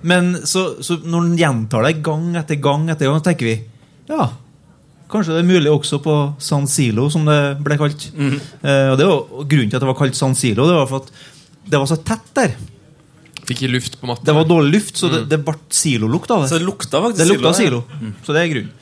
Men 0.07 0.31
så, 0.46 0.77
så 0.85 1.01
når 1.03 1.27
han 1.27 1.35
gjentar 1.40 1.88
det 1.88 1.96
gang 2.07 2.31
etter 2.38 2.62
gang, 2.62 2.87
etter 2.94 3.11
gang, 3.11 3.18
tenker 3.27 3.51
vi 3.51 3.57
ja, 4.09 4.31
kanskje 5.12 5.37
det 5.37 5.42
er 5.44 5.49
mulig 5.49 5.71
også 5.73 6.01
på 6.05 6.14
San 6.42 6.66
Silo, 6.68 7.09
som 7.12 7.25
det 7.29 7.38
ble 7.64 7.79
kalt. 7.81 8.09
eh, 8.16 8.88
og 8.92 8.99
det 9.01 9.07
var, 9.09 9.44
Grunnen 9.49 9.71
til 9.71 9.77
at 9.79 9.85
det 9.85 9.88
var 9.92 9.99
kalt 10.01 10.18
San 10.18 10.35
Silo, 10.37 10.66
det 10.68 10.77
var 10.77 10.88
for 10.90 11.05
at 11.05 11.12
det 11.68 11.79
var 11.81 11.88
så 11.90 11.97
tett 12.01 12.29
der. 12.37 12.57
Fikk 13.49 13.62
ikke 13.62 13.71
luft 13.73 13.94
på 14.01 14.09
matta. 14.11 14.25
Det 14.29 14.35
var 14.37 14.44
dårlig 14.44 14.75
luft, 14.75 14.97
så 15.01 15.09
det, 15.09 15.23
det 15.31 15.38
ble 15.44 15.55
silolukt 15.73 16.31
av 16.35 16.42
det. 16.42 16.49
Så 16.51 16.59
det 16.59 16.66
lukta 16.68 17.01
faktisk 17.01 17.23
Det 17.23 17.29
lukta 17.31 17.53
silo, 17.57 17.79
silo. 17.88 18.11
Så 18.27 18.35
det 18.37 18.42
er 18.42 18.51
grunnen. 18.53 18.75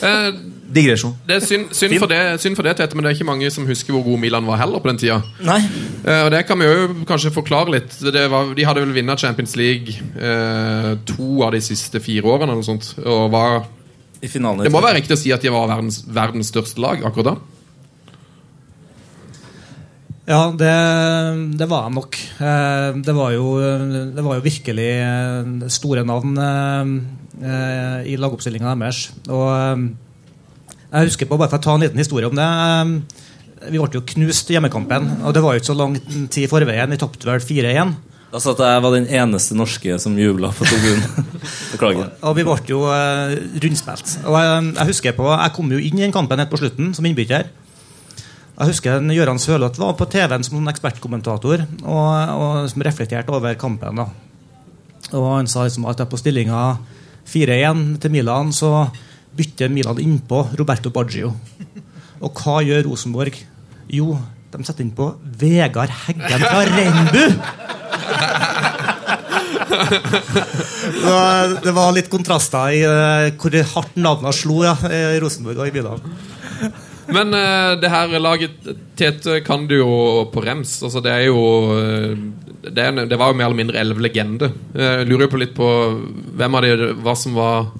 Eh, 0.00 0.30
Digresjon. 0.68 1.14
det 1.26 1.38
er 1.38 1.44
synd, 1.44 1.70
synd, 1.72 1.94
for 2.00 2.10
det, 2.12 2.18
synd 2.40 2.56
for 2.56 2.66
det, 2.68 2.74
Tete, 2.76 2.96
men 2.96 3.04
det 3.06 3.10
er 3.10 3.16
ikke 3.16 3.26
mange 3.28 3.48
som 3.52 3.64
husker 3.68 3.92
hvor 3.96 4.02
god 4.04 4.18
Milan 4.20 4.44
var 4.48 4.58
heller 4.60 4.80
på 4.84 4.90
den 4.90 4.98
tida. 5.00 5.16
Nei. 5.44 5.58
Eh, 6.04 6.22
og 6.26 6.30
det 6.32 6.42
kan 6.48 6.60
vi 6.60 6.68
jo 6.68 6.88
kanskje 7.08 7.32
forklare 7.32 7.72
litt. 7.72 7.96
Det 8.04 8.26
var, 8.32 8.50
de 8.56 8.66
hadde 8.68 8.82
vel 8.84 8.92
vunnet 8.96 9.20
Champions 9.24 9.56
League 9.60 9.96
eh, 10.20 10.90
to 11.08 11.42
av 11.46 11.52
de 11.56 11.60
siste 11.64 12.00
fire 12.04 12.28
årene. 12.28 12.52
eller 12.52 12.60
noe 12.60 12.68
sånt 12.68 12.90
Og 13.04 13.30
var, 13.32 13.62
I 14.22 14.28
finalen. 14.30 14.64
Det 14.66 14.72
må 14.74 14.82
være 14.82 14.98
riktig 14.98 15.14
å 15.14 15.20
si 15.20 15.30
at 15.34 15.44
de 15.44 15.52
var 15.54 15.68
verdens, 15.70 16.00
verdens 16.10 16.50
største 16.50 16.82
lag 16.82 17.04
akkurat 17.06 17.32
da. 17.32 17.36
Ja, 20.28 20.40
det, 20.52 20.72
det 21.56 21.68
var 21.70 21.86
de 21.86 21.94
nok. 21.96 22.18
Eh, 22.36 22.98
Det 23.00 23.14
var 23.16 23.32
jo, 23.32 23.54
det 24.12 24.24
var 24.24 24.36
jo 24.36 24.44
virkelig 24.44 24.88
eh, 25.00 25.68
store 25.72 26.04
navn 26.04 26.34
eh, 26.36 28.10
i 28.12 28.18
lagoppstillinga 28.20 28.74
deres. 28.76 29.06
Og 29.32 29.86
jeg 30.88 31.08
husker 31.08 31.30
på, 31.30 31.38
bare 31.40 31.48
for 31.48 31.60
å 31.60 31.64
ta 31.64 31.78
en 31.78 31.86
liten 31.86 32.00
historie 32.00 32.28
om 32.28 32.36
det 32.36 32.48
Vi 33.72 33.80
ble 33.80 33.88
jo 33.98 34.04
knust 34.12 34.50
i 34.52 34.56
hjemmekampen, 34.56 35.08
og 35.24 35.32
det 35.36 35.42
var 35.44 35.56
jo 35.56 35.62
ikke 35.62 35.72
så 35.72 35.78
lang 35.80 35.96
tid 36.28 36.44
i 36.44 36.50
forveien. 36.50 36.92
Vi 36.92 37.00
tapte 37.00 37.28
vel 37.28 37.40
4-1. 37.40 37.96
Da 38.28 38.40
satt 38.44 38.58
jeg 38.60 38.80
var 38.84 38.92
den 38.92 39.06
eneste 39.08 39.56
norske 39.56 39.94
som 40.02 40.16
jubla 40.20 40.50
på 40.52 40.66
tribunen. 40.68 41.30
Beklager. 41.72 42.10
Og 42.28 42.36
vi 42.36 42.44
ble 42.44 42.56
jo 42.68 42.82
eh, 42.92 43.38
rundspilt. 43.64 44.18
Og 44.28 44.36
jeg, 44.36 44.66
jeg 44.74 44.90
husker 44.90 45.16
på, 45.16 45.30
jeg 45.32 45.54
kom 45.56 45.72
jo 45.72 45.80
inn 45.80 45.96
i 45.96 46.04
den 46.04 46.12
kampen 46.12 46.42
helt 46.42 46.52
på 46.52 46.60
slutten 46.60 46.92
som 46.96 47.08
innbytter. 47.08 47.48
Jeg 48.58 48.72
husker 48.72 48.98
en 48.98 49.14
Gøran 49.14 49.40
Sørloth 49.40 49.80
var 49.80 49.96
på 49.96 50.08
TV-en 50.12 50.44
som 50.44 50.58
en 50.58 50.68
ekspertkommentator 50.68 51.62
og, 51.86 52.08
og 52.34 52.64
som 52.68 52.84
reflekterte 52.84 53.32
over 53.32 53.56
kampen. 53.56 54.02
da. 54.02 54.08
Og 55.14 55.28
Han 55.38 55.48
sa 55.48 55.64
liksom 55.64 55.86
at 55.88 56.02
på 56.10 56.20
stillinga 56.20 56.62
4-1 57.28 58.00
til 58.02 58.12
Milan 58.12 58.52
så 58.52 58.90
bytter 59.38 59.72
Milan 59.72 60.00
innpå 60.02 60.42
Roberto 60.58 60.92
Baggio. 60.92 61.32
Og 62.18 62.42
hva 62.42 62.58
gjør 62.66 62.90
Rosenborg? 62.90 63.38
Jo, 63.88 64.18
de 64.52 64.64
setter 64.64 64.84
innpå 64.86 65.10
Vegard 65.40 65.92
Heggen 66.06 66.44
fra 66.44 66.62
Renbu! 66.68 67.24
Det 71.64 71.72
var 71.76 71.92
litt 71.94 72.08
kontraster 72.12 72.74
i 72.74 72.82
eh, 72.86 73.28
hvor 73.38 73.56
hardt 73.74 73.98
navnene 74.00 74.32
slo 74.34 74.62
ja, 74.64 74.74
i 74.88 75.18
Rosenborg 75.22 75.60
og 75.60 75.68
i 75.68 75.74
Bydalen. 75.74 76.16
Men 77.12 77.32
eh, 77.36 77.74
det 77.80 77.92
her 77.92 78.12
laget 78.20 78.56
Tete 78.98 79.40
kan 79.44 79.66
du 79.68 79.78
jo 79.78 79.92
på 80.32 80.42
rems. 80.44 80.78
Altså, 80.84 81.02
det 81.04 81.12
er 81.12 81.28
jo 81.28 81.44
eh, 81.76 82.16
det, 82.68 82.82
er, 82.84 83.04
det 83.08 83.20
var 83.20 83.32
jo 83.32 83.38
mer 83.38 83.48
eller 83.48 83.60
mindre 83.60 83.80
elleve 83.80 84.04
legender. 84.04 84.56
Jeg 84.74 85.06
lurer 85.08 85.26
jo 85.26 85.32
på 85.36 85.42
litt 85.44 85.54
på 85.56 85.68
hvem 86.40 86.58
av 86.58 86.66
de 86.66 86.90
hva 87.04 87.14
som 87.16 87.36
var, 87.38 87.70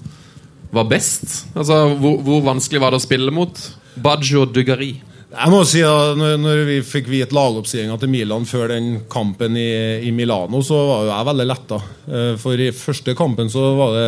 var 0.72 0.88
best. 0.92 1.42
Altså, 1.54 1.86
hvor, 1.98 2.20
hvor 2.24 2.46
vanskelig 2.52 2.84
var 2.84 2.94
det 2.94 3.00
å 3.02 3.08
spille 3.08 3.34
mot? 3.34 3.60
Baggio 3.98 4.46
Dugari. 4.46 4.94
Jeg 5.28 5.52
må 5.52 5.58
si 5.68 5.82
at 5.84 6.16
når, 6.16 6.38
når 6.40 6.60
vi 6.64 6.76
fikk 6.88 7.08
vite 7.12 7.34
lagoppstillinga 7.36 7.98
til 8.00 8.08
Milan 8.08 8.46
før 8.48 8.70
den 8.72 8.86
kampen 9.12 9.58
i, 9.60 10.00
i 10.08 10.12
Milano, 10.16 10.62
så 10.64 10.78
var 10.88 11.02
jo 11.04 11.10
jeg 11.10 11.26
veldig 11.28 11.44
letta. 11.50 11.78
Eh, 12.08 12.30
For 12.40 12.56
i 12.64 12.70
første 12.72 13.12
kampen 13.18 13.50
så 13.52 13.66
var 13.76 13.92
det 13.92 14.06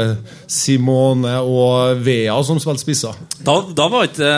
Simone 0.48 1.34
og 1.44 2.00
Vea 2.06 2.38
som 2.46 2.56
spilte 2.62 2.80
spisser. 2.86 3.18
Da, 3.44 3.58
da 3.76 3.88
var 3.92 4.06
ikke 4.08 4.30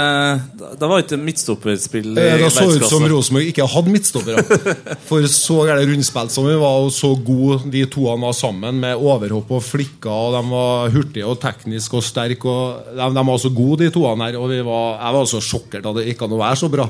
Da 0.81 0.89
var 0.91 1.05
ikke 1.05 1.21
midtstopperspill 1.23 2.17
i 2.17 2.25
Eh, 2.25 2.35
Det 2.43 2.51
så 2.51 2.67
ut 2.73 2.89
som. 2.91 3.07
Rosenborg 3.13 3.53
ikke 3.53 3.69
hadde 3.77 3.95
midtstoppere. 3.95 4.43
For 5.09 5.23
så 5.31 5.61
gærent 5.69 5.87
rundspilt 5.93 6.35
som 6.35 6.51
vi 6.51 6.59
var, 6.59 6.83
og 6.83 6.91
så 6.95 7.13
gode 7.15 7.61
de 7.71 7.85
toene 7.95 8.27
var 8.27 8.35
sammen, 8.35 8.83
med 8.83 8.99
overhopp 8.99 9.55
og 9.55 9.63
flikker, 9.69 10.11
og 10.11 10.35
de 10.35 10.43
var 10.51 10.91
hurtige 10.99 11.31
og 11.31 11.39
tekniske 11.47 11.99
og 11.99 12.07
sterke. 12.11 12.43
Og 12.51 12.91
de, 12.99 13.09
de 13.15 13.27
var 13.31 13.41
så 13.47 13.55
gode, 13.55 13.85
de 13.87 13.95
toene 13.95 14.27
her, 14.33 14.41
og 14.43 14.51
vi 14.51 14.61
var, 14.67 14.99
jeg 14.99 15.19
var 15.21 15.31
så 15.31 15.43
sjokkert 15.53 15.87
at 15.93 16.01
det 16.03 16.09
ikke 16.11 16.25
kan 16.27 16.39
være 16.43 16.59
så 16.59 16.72
bra. 16.73 16.87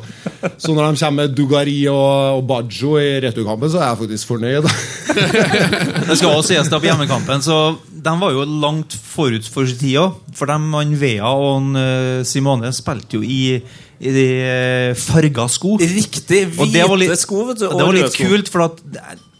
Så 0.57 0.73
når 0.73 0.93
de 0.93 1.01
kommer 1.03 1.23
med 1.23 1.37
Dugari 1.37 1.79
og, 1.91 2.39
og 2.39 2.45
Baggio 2.49 2.97
i 3.01 3.21
returkampen, 3.25 3.71
så 3.73 3.81
er 3.83 3.91
jeg 3.91 4.01
faktisk 4.05 4.33
fornøyd. 4.33 4.69
Det 6.09 6.17
skal 6.19 6.33
også 6.33 6.53
sies 6.53 6.71
da 6.73 6.81
på 6.81 6.89
hjemmekampen, 6.89 7.43
så 7.45 7.59
de 8.03 8.15
var 8.19 8.35
jo 8.35 8.45
langt 8.63 8.97
forut 8.97 9.47
for 9.51 9.69
sin 9.69 9.79
tid 9.81 9.99
òg. 10.03 10.19
For 10.37 10.51
de, 10.51 10.59
han 10.75 10.95
Vea 10.99 11.29
og 11.31 11.49
han, 11.59 11.69
eh, 11.79 12.23
Simone 12.27 12.73
spilte 12.75 13.21
jo 13.21 13.23
i, 13.23 13.59
i 14.03 14.15
de 14.17 14.27
eh, 14.47 14.95
farga 14.99 15.47
sko. 15.51 15.77
Riktig! 15.83 16.45
Litt, 16.49 16.59
Hvite 16.59 17.21
sko, 17.21 17.45
vet 17.51 17.63
du. 17.63 17.69
og 17.69 17.77
og 17.77 17.79
det 17.79 17.89
var 17.91 17.99
litt 18.01 18.19
kult, 18.19 18.51
for 18.53 18.67
at 18.67 18.83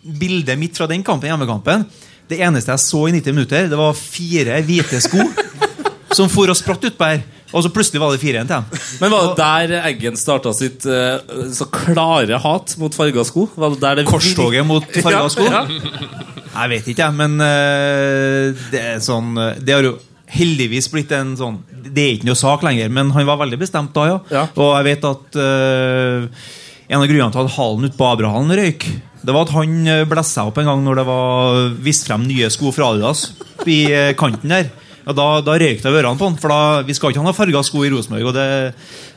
bildet 0.03 0.59
mitt 0.59 0.79
fra 0.79 0.89
den 0.91 1.05
kampen, 1.07 1.31
hjemmekampen 1.31 1.85
Det 2.27 2.41
eneste 2.43 2.73
jeg 2.73 2.83
så 2.83 3.05
i 3.07 3.13
90 3.15 3.37
minutter, 3.37 3.69
det 3.71 3.79
var 3.79 3.95
fire 3.99 4.59
hvite 4.67 4.99
sko 5.05 5.23
som 6.17 6.29
for 6.29 6.51
og 6.53 6.59
spratt 6.59 6.85
utpå 6.91 7.09
her. 7.09 7.23
Og 7.53 7.65
så 7.65 7.71
plutselig 7.73 8.01
var 8.01 8.15
det 8.15 8.21
fire 8.23 8.41
igjen 8.41 8.49
til 8.49 8.63
dem. 8.63 8.85
Men 9.03 9.13
var 9.13 9.27
det 9.27 9.43
der 9.43 9.87
Eggen 9.91 10.17
starta 10.21 10.55
sitt 10.57 10.87
eh, 10.89 11.19
så 11.53 11.69
klare 11.73 12.41
hat 12.41 12.77
mot 12.81 12.97
farga 12.97 13.25
sko? 13.29 13.49
Var 13.57 13.75
det 13.75 13.83
der 13.83 14.01
det 14.01 14.07
Korstoget 14.09 14.67
mot 14.69 14.87
farga 15.05 15.27
sko? 15.33 15.45
Ja, 15.49 15.67
Jeg 15.67 16.73
vet 16.73 16.89
ikke, 16.93 17.05
jeg, 17.09 17.19
men 17.19 17.37
eh, 17.45 18.65
det 18.73 18.81
er 18.95 19.05
sånn 19.05 19.37
eh, 19.41 19.61
Det 19.61 19.77
har 19.77 19.87
jo 19.89 19.99
heldigvis 20.33 20.89
blitt 20.93 21.13
en 21.17 21.35
sånn 21.37 21.61
Det 21.69 22.03
er 22.03 22.17
ikke 22.17 22.31
noe 22.31 22.41
sak 22.41 22.65
lenger, 22.65 22.93
men 22.93 23.13
han 23.13 23.29
var 23.29 23.41
veldig 23.43 23.61
bestemt 23.61 23.93
da, 23.97 24.09
ja. 24.09 24.19
Ja. 24.33 24.45
Og 24.57 24.75
jeg 24.79 24.87
vet 24.89 25.09
at 25.09 25.37
uh, 25.37 26.45
en 26.89 27.01
av 27.01 27.09
grunnene 27.09 27.33
til 27.35 27.43
at 27.43 27.57
halen 27.57 27.89
ute 27.89 27.99
på 27.99 28.07
Abrahallen 28.09 28.53
røyk, 28.57 28.87
det 29.23 29.35
var 29.35 29.45
at 29.47 29.53
han 29.55 29.75
eh, 29.89 30.23
seg 30.27 30.49
opp 30.49 30.59
en 30.61 30.69
gang 30.69 30.81
når 30.85 30.99
det 30.99 31.05
var 31.09 31.61
vist 31.85 32.09
frem 32.09 32.25
nye 32.27 32.49
sko 32.53 32.73
fra 32.75 32.91
Adidas 32.93 33.27
i 33.69 33.79
kanten 34.19 34.53
der. 34.53 34.73
Ja, 35.03 35.13
da, 35.19 35.27
da 35.43 35.55
røyk 35.59 35.81
det 35.83 35.91
ørene 35.91 36.15
på 36.21 36.29
han, 36.29 36.37
for 36.39 36.53
da, 36.53 36.59
vi 36.87 36.95
skal 36.95 37.11
ikke 37.11 37.25
ha 37.27 37.33
farga 37.35 37.63
sko 37.67 37.83
i 37.83 37.91
Rosenborg. 37.91 38.37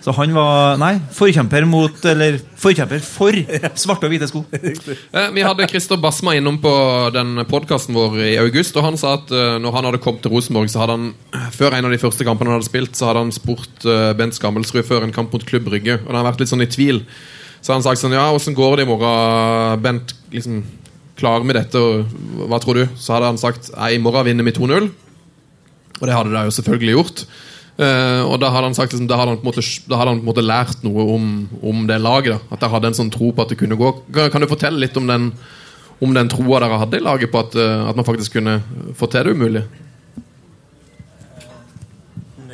Så 0.06 0.14
han 0.18 0.34
var 0.34 0.78
nei, 0.82 0.92
forkjemper 1.14 1.66
mot 1.70 2.04
Eller 2.10 2.36
forkjemper 2.62 3.02
for 3.06 3.34
svarte 3.82 4.06
og 4.06 4.14
hvite 4.14 4.28
sko. 4.30 4.44
Eh, 4.54 5.30
Vi 5.34 5.46
hadde 5.46 5.68
Christer 5.70 5.98
Basma 6.02 6.36
innom 6.38 6.58
på 6.62 6.74
den 7.16 7.40
podkasten 7.50 7.96
vår 7.98 8.18
i 8.26 8.34
august. 8.42 8.78
Og 8.78 8.86
han 8.86 8.98
sa 9.02 9.16
at 9.20 9.34
eh, 9.34 9.56
når 9.62 9.78
han 9.78 9.90
hadde 9.90 10.02
kommet 10.04 10.22
til 10.26 10.34
Rosenborg, 10.36 10.70
så 10.74 10.84
hadde 10.84 10.98
han 10.98 11.50
før 11.56 11.78
en 11.78 11.90
av 11.90 11.94
de 11.96 12.02
første 12.02 12.28
kampene 12.28 12.52
han 12.54 12.60
hadde 12.60 12.70
spilt, 12.70 12.94
så 12.98 13.10
hadde 13.12 13.24
han 13.26 13.34
spurt 13.36 13.86
eh, 13.90 14.12
Bent 14.18 14.38
Skammelsrud 14.38 14.86
før 14.90 15.06
en 15.08 15.14
kamp 15.16 15.34
mot 15.34 15.46
Klubb 15.46 15.70
Brygge. 15.70 16.00
Og 16.04 16.10
han 16.12 16.22
har 16.22 16.30
vært 16.32 16.42
litt 16.46 16.54
sånn 16.54 16.66
i 16.66 16.70
tvil. 16.70 17.04
Så 17.66 17.74
han 17.74 17.86
sagt 17.86 18.02
sånn 18.02 18.14
Ja, 18.14 18.28
åssen 18.34 18.54
går 18.58 18.78
det 18.82 18.86
i 18.86 18.90
morgen, 18.92 19.82
Bent? 19.86 20.14
liksom 20.34 20.62
klar 21.18 21.46
med 21.48 21.56
dette? 21.58 21.80
Og 21.80 22.46
hva 22.52 22.60
tror 22.62 22.78
du? 22.82 22.86
Så 23.00 23.14
hadde 23.16 23.30
han 23.32 23.40
sagt 23.42 23.72
Nei, 23.74 23.94
i 23.96 24.02
morgen 24.04 24.28
vinner 24.28 24.46
vi 24.46 24.54
2-0. 24.58 24.90
Og 26.02 26.08
det 26.08 26.16
hadde 26.16 26.34
de 26.34 26.48
jo 26.48 26.56
selvfølgelig 26.56 26.98
gjort. 26.98 27.26
Uh, 27.76 28.24
og 28.24 28.38
da 28.40 28.48
hadde 28.54 28.70
han 28.70 28.76
sagt 28.78 28.94
liksom, 28.94 29.08
da, 29.12 29.18
hadde 29.20 29.34
han 29.34 29.42
måte, 29.44 29.64
da 29.90 29.98
hadde 30.00 30.14
han 30.14 30.20
på 30.22 30.24
en 30.24 30.30
måte 30.30 30.46
lært 30.46 30.84
noe 30.88 31.08
om, 31.12 31.32
om 31.60 31.82
det 31.90 32.00
laget. 32.00 32.36
Da. 32.36 32.56
At 32.56 32.64
de 32.64 32.72
hadde 32.72 32.92
en 32.92 33.00
sånn 33.02 33.12
tro 33.12 33.34
på 33.36 33.44
at 33.44 33.52
det 33.52 33.60
kunne 33.60 33.80
gå. 33.80 33.92
Kan, 34.16 34.30
kan 34.32 34.44
du 34.44 34.52
fortelle 34.52 34.80
litt 34.80 34.96
om 35.00 35.10
den, 35.12 35.32
om 36.04 36.16
den 36.16 36.32
troa 36.32 36.62
dere 36.64 36.80
hadde 36.80 37.02
i 37.02 37.04
laget 37.04 37.34
på 37.34 37.42
at, 37.44 37.58
uh, 37.60 37.90
at 37.90 38.00
man 38.00 38.08
faktisk 38.08 38.38
kunne 38.40 38.62
få 38.96 39.12
til 39.12 39.28
det 39.28 39.36
umulige? 39.36 39.66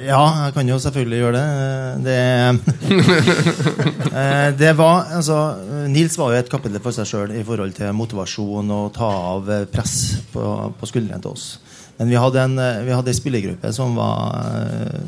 Ja, 0.01 0.47
jeg 0.47 0.53
kan 0.55 0.69
jo 0.69 0.79
selvfølgelig 0.81 1.17
gjøre 1.19 1.37
det. 1.37 2.05
Det, 2.07 2.21
eh, 4.21 4.47
det 4.57 4.71
var 4.73 5.11
altså, 5.19 5.37
Nils 5.93 6.17
var 6.17 6.33
jo 6.33 6.39
et 6.41 6.49
kapittel 6.49 6.81
for 6.81 6.95
seg 6.95 7.05
sjøl 7.05 7.35
i 7.37 7.43
forhold 7.45 7.75
til 7.77 7.93
motivasjon 7.93 8.73
og 8.73 8.87
ta 8.95 9.11
av 9.35 9.51
press 9.69 9.93
på, 10.33 10.47
på 10.73 10.89
skuldrene 10.89 11.21
til 11.21 11.35
oss. 11.35 11.45
Men 12.01 12.09
vi 12.09 12.17
hadde 12.17 12.41
en, 12.41 12.57
eh, 12.57 12.79
vi 12.81 12.93
hadde 12.97 13.11
en 13.13 13.17
spillergruppe 13.17 13.69
som 13.75 13.93
var 13.93 14.33
eh, 14.57 15.03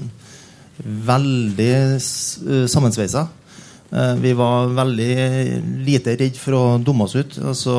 veldig 1.09 1.71
eh, 1.73 2.67
sammensveisa. 2.69 3.27
Vi 3.93 4.31
var 4.33 4.71
veldig 4.73 5.15
lite 5.85 6.15
redd 6.17 6.37
for 6.41 6.55
å 6.57 6.61
dumme 6.81 7.05
oss 7.05 7.13
ut. 7.13 7.35
Altså, 7.45 7.75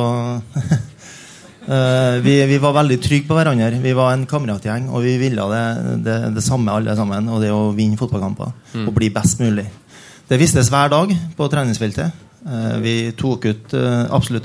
vi, 2.26 2.34
vi 2.46 2.58
var 2.62 2.76
veldig 2.76 2.98
trygge 3.02 3.26
på 3.26 3.34
hverandre. 3.34 3.80
Vi 3.82 3.96
var 3.98 4.12
en 4.12 4.22
kameratgjeng, 4.30 4.86
og 4.94 5.02
vi 5.02 5.16
ville 5.18 5.46
det, 5.50 5.64
det, 6.06 6.14
det 6.36 6.44
samme 6.46 6.70
alle 6.70 6.94
sammen. 6.94 7.32
Og 7.34 7.42
det 7.42 7.50
å 7.50 7.72
vinne 7.74 7.98
fotballkamper 7.98 8.84
og 8.84 8.92
bli 8.94 9.10
best 9.10 9.42
mulig. 9.42 9.66
Det 10.30 10.38
vistes 10.38 10.70
hver 10.70 10.94
dag 10.94 11.16
på 11.34 11.50
treningsfeltet. 11.50 12.23
Eh, 12.44 12.74
vi 12.84 12.94
tok 13.16 13.46
ut 13.48 13.72
eh, 13.74 14.02
absolutt 14.12 14.44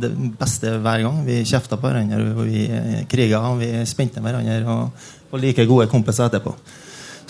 det 0.00 0.10
beste 0.38 0.76
hver 0.78 1.02
gang. 1.02 1.24
Vi 1.26 1.40
kjefta 1.44 1.76
på 1.80 1.88
hverandre, 1.88 2.28
og 2.36 2.44
vi 2.46 2.66
eh, 2.70 3.00
kriga, 3.10 3.40
og 3.50 3.58
vi 3.62 3.72
spente 3.90 4.22
hverandre 4.22 4.60
og 4.70 5.08
var 5.32 5.42
like 5.42 5.66
gode 5.66 5.88
kompiser 5.90 6.28
etterpå. 6.28 6.54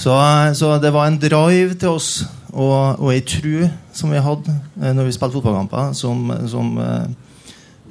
Så, 0.00 0.12
så 0.56 0.74
det 0.80 0.92
var 0.92 1.08
en 1.10 1.18
drive 1.20 1.74
til 1.76 1.88
oss 1.92 2.22
og, 2.52 3.00
og 3.02 3.10
ei 3.12 3.20
tru 3.20 3.66
som 3.92 4.12
vi 4.12 4.20
hadde 4.24 4.52
eh, 4.80 4.92
når 4.96 5.08
vi 5.08 5.16
spilte 5.16 5.36
fotballkamper, 5.36 5.90
som, 5.96 6.30
som 6.48 6.70
eh, 6.80 7.08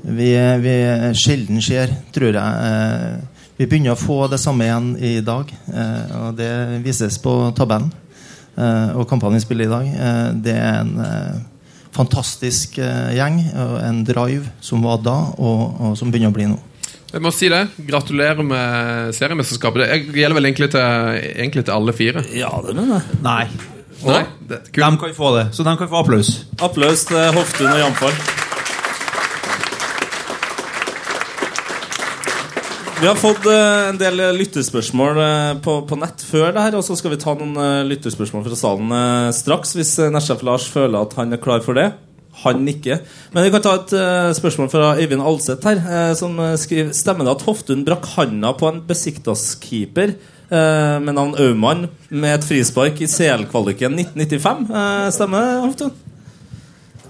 vi, 0.10 0.30
vi 0.64 0.78
sjelden 1.18 1.62
ser, 1.62 1.94
tror 2.16 2.34
jeg. 2.38 2.72
Eh, 2.72 3.36
Vi 3.60 3.66
begynner 3.68 3.92
å 3.92 4.00
få 4.00 4.22
det 4.32 4.38
samme 4.40 4.64
igjen 4.64 4.86
i 5.04 5.10
dag, 5.20 5.50
eh, 5.68 6.12
og 6.16 6.38
det 6.38 6.80
vises 6.86 7.18
på 7.20 7.34
tabellen. 7.58 7.90
Eh, 8.56 8.94
Og 8.96 9.04
kampene 9.10 9.36
vi 9.36 9.42
spiller 9.44 9.66
i 9.68 9.74
dag. 9.74 9.90
Eh, 9.90 10.30
Det 10.46 10.54
er 10.56 10.78
en 10.80 10.94
eh, 11.04 11.42
fantastisk 11.96 12.78
eh, 12.82 13.14
gjeng 13.18 13.40
en 13.84 14.04
drive 14.08 14.52
som 14.62 14.84
var 14.86 15.02
da, 15.06 15.18
og, 15.38 15.62
og 15.80 15.98
som 16.00 16.12
begynner 16.12 16.34
å 16.34 16.38
bli 16.38 16.50
nå. 16.52 16.60
Jeg 17.10 17.24
må 17.26 17.32
si 17.34 17.50
det. 17.50 17.64
Gratulerer 17.88 18.46
med 18.46 19.16
seriemesterskapet. 19.18 19.82
Det 20.14 20.22
gjelder 20.22 20.38
vel 20.38 20.50
egentlig 20.52 20.70
til, 20.76 21.22
egentlig 21.34 21.66
til 21.66 21.74
alle 21.74 21.96
fire? 21.98 22.22
Ja, 22.38 22.52
det 22.66 22.76
mener 22.78 23.00
jeg. 23.00 23.22
Nei. 23.26 23.44
Nei, 24.00 24.22
det, 24.48 24.62
De 24.70 24.80
kan 24.80 25.00
få 25.16 25.34
det, 25.36 25.50
så 25.58 25.66
de 25.68 25.74
kan 25.78 25.90
få 25.90 26.04
applaus. 26.06 26.30
Applaus 26.62 27.08
til 27.10 27.34
Hoftun 27.36 27.74
og 27.74 27.82
Jamfall. 27.82 28.39
Vi 33.00 33.08
har 33.08 33.16
fått 33.16 33.46
eh, 33.48 33.90
en 33.90 33.98
del 34.00 34.20
lytterspørsmål 34.36 35.20
eh, 35.24 35.54
på, 35.64 35.78
på 35.88 35.98
nett 36.02 36.20
før 36.20 36.50
det 36.52 36.66
her, 36.66 36.76
og 36.76 36.84
så 36.84 36.98
skal 37.00 37.14
vi 37.14 37.20
ta 37.22 37.32
noen 37.40 37.88
lyttespørsmål 37.88 38.44
fra 38.44 38.58
salen 38.60 38.92
eh, 38.92 39.30
straks, 39.38 39.72
hvis 39.78 39.94
Nesjef 40.12 40.44
Lars 40.44 40.66
føler 40.68 41.00
at 41.00 41.16
han 41.16 41.32
er 41.32 41.40
klar 41.40 41.64
for 41.64 41.80
det. 41.80 41.94
Han 42.44 42.68
ikke. 42.68 43.00
Men 43.32 43.48
vi 43.48 43.54
kan 43.54 43.64
ta 43.64 43.78
et 43.80 43.94
eh, 43.96 44.34
spørsmål 44.36 44.68
fra 44.74 44.92
Øyvind 45.00 45.24
Alseth 45.24 45.72
her, 45.72 45.80
eh, 45.80 46.12
som 46.20 46.36
eh, 46.44 46.58
skriver 46.60 46.92
Stemmer 46.96 47.28
det 47.28 47.38
at 47.38 47.48
Hoftun 47.48 47.88
brakk 47.88 48.12
handa 48.18 48.52
på 48.60 48.68
en 48.68 48.84
Besiktas-keeper 48.92 50.14
eh, 50.18 51.00
med 51.00 51.16
navn 51.16 51.40
Aumann 51.40 51.88
med 52.12 52.36
et 52.36 52.52
frispark 52.52 53.00
i 53.00 53.08
CL-kvaliken 53.08 53.96
1995? 53.96 54.68
Eh, 54.76 55.10
stemmer 55.16 55.48
det, 55.48 55.58
Hoftun? 55.70 55.98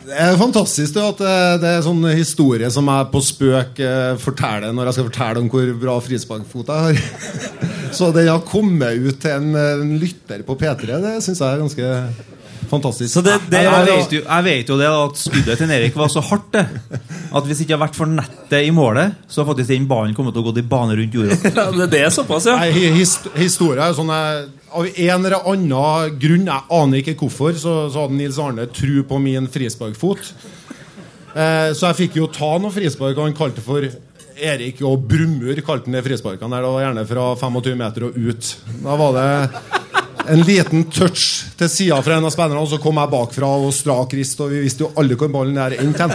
Det 0.09 0.17
er 0.25 0.37
fantastisk 0.39 0.95
du, 0.95 0.99
at 1.05 1.19
det, 1.21 1.33
det 1.61 1.69
er 1.77 1.83
sånn 1.85 2.01
historie 2.17 2.69
som 2.73 2.87
jeg 2.89 3.09
på 3.13 3.21
spøk 3.23 3.81
eh, 3.85 4.15
forteller 4.21 4.73
når 4.73 4.89
jeg 4.89 4.97
skal 4.97 5.07
fortelle 5.11 5.43
om 5.43 5.49
hvor 5.53 5.69
bra 5.83 5.97
frisparkfot 6.01 6.71
jeg 6.73 6.87
har. 6.87 6.97
Så 7.99 8.09
den 8.15 8.27
har 8.29 8.41
kommet 8.45 8.97
ut 9.01 9.21
til 9.21 9.33
en, 9.37 9.53
en 9.57 9.93
lytter 10.01 10.43
på 10.45 10.57
P3. 10.59 10.97
Det 11.01 11.15
syns 11.25 11.39
jeg 11.41 11.47
er 11.55 11.61
ganske 11.63 11.93
fantastisk. 12.69 13.09
Så 13.15 13.23
det, 13.25 13.37
det 13.49 13.63
Jeg 13.65 13.85
vet, 13.87 14.11
jo, 14.13 14.21
jeg 14.25 14.45
vet 14.45 14.69
jo 14.69 14.75
det 14.77 14.89
at 14.93 15.17
skuddet 15.17 15.57
til 15.61 15.71
Erik 15.73 15.95
var 15.97 16.11
så 16.13 16.21
hardt 16.21 16.51
det 16.53 16.65
at 17.29 17.45
hvis 17.45 17.59
det 17.61 17.65
ikke 17.65 17.75
hadde 17.75 17.83
vært 17.87 17.97
for 17.97 18.09
nettet 18.09 18.65
i 18.65 18.69
målet, 18.73 19.15
så 19.29 19.41
hadde 19.41 19.51
faktisk 19.51 19.69
den 19.73 19.87
ballen 19.89 20.13
kommet 20.17 20.33
til 20.37 20.41
å 20.41 20.49
gå 20.49 20.53
i 20.61 20.65
bane 20.69 20.95
rundt 20.97 21.17
jorda. 21.17 21.37
Ja, 21.59 21.65
det, 21.73 21.87
det 21.93 21.99
er 22.07 22.13
såpass, 22.13 22.45
ja. 22.49 22.55
Nei, 22.61 22.71
hi- 22.73 22.93
his, 22.97 23.15
historie 23.37 23.85
er 23.85 23.93
sånn 23.97 24.09
eh, 24.13 24.47
Av 24.69 24.85
en 24.85 25.25
eller 25.25 25.37
annen 25.49 26.17
grunn, 26.21 26.49
jeg 26.49 26.67
aner 26.79 27.01
ikke 27.01 27.17
hvorfor, 27.23 27.55
så, 27.57 27.75
så 27.89 28.03
hadde 28.05 28.19
Nils 28.19 28.37
Arne 28.41 28.67
tru 28.69 29.01
på 29.07 29.17
min 29.21 29.49
frisparkfot. 29.49 30.33
Eh, 31.33 31.71
så 31.73 31.89
jeg 31.89 31.97
fikk 32.03 32.19
jo 32.19 32.29
ta 32.33 32.55
noen 32.57 32.73
frispark, 32.73 33.17
han 33.17 33.37
kalte 33.37 33.63
for 33.65 33.85
Erik 34.39 34.79
og 34.87 35.03
Brumur 35.09 35.59
kalte 35.65 35.89
han 35.89 35.97
det 35.97 36.05
frisparkene. 36.05 36.61
Det 36.61 36.71
var 36.71 36.85
gjerne 36.85 37.05
fra 37.09 37.25
25 37.39 37.79
meter 37.79 38.07
og 38.07 38.17
ut. 38.17 38.51
Da 38.83 38.97
var 38.99 39.17
det 39.17 39.29
en 40.29 40.43
liten 40.45 40.85
touch 40.93 41.25
til 41.57 41.71
sida 41.71 41.99
fra 42.05 42.19
en 42.19 42.27
av 42.27 42.33
spillerne, 42.33 42.61
og 42.61 42.69
så 42.71 42.79
kom 42.81 42.99
jeg 43.01 43.11
bakfra 43.11 43.49
og 43.65 43.73
strak 43.75 44.13
rist, 44.17 44.39
og 44.43 44.53
vi 44.53 44.63
visste 44.65 44.85
jo 44.85 44.93
alle 44.99 45.17
hvor 45.19 45.31
ballen 45.33 45.57
der 45.59 45.79
endte. 45.81 46.09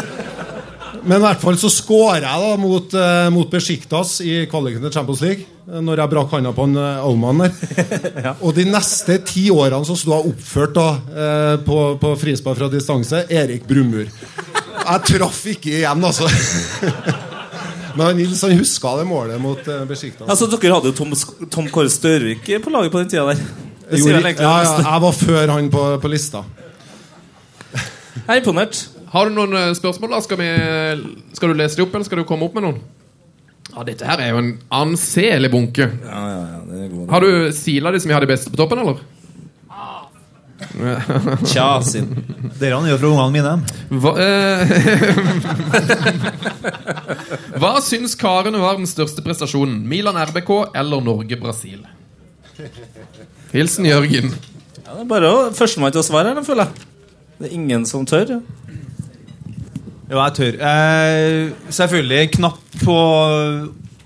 Men 1.04 1.18
i 1.20 1.24
hvert 1.26 1.42
fall 1.42 1.56
så 1.60 1.68
skåra 1.68 2.20
jeg 2.22 2.40
da 2.40 2.52
mot, 2.60 2.94
uh, 2.96 3.26
mot 3.34 3.50
Besiktas 3.52 4.16
i 4.24 4.46
kvaliken 4.48 4.80
til 4.86 4.92
Champions 4.94 5.20
League. 5.20 5.44
eh, 5.68 5.80
Når 5.84 6.00
jeg 6.00 6.12
brakk 6.14 6.30
handa 6.32 6.52
på 6.56 6.64
en 6.64 6.78
uh, 6.80 7.02
Aumann 7.04 7.42
der. 7.44 8.32
Og 8.44 8.54
de 8.56 8.64
neste 8.70 9.18
ti 9.28 9.50
årene 9.52 9.84
så 9.84 9.96
sto 10.00 10.14
jeg 10.16 10.32
oppført 10.32 10.72
da 10.78 10.86
uh, 10.96 11.56
på, 11.66 11.76
på 12.00 12.14
frispark 12.22 12.56
fra 12.62 12.70
distanse 12.72 13.20
Erik 13.28 13.66
Brumur. 13.68 14.08
Jeg 14.08 15.04
traff 15.10 15.42
ikke 15.52 15.74
igjen, 15.82 16.04
altså. 16.08 16.28
Men 18.00 18.16
Nils 18.18 18.40
han 18.42 18.56
huska 18.58 18.96
det 18.98 19.04
målet 19.06 19.38
mot 19.44 19.60
uh, 19.68 19.84
Besiktas. 19.86 20.24
Altså, 20.24 20.48
Dere 20.56 20.72
hadde 20.78 20.88
jo 20.94 20.96
Tom, 21.02 21.12
Tom 21.52 21.68
Kåre 21.72 21.92
Størvik 21.92 22.48
på 22.64 22.72
laget 22.72 22.96
på 22.96 23.04
den 23.04 23.12
tida 23.12 23.28
der. 23.28 23.44
Gjorde- 23.92 24.24
vel 24.24 24.40
ja, 24.40 24.56
ja, 24.64 24.74
jeg 24.88 25.04
var 25.04 25.12
før 25.20 25.52
han 25.58 25.68
på, 25.70 25.84
på 26.00 26.08
lista. 26.16 26.40
Jeg 27.76 28.38
er 28.38 28.40
imponert. 28.40 28.86
Har 29.14 29.30
du 29.30 29.36
noen 29.36 29.54
eh, 29.58 29.70
spørsmål? 29.78 30.16
da? 30.16 30.20
Skal, 30.24 30.40
vi, 30.40 30.50
skal 31.38 31.52
du 31.52 31.58
lese 31.58 31.78
de 31.78 31.86
opp, 31.86 31.94
eller 31.94 32.06
skal 32.08 32.22
du 32.22 32.26
komme 32.28 32.48
opp 32.48 32.56
med 32.58 32.66
noen? 32.66 32.82
Ja, 33.70 33.82
Dette 33.86 34.06
her 34.06 34.20
er 34.22 34.32
jo 34.34 34.40
en 34.42 34.52
anselig 34.74 35.50
bunke. 35.50 35.86
Ja, 35.88 36.22
ja, 36.30 36.40
ja, 36.52 36.62
det 36.68 36.80
er 36.82 36.88
god. 36.92 37.04
Har 37.14 37.24
du 37.24 37.52
sila 37.56 37.92
de 37.94 38.00
som 38.02 38.10
vi 38.10 38.16
har 38.16 38.24
de 38.24 38.30
beste 38.30 38.52
på 38.52 38.58
toppen, 38.60 38.82
eller? 38.82 39.02
Tja, 41.50 41.82
sin. 41.82 42.08
Dere 42.58 42.76
han 42.78 42.86
gjør 42.88 43.00
fra 43.02 43.10
ungene 43.10 43.34
mine. 43.34 43.52
Hva, 44.02 44.12
eh, 44.22 44.62
Hva 47.60 47.72
syns 47.84 48.14
karene 48.18 48.62
var 48.62 48.78
den 48.78 48.88
største 48.88 49.22
prestasjonen? 49.26 49.82
Milan 49.90 50.18
RBK 50.30 50.50
eller 50.74 51.04
Norge-Brasil? 51.04 51.82
Hilsen 53.52 53.86
Jørgen. 53.90 54.34
Ja, 54.84 54.94
det 54.94 55.00
er 55.02 55.10
bare 55.10 55.32
førstemann 55.56 55.94
til 55.94 56.02
å 56.02 56.06
svare, 56.06 56.34
føler 56.46 56.68
jeg. 56.68 56.90
Det 57.38 57.50
er 57.50 57.56
ingen 57.58 57.86
som 57.88 58.06
tør. 58.06 58.38
Jo, 60.14 60.20
jeg 60.22 60.34
tør. 60.36 60.56
Eh, 60.62 61.52
selvfølgelig 61.74 62.34
knapp 62.36 62.74
på 62.84 62.96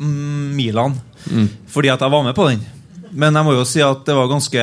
mm, 0.01 0.55
Milan, 0.57 0.94
fordi 1.68 1.90
at 1.92 2.01
jeg 2.01 2.12
var 2.14 2.23
med 2.25 2.33
på 2.37 2.47
den. 2.49 2.62
Men 3.12 3.37
jeg 3.37 3.44
må 3.44 3.53
jo 3.53 3.66
si 3.68 3.83
at 3.85 4.07
det 4.07 4.14
var 4.16 4.31
ganske 4.31 4.62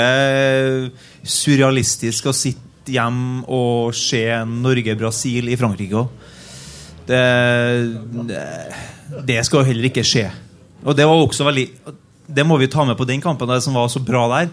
surrealistisk 1.21 2.31
å 2.31 2.33
sitte 2.33 2.95
hjem 2.95 3.43
og 3.45 3.93
se 3.97 4.23
Norge-Brasil 4.49 5.51
i 5.53 5.57
Frankrike 5.59 6.01
òg. 6.01 6.31
Det, 7.05 7.21
det, 8.25 8.41
det 9.29 9.37
skal 9.45 9.61
jo 9.61 9.69
heller 9.69 9.91
ikke 9.91 10.05
skje. 10.05 10.25
Og 10.81 10.97
det 10.97 11.05
var 11.05 11.21
også 11.21 11.45
veldig 11.45 11.65
Det 12.25 12.45
må 12.45 12.57
vi 12.57 12.69
ta 12.73 12.81
med 12.89 12.97
på 12.97 13.05
den 13.05 13.21
kampen, 13.21 13.45
det 13.49 13.61
som 13.61 13.77
var 13.77 13.91
så 13.93 14.01
bra 14.01 14.23
der. 14.33 14.49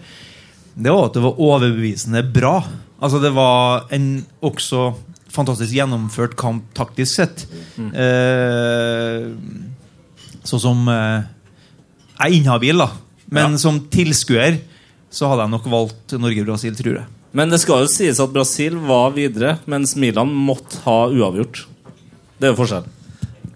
Det 0.73 0.93
var 0.93 1.09
at 1.09 1.17
det 1.17 1.25
var 1.25 1.41
overbevisende 1.41 2.21
bra. 2.29 2.59
Altså 3.01 3.17
Det 3.17 3.33
var 3.33 3.87
en 3.89 4.27
også 4.45 4.91
fantastisk 5.33 5.73
gjennomført 5.75 6.35
kamp 6.39 6.67
taktisk 6.77 7.11
sett. 7.17 7.45
Eh, 7.79 9.31
sånn 10.43 10.61
som 10.61 10.87
eh, 10.91 11.25
Jeg 12.19 12.27
er 12.27 12.37
inhabil, 12.37 12.83
da. 12.83 12.91
Men 13.33 13.57
som 13.61 13.81
tilskuer 13.91 14.59
så 15.13 15.29
hadde 15.29 15.45
jeg 15.45 15.53
nok 15.53 15.69
valgt 15.69 16.15
Norge-Brasil, 16.17 16.75
tror 16.77 16.99
jeg. 17.01 17.07
Men 17.33 17.49
det 17.49 17.59
skal 17.63 17.83
jo 17.83 17.89
sies 17.89 18.19
at 18.21 18.33
Brasil 18.33 18.77
var 18.85 19.13
videre, 19.15 19.57
mens 19.69 19.95
Milan 19.97 20.29
måtte 20.29 20.81
ha 20.85 21.07
uavgjort. 21.09 21.63
Det 22.37 22.49
er 22.49 22.53
jo 22.53 22.59
forskjell. 22.59 22.85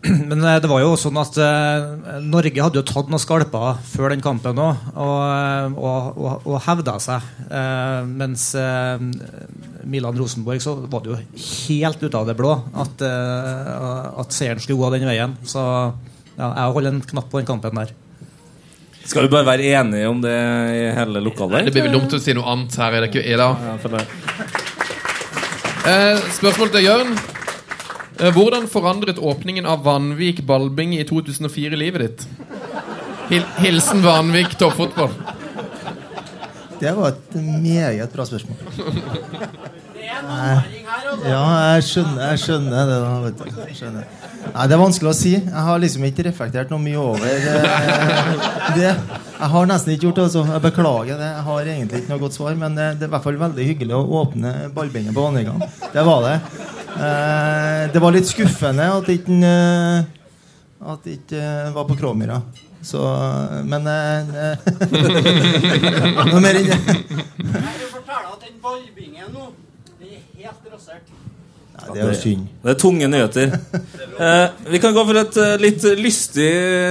Men 0.29 0.43
eh, 0.43 0.59
det 0.61 0.69
var 0.69 0.83
jo 0.83 0.93
sånn 0.99 1.17
at 1.19 1.37
eh, 1.41 2.19
Norge 2.25 2.63
hadde 2.63 2.79
jo 2.79 2.85
tatt 2.87 3.09
noen 3.11 3.21
skalper 3.21 3.79
før 3.89 4.13
den 4.13 4.23
kampen 4.23 4.59
òg, 4.61 4.83
og, 4.93 5.21
eh, 5.25 5.77
og, 5.77 6.19
og, 6.21 6.47
og 6.47 6.59
hevda 6.67 6.97
seg. 7.03 7.29
Eh, 7.49 8.01
mens 8.07 8.49
eh, 8.59 9.01
Milan-Rosenborg 9.87 10.61
så 10.63 10.75
var 10.85 11.05
det 11.05 11.13
jo 11.13 11.21
helt 11.21 12.03
ute 12.03 12.19
av 12.19 12.27
det 12.29 12.35
blå 12.37 12.53
at, 12.75 13.03
at 13.07 14.35
seieren 14.35 14.59
skulle 14.59 14.81
gå 14.81 14.89
den 14.97 15.07
veien. 15.07 15.37
Så 15.47 15.61
ja, 16.37 16.49
jeg 16.51 16.75
holder 16.75 16.91
en 16.91 17.05
knapp 17.07 17.31
på 17.31 17.39
den 17.39 17.47
kampen 17.47 17.79
der. 17.79 17.95
Skal 19.07 19.23
vi 19.23 19.31
bare 19.31 19.47
være 19.47 19.69
enige 19.79 20.09
om 20.11 20.19
det 20.19 20.35
i 20.75 20.83
hele 20.97 21.23
lokalet? 21.23 21.69
Det 21.69 21.77
blir 21.77 21.87
vel 21.87 21.95
dumt 21.95 22.17
å 22.17 22.19
si 22.19 22.35
noe 22.35 22.51
annet 22.51 22.75
her. 22.75 22.97
Er 22.97 23.05
det 23.05 23.09
ikke 23.13 23.23
Ida? 23.23 23.47
Ja. 23.55 24.03
Eh, 25.87 26.19
spørsmål 26.35 26.75
til 26.75 26.83
Jørn. 26.83 27.15
Eh, 28.19 28.31
hvordan 28.33 28.67
forandret 28.67 29.19
åpningen 29.19 29.65
av 29.65 29.83
Vanvik 29.85 30.41
Balbing 30.41 30.95
i 30.97 31.03
2004 31.05 31.77
livet 31.77 32.01
ditt? 32.01 32.27
Hil 33.29 33.43
Hilsen 33.61 34.01
Vanvik 34.01 34.55
toppfotball. 34.57 35.11
Det 36.79 36.93
var 36.93 37.09
et 37.13 37.35
meget 37.41 38.13
bra 38.13 38.25
spørsmål. 38.25 38.57
Nei. 40.27 40.55
Ja, 41.27 41.41
jeg 41.75 41.83
skjønner, 41.87 42.21
jeg 42.31 42.39
skjønner 42.41 42.89
det. 42.89 42.95
da, 43.03 43.11
vet. 43.25 43.43
Jeg 43.67 43.75
skjønner. 43.77 44.07
Nei, 44.47 44.65
Det 44.67 44.75
er 44.75 44.81
vanskelig 44.81 45.11
å 45.11 45.15
si. 45.17 45.33
Jeg 45.37 45.63
har 45.67 45.81
liksom 45.83 46.05
ikke 46.07 46.25
reflektert 46.27 46.71
noe 46.73 46.81
mye 46.81 46.97
over 47.01 47.27
eh, 47.27 48.31
det. 48.77 48.91
Jeg 49.37 49.49
har 49.53 49.69
nesten 49.69 49.93
ikke 49.93 50.07
gjort 50.07 50.19
det. 50.19 50.25
altså. 50.29 50.43
Jeg 50.55 50.63
beklager 50.65 51.21
det. 51.21 51.29
Jeg 51.35 51.45
har 51.49 51.71
egentlig 51.75 52.01
ikke 52.01 52.13
noe 52.15 52.23
godt 52.23 52.37
svar, 52.39 52.57
men 52.59 52.77
det, 52.79 52.89
det 52.97 53.07
er 53.07 53.11
i 53.11 53.15
hvert 53.15 53.27
fall 53.27 53.39
veldig 53.43 53.69
hyggelig 53.69 53.97
å 53.97 54.03
åpne 54.23 54.55
ballbindet 54.75 55.15
på 55.17 55.27
Vanvikan. 55.27 55.63
Det 55.93 56.05
var 56.07 56.25
det. 56.25 56.35
Eh, 56.97 57.91
Det 57.93 58.01
var 58.01 58.11
litt 58.15 58.27
skuffende 58.29 58.87
at 58.97 59.09
ikke 59.13 59.37
eh, 59.45 60.03
At 60.87 61.03
det 61.05 61.19
ikke 61.21 61.41
eh, 61.41 61.71
var 61.75 61.85
på 61.89 61.97
Kråmyra. 61.99 62.41
Så 62.85 63.01
Men 63.67 63.87
eh, 63.87 64.21
Noe 66.31 66.41
mer 66.43 66.59
enn 66.61 66.69
det. 66.69 66.77
Ja, 71.77 71.93
det 71.93 72.01
er 72.01 72.07
jo 72.09 72.15
synd. 72.17 72.45
Det 72.63 72.71
er 72.73 72.77
tunge 72.81 73.07
nyheter. 73.11 73.51
Eh, 74.17 74.45
vi 74.73 74.79
kan 74.81 74.95
gå 74.95 75.03
for 75.07 75.19
et 75.21 75.35
litt 75.61 75.83
lystig 76.01 76.47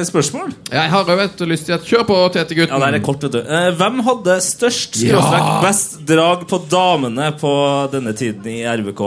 spørsmål. 0.08 0.52
Jeg 0.70 0.92
har 0.92 1.10
òg 1.10 1.22
et 1.24 1.42
lystig 1.50 1.74
et. 1.74 1.86
Kjør 1.90 2.04
på. 2.06 2.18
Ja, 2.38 2.44
det 2.46 2.58
er 2.60 3.02
kort, 3.04 3.26
vet 3.26 3.34
du. 3.34 3.40
Eh, 3.42 3.70
hvem 3.80 3.98
hadde 4.06 4.38
størst 4.46 5.00
Ja. 5.02 5.20
best 5.64 5.98
drag 6.06 6.46
på 6.48 6.60
damene 6.70 7.32
på 7.40 7.52
denne 7.92 8.14
tiden 8.16 8.46
i 8.46 8.62
RBK? 8.62 9.02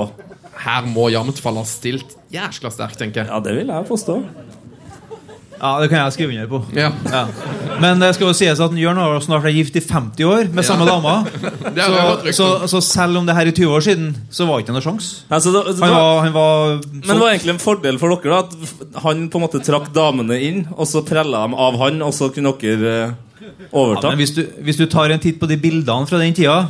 Her 0.60 0.88
må 0.92 1.08
Jamtfall 1.14 1.60
ha 1.62 1.66
stilt 1.68 2.16
jæskla 2.34 2.72
sterkt, 2.74 3.00
tenker 3.00 3.24
jeg. 3.24 3.32
Ja, 3.32 3.40
det 3.44 3.56
vil 3.58 3.72
jeg 3.72 3.88
forstå. 3.88 4.20
Ja, 5.60 5.74
Det 5.82 5.90
kan 5.92 6.00
jeg 6.06 6.14
skrive 6.16 6.32
under 6.32 6.48
på. 6.48 6.60
Ja. 6.76 6.90
Ja. 7.12 7.26
Men 7.84 8.00
det 8.00 8.14
skal 8.16 8.30
jo 8.30 8.36
sies 8.38 8.60
at 8.64 8.76
Jørn 8.80 9.00
har 9.00 9.20
snart 9.24 9.44
vært 9.44 9.58
gift 9.58 9.76
i 9.76 9.82
50 9.84 10.24
år 10.28 10.48
med 10.56 10.64
samme 10.68 10.86
dama. 10.88 11.18
Jeg 11.76 11.96
hørt 11.96 12.28
Så, 12.36 12.48
så, 12.64 12.68
så 12.72 12.82
selv 12.84 13.20
om 13.20 13.28
det 13.28 13.36
her 13.36 13.48
er 13.48 13.56
20 13.56 13.76
år 13.76 13.84
siden, 13.84 14.10
så 14.32 14.48
var 14.48 14.62
ikke 14.62 14.72
det 14.72 14.78
noe 14.78 14.86
sjanse. 14.86 15.26
Altså, 15.30 15.52
Han 15.68 15.94
var, 15.96 16.22
han 16.24 16.34
var 16.36 16.76
men 16.80 17.12
det 17.12 17.20
var 17.20 17.34
egentlig 17.34 17.56
en 17.58 17.64
fordel 17.64 18.00
for 18.00 18.16
dere 18.16 18.40
da, 18.40 18.40
at 18.48 19.02
han 19.04 19.26
på 19.32 19.40
en 19.40 19.46
måte 19.46 19.62
trakk 19.64 19.92
damene 19.96 20.40
inn, 20.48 20.62
og 20.76 20.88
så 20.88 21.04
prella 21.08 21.44
dem 21.44 21.56
av 21.60 21.80
han, 21.84 22.02
og 22.08 22.16
så 22.16 22.32
kunne 22.36 22.56
dere 22.62 22.94
eh, 22.96 23.18
ja, 23.44 23.54
overta. 23.72 24.12
men 24.14 24.22
hvis 24.24 24.36
du, 24.38 24.44
hvis 24.64 24.80
du 24.80 24.86
tar 24.92 25.12
en 25.12 25.24
titt 25.24 25.40
på 25.42 25.48
de 25.50 25.60
bildene 25.60 26.08
fra 26.08 26.20
den 26.24 26.36
tida 26.36 26.70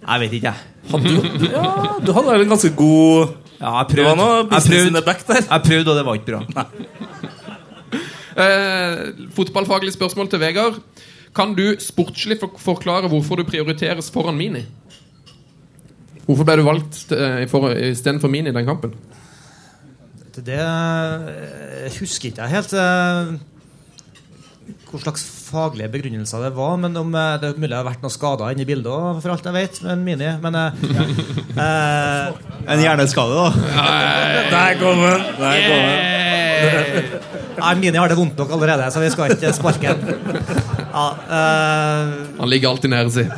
Jeg 0.00 0.20
vet 0.26 0.36
ikke, 0.40 0.52
jeg. 0.52 0.66
Hadde 0.90 1.10
du, 1.12 1.46
ja, 1.52 1.64
du 2.06 2.12
hadde 2.16 2.32
vel 2.32 2.46
en 2.46 2.52
ganske 2.54 2.70
god 2.76 3.34
Ja, 3.60 3.74
jeg 3.82 3.88
Det 3.96 4.04
var 4.04 4.14
prøvde. 4.14 4.16
noe 4.16 4.44
business 4.48 4.86
in 4.88 4.94
the 4.96 5.02
back 5.04 5.26
der. 5.28 5.42
jeg 5.50 5.62
prøvde, 5.66 5.90
og 5.92 5.96
det 5.98 6.06
var 6.06 6.14
ikke 6.14 6.32
bra. 6.32 6.64
Eh, 8.40 9.00
fotballfaglig 9.34 9.92
spørsmål 9.92 10.28
til 10.30 10.40
Vegard. 10.40 10.76
Kan 11.36 11.50
du 11.58 11.74
sportslig 11.82 12.38
for 12.40 12.52
forklare 12.62 13.08
hvorfor 13.10 13.36
du 13.36 13.42
prioriteres 13.44 14.08
foran 14.10 14.36
Mini? 14.38 14.62
Hvorfor 16.26 16.46
ble 16.46 16.56
du 16.56 16.62
valgt 16.64 17.10
eh, 17.12 17.42
for- 17.50 17.74
istedenfor 17.74 18.28
Mini 18.30 18.48
i 18.48 18.54
den 18.54 18.64
kampen? 18.64 18.94
Det 20.36 20.56
eh, 20.56 21.90
husker 21.98 22.30
ikke 22.30 22.42
jeg 22.46 22.54
helt 22.54 22.72
eh, 22.72 23.34
hva 24.90 24.98
slags 25.02 25.22
faglige 25.50 25.88
begrunnelser 25.92 26.38
det 26.46 26.52
var. 26.56 26.74
Men 26.82 26.92
om 27.00 27.08
eh, 27.14 27.36
det 27.42 27.46
er 27.50 27.54
mulig 27.60 27.70
det 27.72 27.78
har 27.80 27.88
vært 27.88 28.02
noen 28.04 28.14
skader 28.14 28.50
inni 28.54 28.66
bildet 28.68 28.90
òg, 28.92 29.20
for 29.24 29.30
alt 29.34 29.46
jeg 29.50 29.56
vet. 29.56 29.74
Men 29.86 29.98
Mini, 30.06 30.30
men 30.44 30.52
ja. 30.60 30.66
eh, 31.66 32.24
En 32.70 32.80
hjerneskade, 32.84 33.32
da. 33.34 33.46
Der 34.54 34.70
kom 34.80 34.98
den! 35.04 35.20
Der 35.40 35.56
kom 35.66 35.80
den. 35.88 36.00
Nei, 37.60 37.74
Mini 37.80 37.98
har 38.00 38.08
det 38.08 38.16
vondt 38.16 38.38
nok 38.40 38.50
allerede, 38.56 38.84
så 38.92 38.98
vi 39.02 39.10
skal 39.12 39.30
ikke 39.34 39.52
sparke 39.56 39.88
den. 40.00 40.08
Ja, 40.90 41.06
eh, 41.38 42.04
Han 42.40 42.48
ligger 42.52 42.68
alltid 42.72 42.90
nede, 42.92 43.10
si. 43.12 43.24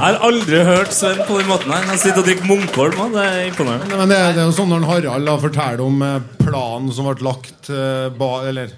Jeg 0.00 0.14
har 0.14 0.22
aldri 0.24 0.60
hørt 0.64 0.94
Sven 0.96 1.18
på 1.28 1.34
den 1.36 1.48
måten 1.50 1.72
her. 1.74 1.82
Han 1.84 1.98
sitter 2.00 2.22
og 2.22 2.24
drikker 2.24 2.46
Munkholm. 2.48 3.00
Det 3.12 3.20
er 3.20 3.42
imponerende. 3.50 3.98
Men 4.00 4.08
det, 4.08 4.16
det 4.32 4.40
er 4.40 4.46
jo 4.48 4.54
sånn 4.56 4.70
når 4.72 4.86
Harald 4.88 5.32
forteller 5.42 5.82
om 5.84 5.98
eh, 6.06 6.14
planen 6.40 6.86
som 6.96 7.04
ble 7.10 7.26
lagt 7.26 7.68
eh, 7.68 8.06
ba, 8.16 8.30
Eller 8.48 8.72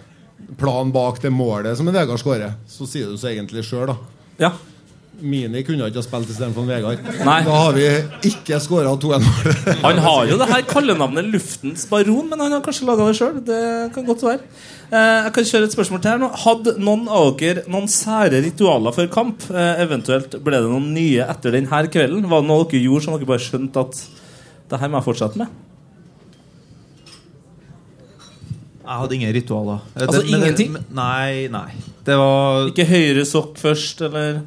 planen 0.59 0.91
bak 0.91 1.21
det 1.23 1.31
målet 1.31 1.79
som 1.79 1.87
er 1.87 1.95
Vegard 1.95 2.19
skårer, 2.19 2.57
så 2.67 2.89
sier 2.91 3.13
du 3.13 3.21
så 3.21 3.31
egentlig 3.31 3.63
sjøl, 3.69 3.93
da. 3.93 3.95
Ja. 4.43 4.51
Mini 5.23 5.63
kunne 5.65 5.87
ikke 5.87 6.01
ha 6.01 6.05
spilt 6.05 6.31
istedenfor 6.33 6.67
Vegard. 6.67 7.01
Nei. 7.25 7.39
Da 7.47 7.55
har 7.55 7.73
vi 7.77 7.85
ikke 8.29 8.59
skåra 8.65 8.93
2-1-målet. 8.99 9.69
Han 9.87 10.01
har 10.03 10.27
jo 10.31 10.37
det 10.41 10.49
her 10.51 10.63
kallenavnet 10.67 11.29
Luftens 11.33 11.85
baron, 11.91 12.29
men 12.31 12.43
han 12.43 12.53
har 12.57 12.63
kanskje 12.65 12.89
laga 12.89 13.07
det 13.09 13.17
sjøl. 13.21 13.39
Det 13.47 13.61
kan 13.95 14.07
godt 14.09 14.25
være. 14.27 14.41
Eh, 14.93 15.19
jeg 15.29 15.33
kan 15.39 15.49
kjøre 15.53 15.69
et 15.71 15.77
spørsmål 15.77 16.03
til 16.05 16.11
her 16.13 16.21
nå. 16.25 16.31
Hadde 16.45 16.75
noen 16.83 17.07
av 17.09 17.31
dere 17.41 17.63
noen 17.71 17.87
sære 17.93 18.43
ritualer 18.45 18.93
før 18.99 19.11
kamp? 19.15 19.47
Eh, 19.51 19.83
eventuelt 19.87 20.35
ble 20.45 20.59
det 20.61 20.71
noen 20.73 20.91
nye 20.97 21.25
etter 21.33 21.55
denne 21.55 21.83
kvelden? 21.93 22.27
Var 22.31 22.43
det 22.45 22.51
noe 22.51 22.67
dere 22.73 22.83
gjorde 22.87 23.07
som 23.07 23.15
dere 23.17 23.31
bare 23.31 23.47
skjønte 23.47 23.87
at 23.87 24.03
Det 24.73 24.79
her 24.81 24.89
må 24.89 24.99
jeg 25.03 25.05
fortsette 25.11 25.37
med. 25.39 25.51
Jeg 28.83 28.99
hadde 28.99 29.15
ingen 29.15 29.35
ritualer. 29.35 29.79
Altså, 29.95 30.21
Det- 30.23 30.31
men 30.31 30.41
det- 30.41 30.49
ingenting? 30.49 30.73
men- 30.73 30.85
Nei, 30.91 31.47
nei. 31.49 31.71
Det 32.05 32.17
var 32.19 32.67
Ikke 32.69 32.85
høyre 32.89 33.25
sokk 33.25 33.55
først, 33.57 34.01
eller 34.03 34.43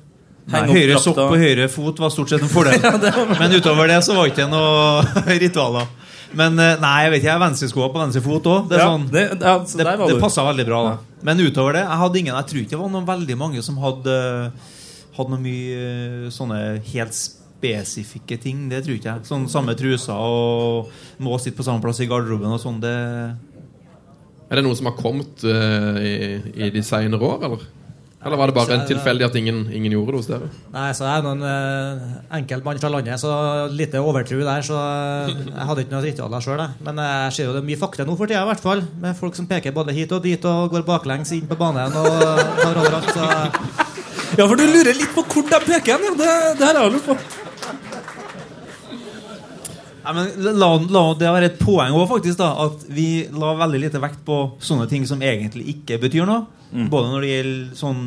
Nei, 0.46 0.62
høyre 0.70 1.00
sokk 1.02 1.18
på 1.18 1.38
høyre 1.42 1.66
fot 1.74 2.00
var 2.04 2.12
stort 2.14 2.30
sett 2.30 2.44
en 2.46 2.52
fordel. 2.52 2.78
Men 3.42 3.56
utover 3.56 3.90
det 3.90 4.02
så 4.06 4.14
var 4.14 4.28
det 4.28 4.36
ikke 4.36 4.50
noe 4.52 5.06
ritualer. 5.44 5.88
Men 6.36 6.60
eh, 6.60 6.76
nei, 6.82 6.96
jeg 7.06 7.12
vet 7.14 7.22
ikke, 7.22 7.30
jeg 7.30 7.38
har 7.38 7.42
venstreskoa 7.42 7.88
på 7.94 8.02
venstre 8.02 8.22
fot 8.26 8.50
òg. 8.52 8.68
Det, 8.70 8.80
Ja, 8.82 8.90
sånn, 8.92 9.08
det, 9.14 9.24
ja, 9.40 9.56
det, 9.64 9.86
det 10.12 10.18
passa 10.22 10.46
veldig 10.46 10.66
bra. 10.68 10.82
da 10.90 11.24
Men 11.30 11.42
utover 11.42 11.78
det, 11.78 11.86
jeg 11.86 12.02
hadde 12.02 12.22
ingen 12.22 12.36
Jeg 12.36 12.50
tror 12.52 12.62
ikke 12.62 12.76
det 12.76 12.82
var 12.82 12.92
noen 12.94 13.08
veldig 13.08 13.38
mange 13.40 13.64
som 13.66 13.80
hadde 13.82 14.18
Hadde 15.16 15.32
noe 15.32 15.42
mye 15.42 15.80
eh, 15.80 16.30
sånne 16.36 16.60
helt 16.92 17.16
spesifikke 17.16 18.38
ting. 18.44 18.66
Det 18.70 18.82
tror 18.84 18.98
ikke 18.98 19.14
jeg. 19.14 19.28
Sånn 19.30 19.48
samme 19.50 19.74
truser 19.80 20.14
og 20.20 20.92
må 21.24 21.38
sitte 21.40 21.56
på 21.58 21.66
samme 21.66 21.82
plass 21.82 22.04
i 22.04 22.10
garderoben 22.12 22.52
og 22.52 22.60
sånn. 22.62 22.82
Det 22.84 22.92
Er 24.52 24.60
det 24.60 24.66
noe 24.68 24.76
som 24.78 24.92
har 24.92 24.98
kommet 25.00 25.46
uh, 25.48 25.96
i, 26.04 26.36
i 26.68 26.70
de 26.76 26.84
senere 26.86 27.24
år, 27.24 27.48
eller? 27.48 27.64
Eller 28.26 28.40
var 28.42 28.50
det 28.50 28.56
bare 28.58 28.74
en 28.74 28.88
tilfeldig 28.90 29.28
at 29.28 29.36
ingen, 29.38 29.60
ingen 29.70 29.94
gjorde 29.94 30.16
det 30.16 30.22
hos 30.24 30.30
dere? 30.32 30.48
Nei, 30.74 30.88
så 30.98 31.06
jeg 31.06 31.22
er 31.22 31.26
noen 31.28 31.44
uh, 31.46 32.16
enkeltmann 32.40 32.80
fra 32.82 32.90
landet, 32.90 33.22
så 33.22 33.30
lite 33.70 34.02
overtro 34.02 34.40
der. 34.42 34.66
Så 34.66 34.80
eh, 34.82 35.30
jeg 35.52 35.68
hadde 35.70 35.86
ikke 35.86 35.94
noen 35.94 36.06
ritualer 36.08 36.46
sjøl. 36.48 36.66
Men 36.88 37.04
jeg 37.06 37.36
ser 37.38 37.50
jo 37.52 37.54
det 37.54 37.62
er 37.62 37.70
mye 37.70 37.82
fakta 37.84 38.08
nå 38.10 38.18
for 38.18 38.26
tida, 38.26 38.42
i 38.42 38.50
hvert 38.50 38.66
fall. 38.66 38.82
Med 39.04 39.14
folk 39.20 39.38
som 39.38 39.46
peker 39.52 39.78
både 39.78 39.94
hit 39.94 40.18
og 40.18 40.26
dit 40.26 40.50
og 40.50 40.74
går 40.74 40.88
baklengs 40.90 41.36
inn 41.38 41.46
på 41.46 41.60
banen 41.60 41.94
og 42.02 42.22
tar 42.64 42.82
overalt. 42.82 43.14
Så 43.14 43.30
Ja, 44.36 44.50
for 44.50 44.58
du 44.58 44.66
lurer 44.66 44.98
litt 44.98 45.14
på 45.14 45.22
hvor 45.22 45.46
de 45.46 45.62
peker 45.70 45.94
hen. 45.94 46.10
Ja. 46.10 46.16
Det, 46.18 46.32
det 46.58 46.72
her 46.72 46.80
har 46.82 46.90
jeg 46.90 46.98
lurt 46.98 47.12
på. 47.14 47.45
Men 50.14 50.58
la, 50.60 50.70
la 50.92 51.06
det 51.18 51.32
være 51.38 51.52
et 51.52 51.62
poeng 51.62 51.96
også, 51.96 52.10
faktisk 52.16 52.42
da 52.42 52.52
At 52.68 52.86
vi 52.94 53.08
la 53.34 53.56
veldig 53.58 53.82
lite 53.88 54.02
vekt 54.04 54.22
på 54.28 54.42
sånne 54.62 54.90
ting 54.92 55.08
som 55.10 55.24
egentlig 55.26 55.68
ikke 55.78 56.00
betyr 56.04 56.28
noe. 56.30 56.46
Mm. 56.76 56.88
Både 56.92 57.08
når 57.08 57.24
det 57.24 57.28
gjelder 57.30 57.76
sånn 57.78 58.00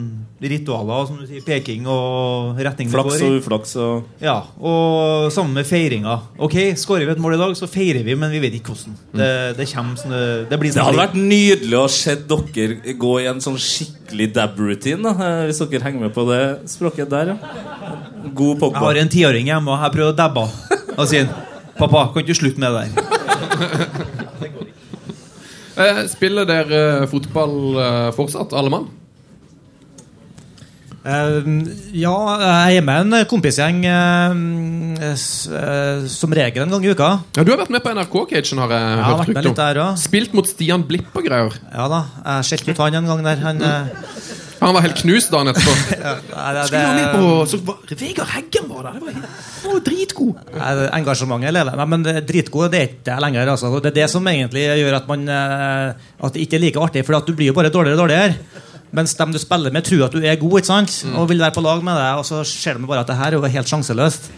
ritualer, 0.42 1.04
som 1.08 1.20
du 1.20 1.24
sier, 1.28 1.44
peking 1.46 1.86
og 1.88 2.58
retning 2.60 2.90
Flaks 2.92 3.22
og 3.24 3.36
uflaks 3.38 3.72
og 3.80 4.20
Ja, 4.20 4.42
og 4.58 5.30
sammen 5.32 5.56
med 5.56 5.68
feiringa. 5.68 6.18
Ok, 6.42 6.56
Skårer 6.76 7.06
vi 7.08 7.14
et 7.14 7.22
mål 7.22 7.38
i 7.38 7.40
dag, 7.40 7.54
så 7.56 7.68
feirer 7.70 8.04
vi, 8.04 8.16
men 8.18 8.34
vi 8.34 8.42
vet 8.42 8.58
ikke 8.58 8.74
hvordan. 8.74 8.98
Det, 9.14 9.30
det 9.56 9.68
kommer 9.72 10.02
sånn 10.02 10.16
Det, 10.50 10.60
blir 10.60 10.74
sånn 10.74 10.82
Det 10.82 10.86
hadde 10.90 11.00
vært 11.00 11.16
nydelig 11.16 11.80
å 11.80 11.86
se 11.92 12.16
dere 12.28 12.96
gå 13.00 13.14
i 13.22 13.28
en 13.30 13.42
sånn 13.44 13.56
skikkelig 13.62 14.30
dab-routine. 14.36 15.14
eh, 15.16 15.42
Hvis 15.48 15.62
dere 15.64 15.86
henger 15.88 16.08
med 16.08 16.16
på 16.16 16.26
det 16.28 16.42
språket 16.68 17.08
der. 17.14 17.34
ja 17.38 17.38
God 18.34 18.60
Jeg 18.60 18.82
har 18.82 19.00
en 19.00 19.08
tiåring 19.08 19.48
hjemme, 19.48 19.72
og 19.72 19.86
jeg 19.86 19.94
prøver 19.94 20.12
å 20.12 20.18
dabbe 20.18 20.48
Og 20.98 21.06
sier 21.08 21.30
Pappa, 21.78 22.04
kan 22.12 22.22
ikke 22.22 22.32
du 22.34 22.38
slutte 22.40 22.60
med 22.60 22.68
det 22.74 22.80
der? 22.84 22.90
Eh, 25.78 25.98
spiller 26.10 26.42
dere 26.42 27.06
fotball 27.06 27.52
eh, 27.78 28.06
fortsatt, 28.16 28.50
alle 28.58 28.66
mann? 28.72 28.88
Eh, 31.06 31.36
ja, 31.94 32.14
jeg 32.42 32.80
er 32.80 32.82
med 32.88 33.12
en 33.14 33.28
kompisgjeng 33.30 33.78
eh, 33.86 35.12
s- 35.14 35.46
eh, 35.46 36.02
som 36.10 36.34
regel 36.34 36.64
en 36.66 36.74
gang 36.74 36.82
i 36.84 36.90
uka. 36.90 37.12
Ja, 37.38 37.44
Du 37.46 37.52
har 37.54 37.60
vært 37.62 37.70
med 37.70 37.84
på 37.86 37.94
NRK-cagen, 37.94 38.58
har 38.58 38.74
jeg 38.74 38.82
Jeg 38.82 38.98
har 38.98 39.06
hørt 39.06 39.20
vært 39.22 39.28
med 39.38 39.46
rykte 39.46 39.68
litt 39.70 39.82
om. 39.84 39.96
Spilt 40.02 40.34
mot 40.34 40.50
Stian 40.50 40.82
Blipp 40.90 41.14
og 41.14 41.24
greier. 41.30 41.54
Ja 41.70 41.86
da. 41.94 42.02
Jeg 42.26 42.50
skjelte 42.50 42.74
ut 42.74 42.82
han 42.82 42.98
en 43.04 43.06
gang 43.12 43.22
der. 43.30 43.38
Han, 43.46 43.62
eh, 43.62 43.86
Han 44.58 44.74
var 44.74 44.84
helt 44.84 45.00
knust 45.02 45.32
dagen 45.32 45.52
etterpå. 45.52 45.74
nei, 46.34 46.52
det, 46.56 46.64
Skulle 46.68 46.84
være 46.84 46.94
med 46.98 47.10
på 47.14 47.26
det, 47.28 47.50
så 47.50 47.60
var, 47.68 47.98
Vegard 48.02 48.30
Heggen 48.34 48.70
var 48.70 48.88
der! 48.88 48.96
Det 48.98 49.04
var, 49.06 49.18
han 49.62 49.74
var 49.74 49.82
dritgod! 49.86 50.40
nei, 50.54 50.70
engasjementet 50.98 51.54
lever 51.54 51.78
Nei, 51.78 51.88
men 51.94 52.06
det 52.06 52.14
dritgod 52.28 52.72
det 52.74 52.80
er 52.80 52.88
ikke 52.92 53.12
jeg 53.12 53.24
lenger. 53.26 53.52
Altså. 53.54 53.72
Det 53.78 53.92
er 53.92 53.98
det 54.00 54.08
som 54.12 54.32
egentlig 54.32 54.64
gjør 54.80 54.98
at 54.98 55.10
man 55.10 55.28
eh, 55.34 56.08
At 56.18 56.34
det 56.34 56.46
ikke 56.46 56.58
er 56.58 56.64
like 56.66 56.82
artig, 56.88 57.04
for 57.06 57.28
du 57.28 57.36
blir 57.38 57.52
jo 57.52 57.58
bare 57.58 57.72
dårligere 57.74 57.98
og 57.98 58.04
dårligere. 58.06 58.64
Mens 58.96 59.12
dem 59.18 59.32
du 59.34 59.38
spiller 59.40 59.72
med, 59.74 59.84
tror 59.84 60.06
at 60.06 60.14
du 60.16 60.24
er 60.24 60.38
god 60.40 60.60
ikke 60.60 60.70
sant? 60.70 60.94
og 61.12 61.28
vil 61.28 61.42
være 61.42 61.52
på 61.54 61.64
lag 61.64 61.82
med 61.84 61.98
deg, 61.98 62.20
og 62.20 62.24
så 62.24 62.40
ser 62.48 62.78
de 62.78 62.88
bare 62.88 63.04
at 63.04 63.10
det 63.10 63.18
her 63.18 63.34
er 63.34 63.36
jo 63.36 63.54
helt 63.54 63.70
sjanseløst. 63.70 64.30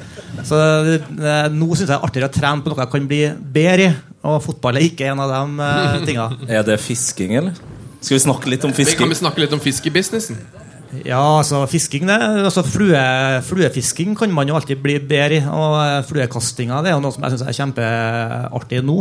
Så 0.47 0.59
eh, 0.59 1.51
Nå 1.55 1.71
syns 1.73 1.87
jeg 1.87 1.93
det 1.93 1.99
er 1.99 2.07
artigere 2.09 2.31
å 2.31 2.35
trene 2.35 2.65
på 2.65 2.73
noe 2.73 2.83
jeg 2.83 2.93
kan 2.93 3.11
bli 3.11 3.21
bedre 3.57 3.87
i, 3.87 3.93
og 4.27 4.41
fotball 4.45 4.77
er 4.77 4.89
ikke 4.91 5.07
en 5.09 5.23
av 5.23 5.31
de 5.33 5.65
uh, 5.65 6.01
tinga. 6.09 6.27
Er 6.51 6.67
det 6.67 6.81
fisking, 6.83 7.39
eller? 7.41 7.57
Skal 8.01 8.17
vi 8.17 8.23
snakke 8.25 8.49
litt 8.49 8.65
om 8.65 8.73
fisking? 8.73 8.99
kan 8.99 9.13
vi 9.13 9.19
snakke 9.19 9.43
litt 9.45 9.53
om 9.53 9.61
fiskebusinessen? 9.63 10.41
Ja, 11.07 11.21
altså 11.39 11.61
fisking 11.71 12.09
det, 12.09 12.17
altså 12.19 12.65
flue, 12.67 12.99
Fluefisking 13.47 14.17
kan 14.19 14.33
man 14.35 14.49
jo 14.51 14.57
alltid 14.59 14.81
bli 14.83 14.97
bedre 14.99 15.39
i. 15.39 15.41
Og 15.47 15.77
eh, 15.79 16.01
fluekastinga 16.09 16.81
det 16.83 16.91
er 16.91 16.97
jo 16.97 17.03
noe 17.05 17.15
som 17.15 17.23
jeg 17.27 17.37
syns 17.37 17.47
er 17.47 17.59
kjempeartig 17.61 18.81
nå. 18.89 18.97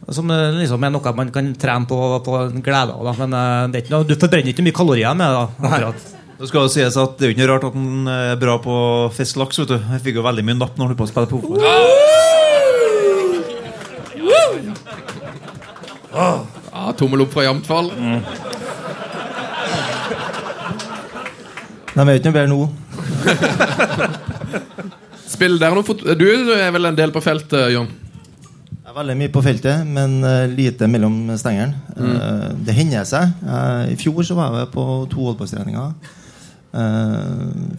Og 0.00 0.16
som 0.16 0.32
eh, 0.34 0.56
liksom 0.58 0.82
er 0.82 0.90
noe 0.96 1.12
man 1.20 1.30
kan 1.34 1.52
trene 1.54 1.86
på 1.86 1.98
på 2.26 2.32
glede 2.66 2.96
av. 2.96 3.12
Men 3.20 3.30
eh, 3.38 3.66
det 3.70 3.76
er 3.78 3.82
ikke 3.84 3.94
noe, 3.94 4.08
du 4.08 4.16
forbrenner 4.16 4.50
ikke 4.54 4.66
mye 4.66 4.78
kalorier 4.80 5.14
med 5.20 5.28
det. 5.36 5.44
akkurat. 5.70 6.00
Det 6.40 6.46
skal 6.48 6.64
jo 6.64 6.70
sies 6.72 6.96
at 6.96 7.18
det 7.20 7.24
er 7.26 7.30
jo 7.30 7.34
ikke 7.36 7.50
rart 7.52 7.66
at 7.68 7.74
han 7.76 8.08
er 8.10 8.40
bra 8.40 8.54
på 8.64 8.74
fisk 9.14 9.36
laks. 9.38 9.60
vet 9.60 9.70
du 9.70 9.76
Jeg 9.76 10.02
fikk 10.06 10.16
jo 10.18 10.26
veldig 10.26 10.44
mye 10.48 10.58
napp 10.64 10.74
når 10.74 10.82
han 10.82 10.90
holdt 10.90 11.02
på 11.02 11.06
å 11.06 11.12
spille 11.12 11.30
på 11.30 11.38
fotball. 11.44 11.60
Ja, 16.90 16.94
Tommel 16.98 17.20
opp 17.22 17.30
fra 17.30 17.44
Jamtfall. 17.44 17.92
De 21.94 22.02
er 22.02 22.16
ikke 22.18 22.32
noe 22.32 22.34
bedre 22.40 22.50
nå. 22.50 22.56
Spiller 25.30 25.62
dere 25.62 25.76
noe. 25.78 26.16
Du 26.18 26.26
er 26.56 26.74
vel 26.74 26.90
en 26.90 26.98
del 26.98 27.14
på 27.14 27.22
feltet, 27.22 27.68
John? 27.76 27.86
Jeg 27.86 28.90
er 28.90 28.96
veldig 28.98 29.16
mye 29.20 29.30
på 29.30 29.44
feltet, 29.46 29.86
men 29.86 30.18
eh, 30.26 30.50
lite 30.50 30.90
mellom 30.90 31.20
stengene. 31.38 31.78
Mm. 31.94 32.58
det 32.66 32.74
hender 32.74 33.06
seg. 33.06 33.38
Eh, 33.46 33.94
I 33.94 33.96
fjor 34.00 34.26
så 34.26 34.34
var 34.40 34.58
jeg 34.58 34.72
på 34.74 34.88
to 35.14 35.28
holdballstreninger. 35.28 35.94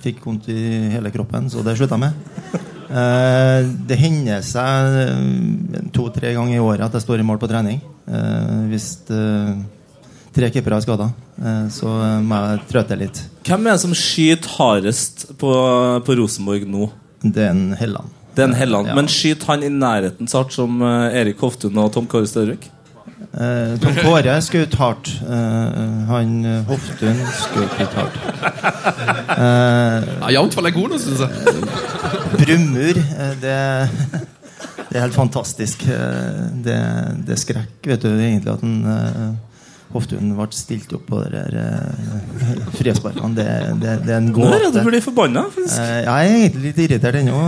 Fikk 0.08 0.24
vondt 0.24 0.48
i 0.56 0.62
hele 0.96 1.12
kroppen, 1.12 1.52
så 1.52 1.60
det 1.68 1.76
slutta 1.76 2.00
jeg 2.00 2.08
med. 2.08 2.14
Eh, 2.92 3.70
det 3.88 3.98
hender 4.02 4.42
seg 4.44 4.96
eh, 5.06 5.84
to-tre 5.96 6.34
ganger 6.36 6.58
i 6.58 6.64
året 6.64 6.84
at 6.84 6.98
jeg 6.98 7.06
står 7.06 7.22
i 7.24 7.28
mål 7.28 7.40
på 7.40 7.48
trening. 7.52 7.80
Eh, 8.12 8.58
hvis 8.72 8.88
tre 10.36 10.50
keepere 10.52 10.80
er 10.80 10.84
skada, 10.86 11.10
så 11.74 11.92
må 12.24 12.38
jeg 12.40 12.60
trøtte 12.70 12.96
litt. 13.00 13.18
Hvem 13.48 13.66
er 13.68 13.76
det 13.76 13.84
som 13.84 13.96
skyter 13.98 14.54
hardest 14.56 15.26
på, 15.42 15.52
på 16.08 16.16
Rosenborg 16.16 16.68
nå? 16.70 16.88
Det 17.22 17.48
er 17.48 17.52
en 17.52 17.74
Helland. 17.76 18.14
Det 18.32 18.46
er 18.46 18.48
en 18.48 18.56
Helland. 18.56 18.92
Ja. 18.92 18.96
Men 18.96 19.10
skyter 19.12 19.52
han 19.52 19.66
i 19.68 19.72
nærheten 19.74 20.32
så 20.32 20.40
hardt 20.40 20.56
som 20.56 20.80
Erik 20.86 21.42
Hoftun 21.44 21.82
og 21.84 21.92
Tom 21.96 22.08
Kåre 22.08 22.30
Størvik? 22.32 22.70
Eh, 23.32 23.78
Tom 23.80 23.96
Kåre 24.04 24.34
skjøt 24.44 24.74
hardt. 24.76 25.08
Eh, 25.24 25.92
han 26.10 26.32
eh, 26.44 26.58
Hoftun 26.68 27.22
skjøt 27.38 27.78
litt 27.80 27.94
hardt. 27.96 28.18
Eh, 29.38 30.10
Ja, 30.36 30.42
fall 30.58 30.68
er 30.68 30.76
god 30.76 30.92
nå, 30.92 31.00
syns 31.00 31.22
jeg. 31.24 31.32
Brumur, 32.42 33.00
eh, 33.00 33.32
det, 33.40 33.56
det 34.90 34.98
er 35.00 35.06
helt 35.06 35.16
fantastisk. 35.16 35.86
Eh, 35.88 36.42
Det, 36.66 36.76
det 37.26 37.38
er 37.38 37.40
skrekk, 37.40 37.80
vet 37.94 38.04
du, 38.04 38.12
egentlig, 38.20 38.52
at 38.58 38.68
en, 38.68 38.76
eh, 38.98 39.32
Hoftun 39.92 40.30
ble 40.38 40.46
stilt 40.56 40.92
opp 40.96 41.08
på 41.12 41.18
de 41.24 41.32
der 41.32 41.56
eh, 41.64 42.62
frisparkene. 42.78 43.32
Det, 43.36 43.48
det, 43.82 43.96
det 44.06 44.14
er 44.14 44.20
en 44.22 44.30
er 44.30 44.36
gåte. 44.38 44.70
du 44.76 44.84
blir 44.88 45.04
forbanna. 45.04 45.48
faktisk. 45.56 45.80
Eh, 45.80 46.04
jeg 46.04 46.12
er 46.12 46.36
egentlig 46.36 46.64
litt 46.68 46.80
irritert 46.86 47.16
ennå. 47.24 47.42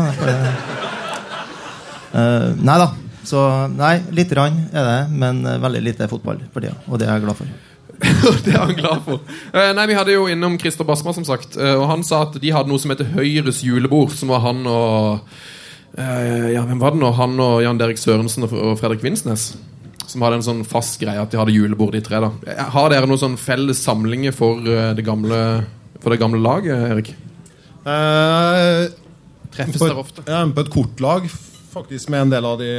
Eh, 2.14 2.50
nei 2.64 2.76
da. 2.82 2.90
Så 3.24 3.40
nei, 3.72 3.98
lite 4.12 4.36
grann 4.36 4.58
er 4.74 4.88
det, 4.90 4.98
men 5.16 5.46
eh, 5.48 5.60
veldig 5.64 5.82
lite 5.86 6.10
fotball 6.12 6.42
for 6.54 6.64
tida. 6.64 6.76
Og 6.90 7.00
det 7.00 7.08
er 7.08 7.18
jeg 7.18 7.26
glad 7.26 7.40
for. 7.40 7.54
det 8.46 8.52
er 8.54 8.60
han 8.60 8.76
glad 8.76 9.04
for. 9.06 9.22
Eh, 9.54 9.72
nei, 9.78 9.86
Vi 9.92 9.98
hadde 9.98 10.16
jo 10.16 10.26
innom 10.32 10.58
Christer 10.60 10.88
Basma, 10.88 11.14
som 11.16 11.26
sagt. 11.28 11.58
eh, 11.58 11.76
og 11.78 11.88
han 11.92 12.04
sa 12.04 12.24
at 12.28 12.40
de 12.42 12.54
hadde 12.54 12.72
noe 12.72 12.82
som 12.82 12.92
heter 12.94 13.12
Høyres 13.16 13.62
julebord. 13.64 14.12
Som 14.18 14.34
var 14.34 14.44
han 14.48 14.64
og 14.68 15.22
eh, 15.98 16.50
Ja, 16.56 16.66
hvem 16.68 16.82
var 16.82 16.96
det 16.96 17.04
nå? 17.04 17.14
Han 17.20 17.38
og 17.44 17.62
Jan 17.64 17.80
Derek 17.80 18.02
Sørensen 18.02 18.48
og 18.48 18.56
og 18.58 18.76
Fredrik 18.82 19.06
Vinsnes. 19.06 19.54
Som 20.04 20.26
hadde 20.26 20.42
en 20.42 20.46
sånn 20.46 20.66
fast 20.68 21.00
greie 21.02 21.22
at 21.22 21.32
de 21.32 21.40
hadde 21.40 21.56
julebord, 21.56 21.96
de 21.96 22.04
tre. 22.04 22.20
da 22.20 22.68
Har 22.76 22.92
dere 22.92 23.08
noen 23.08 23.22
sånn 23.22 23.40
felles 23.40 23.80
samlinger 23.86 24.36
for 24.36 24.60
det 24.62 25.06
gamle 25.08 25.40
For 26.04 26.12
det 26.12 26.20
gamle 26.20 26.42
laget, 26.44 26.76
Erik? 26.92 27.14
Eh, 27.88 28.92
Treffes 29.54 29.80
der 29.80 29.94
dere 29.94 30.04
jeg 30.28 30.36
er 30.36 30.54
på 30.56 30.64
et 30.64 30.72
kortlag, 30.74 31.26
faktisk, 31.74 32.10
med 32.14 32.22
en 32.28 32.34
del 32.34 32.46
av 32.46 32.60
de 32.62 32.70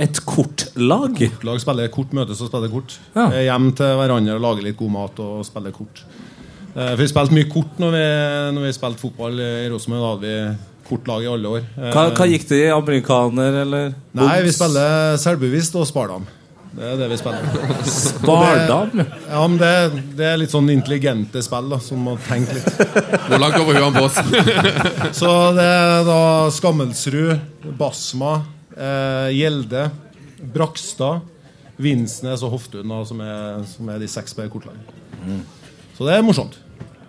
Et 0.00 0.20
kortlag? 0.26 1.18
Kortlag 1.18 1.60
spiller 1.62 1.90
kort, 1.94 2.14
møtes 2.16 2.40
og 2.42 2.48
spiller 2.50 2.72
kort. 2.72 2.96
Ja. 3.14 3.28
Eh, 3.30 3.44
Hjem 3.48 3.70
til 3.78 3.92
hverandre 4.00 4.38
og 4.38 4.42
lager 4.46 4.66
litt 4.68 4.78
god 4.80 4.94
mat 4.96 5.20
og 5.24 5.44
spiller 5.46 5.74
kort. 5.76 6.02
Eh, 6.74 6.94
For 6.94 7.02
Vi 7.02 7.08
spilte 7.12 7.36
mye 7.36 7.50
kort 7.52 7.78
når 7.82 7.94
vi, 7.96 8.02
når 8.56 8.66
vi 8.68 8.72
spilte 8.76 9.02
fotball 9.04 9.38
i 9.44 9.68
Rosenborg. 9.72 10.02
Da 10.02 10.10
hadde 10.14 10.32
vi 10.32 10.88
kortlag 10.88 11.22
i 11.26 11.28
alle 11.28 11.48
år. 11.58 11.62
Eh, 11.76 11.92
Hva, 11.92 12.06
hva 12.16 12.26
gikk 12.30 12.48
det 12.48 12.62
i? 12.64 12.68
Amerikaner, 12.72 13.60
eller? 13.62 13.94
Nei, 14.16 14.42
vi 14.46 14.52
spiller 14.56 15.16
selvbevisst 15.20 15.76
og 15.76 15.86
spardam. 15.90 16.24
Det 16.78 16.86
er 16.86 16.98
det 17.00 17.06
vi 17.10 17.16
spiller. 17.18 17.46
Spardam? 17.90 19.00
Ja, 19.02 19.40
men 19.48 19.56
det, 19.58 19.70
det 20.18 20.26
er 20.28 20.36
litt 20.38 20.52
sånn 20.52 20.68
intelligente 20.70 21.42
spill, 21.42 21.72
da, 21.72 21.80
som 21.82 22.04
må 22.06 22.14
tenke 22.28 22.54
litt. 22.54 22.68
Hvor 23.26 23.42
langt 23.42 23.58
over 23.58 23.80
huet 23.80 23.96
på 23.96 24.04
oss? 24.06 24.20
Så 25.18 25.32
det 25.56 25.64
er 25.66 26.06
da 26.06 26.20
Skammelsrud, 26.54 27.72
Basma, 27.80 28.36
eh, 28.76 29.32
Gjelde, 29.34 29.88
Brakstad, 30.54 31.26
Vinsnes 31.82 32.46
og 32.46 32.54
Hoftun, 32.54 32.86
da, 32.94 33.00
som, 33.08 33.24
er, 33.26 33.66
som 33.72 33.90
er 33.90 33.98
de 34.02 34.10
seks 34.10 34.38
på 34.38 34.46
kortlaget. 34.52 34.94
Så 35.98 36.06
det 36.06 36.14
er 36.14 36.22
morsomt. 36.26 36.60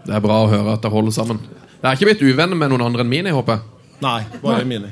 Det 0.08 0.18
er 0.18 0.26
bra 0.26 0.42
å 0.48 0.50
høre 0.50 0.74
at 0.74 0.82
det 0.82 0.90
holder 0.94 1.14
sammen. 1.14 1.44
Det 1.80 1.86
er 1.86 1.94
ikke 1.94 2.10
blitt 2.10 2.26
uvenner 2.26 2.58
med 2.58 2.74
noen 2.74 2.88
andre 2.90 3.06
enn 3.06 3.12
Mini, 3.14 3.34
håper 3.38 3.60
jeg. 3.60 3.76
Nei, 4.02 4.18
bare 4.42 4.66
Mini. 4.72 4.90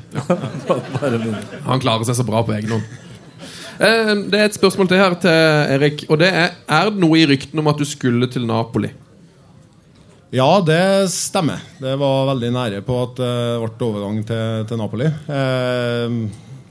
Han 1.66 1.82
klarer 1.82 2.06
seg 2.06 2.20
så 2.20 2.26
bra 2.28 2.46
på 2.46 2.54
egen 2.54 2.76
hånd. 2.78 3.07
Eh, 3.78 4.14
Det 4.30 4.38
er 4.38 4.48
et 4.48 4.56
spørsmål 4.58 4.88
til 4.90 4.98
her 4.98 5.14
til 5.22 5.30
Erik. 5.76 6.06
Og 6.10 6.18
det 6.18 6.32
er 6.34 6.50
Er 6.68 6.90
det 6.90 6.98
noe 6.98 7.18
i 7.18 7.26
ryktene 7.26 7.60
om 7.62 7.68
at 7.68 7.78
du 7.78 7.84
skulle 7.84 8.26
til 8.30 8.46
Napoli? 8.46 8.90
Ja, 10.32 10.60
det 10.60 11.08
stemmer. 11.10 11.62
Det 11.80 11.94
var 11.98 12.26
veldig 12.34 12.50
nære 12.52 12.82
på 12.84 12.96
at 13.02 13.14
det 13.16 13.36
ble 13.78 13.86
overgang 13.86 14.18
til, 14.28 14.66
til 14.68 14.76
Napoli. 14.76 15.06
Eh, 15.06 16.16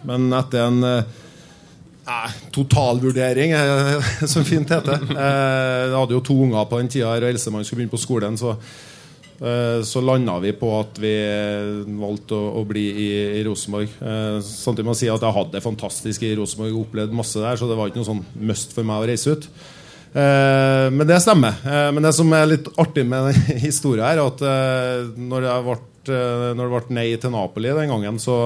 men 0.05 0.27
etter 0.37 0.67
en 0.67 0.83
eh, 0.83 1.03
eh, 2.07 2.35
totalvurdering, 2.53 3.51
eh, 3.57 4.11
som 4.31 4.45
fint 4.45 4.69
heter 4.69 5.01
eh, 5.09 5.87
Jeg 5.89 5.95
hadde 5.97 6.13
jo 6.13 6.21
to 6.21 6.37
unger 6.43 6.69
på 6.69 6.77
den 6.83 6.87
tida, 6.93 7.15
og 7.15 7.23
eldstemann 7.31 7.65
skulle 7.65 7.81
begynne 7.81 7.95
på 7.97 8.03
skolen. 8.03 8.37
Så, 8.37 8.53
eh, 8.53 8.85
så 9.37 10.01
landa 10.01 10.39
vi 10.41 10.49
på 10.57 10.71
at 10.79 10.97
vi 10.97 11.13
valgte 11.99 12.33
å, 12.33 12.51
å 12.57 12.63
bli 12.65 12.85
i, 12.89 13.07
i 13.37 13.43
Rosenborg. 13.45 13.91
Eh, 14.01 14.37
samtidig 14.41 14.87
må 14.87 14.95
jeg 14.95 15.03
si 15.03 15.09
at 15.13 15.21
jeg 15.21 15.35
hadde 15.35 15.53
det 15.53 15.63
fantastisk 15.65 16.25
i 16.25 16.33
Rosenborg 16.39 16.73
og 16.73 16.87
opplevd 16.87 17.13
masse 17.17 17.41
der, 17.43 17.59
så 17.59 17.69
det 17.69 17.77
var 17.77 17.91
ikke 17.91 18.01
noe 18.01 18.09
sånn 18.09 18.23
must 18.49 18.73
for 18.73 18.87
meg 18.87 19.03
å 19.03 19.09
reise 19.11 19.35
ut. 19.35 19.47
Eh, 20.17 20.87
men 20.93 21.05
det 21.07 21.21
stemmer. 21.21 21.57
Eh, 21.63 21.87
men 21.93 22.05
det 22.07 22.13
som 22.17 22.33
er 22.33 22.49
litt 22.49 22.69
artig 22.81 23.05
med 23.07 23.29
den 23.29 23.61
historien 23.67 24.07
er 24.07 24.23
at 24.23 24.43
eh, 24.43 25.07
når, 25.17 25.49
jeg 25.49 25.65
ble, 25.67 25.79
eh, 26.17 26.51
når 26.57 26.61
det 26.63 26.69
ble 26.75 26.99
nei 26.99 27.09
til 27.21 27.35
Napoli 27.35 27.73
den 27.77 27.91
gangen, 27.93 28.21
så, 28.21 28.37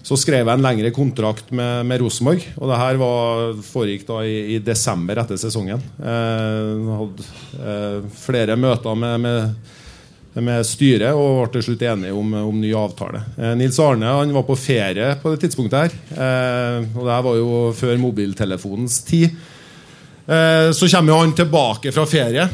så 0.00 0.18
skrev 0.20 0.46
jeg 0.46 0.54
en 0.54 0.64
lengre 0.64 0.92
kontrakt 0.96 1.52
med, 1.52 1.84
med 1.90 2.00
Rosenborg. 2.00 2.46
Og 2.56 2.70
det 2.70 2.80
her 2.80 3.02
var, 3.02 3.50
foregikk 3.66 4.06
da 4.08 4.22
i, 4.24 4.38
i 4.56 4.62
desember 4.64 5.20
etter 5.24 5.40
sesongen. 5.40 5.84
Eh, 6.00 6.94
hadde 7.02 7.28
eh, 7.60 8.00
flere 8.22 8.56
møter 8.60 8.96
med, 8.96 9.20
med 9.26 9.76
med 10.38 10.66
styret 10.66 11.16
og 11.18 11.40
ble 11.40 11.52
til 11.56 11.64
slutt 11.70 11.82
enige 11.90 12.14
om, 12.14 12.34
om 12.38 12.58
ny 12.62 12.70
avtale. 12.76 13.24
Eh, 13.36 13.54
Nils 13.58 13.78
Arne 13.82 14.12
han 14.20 14.34
var 14.34 14.46
på 14.46 14.58
ferie 14.58 15.16
på 15.22 15.32
det 15.32 15.42
tidspunktet. 15.44 15.90
her 15.90 16.20
eh, 16.26 16.90
Og 16.94 17.08
det 17.08 17.16
var 17.26 17.38
jo 17.40 17.56
før 17.76 17.98
mobiltelefonens 17.98 19.00
tid. 19.08 19.34
Eh, 20.26 20.70
så 20.76 20.90
kommer 20.92 21.18
han 21.18 21.34
tilbake 21.34 21.92
fra 21.94 22.06
ferie. 22.06 22.46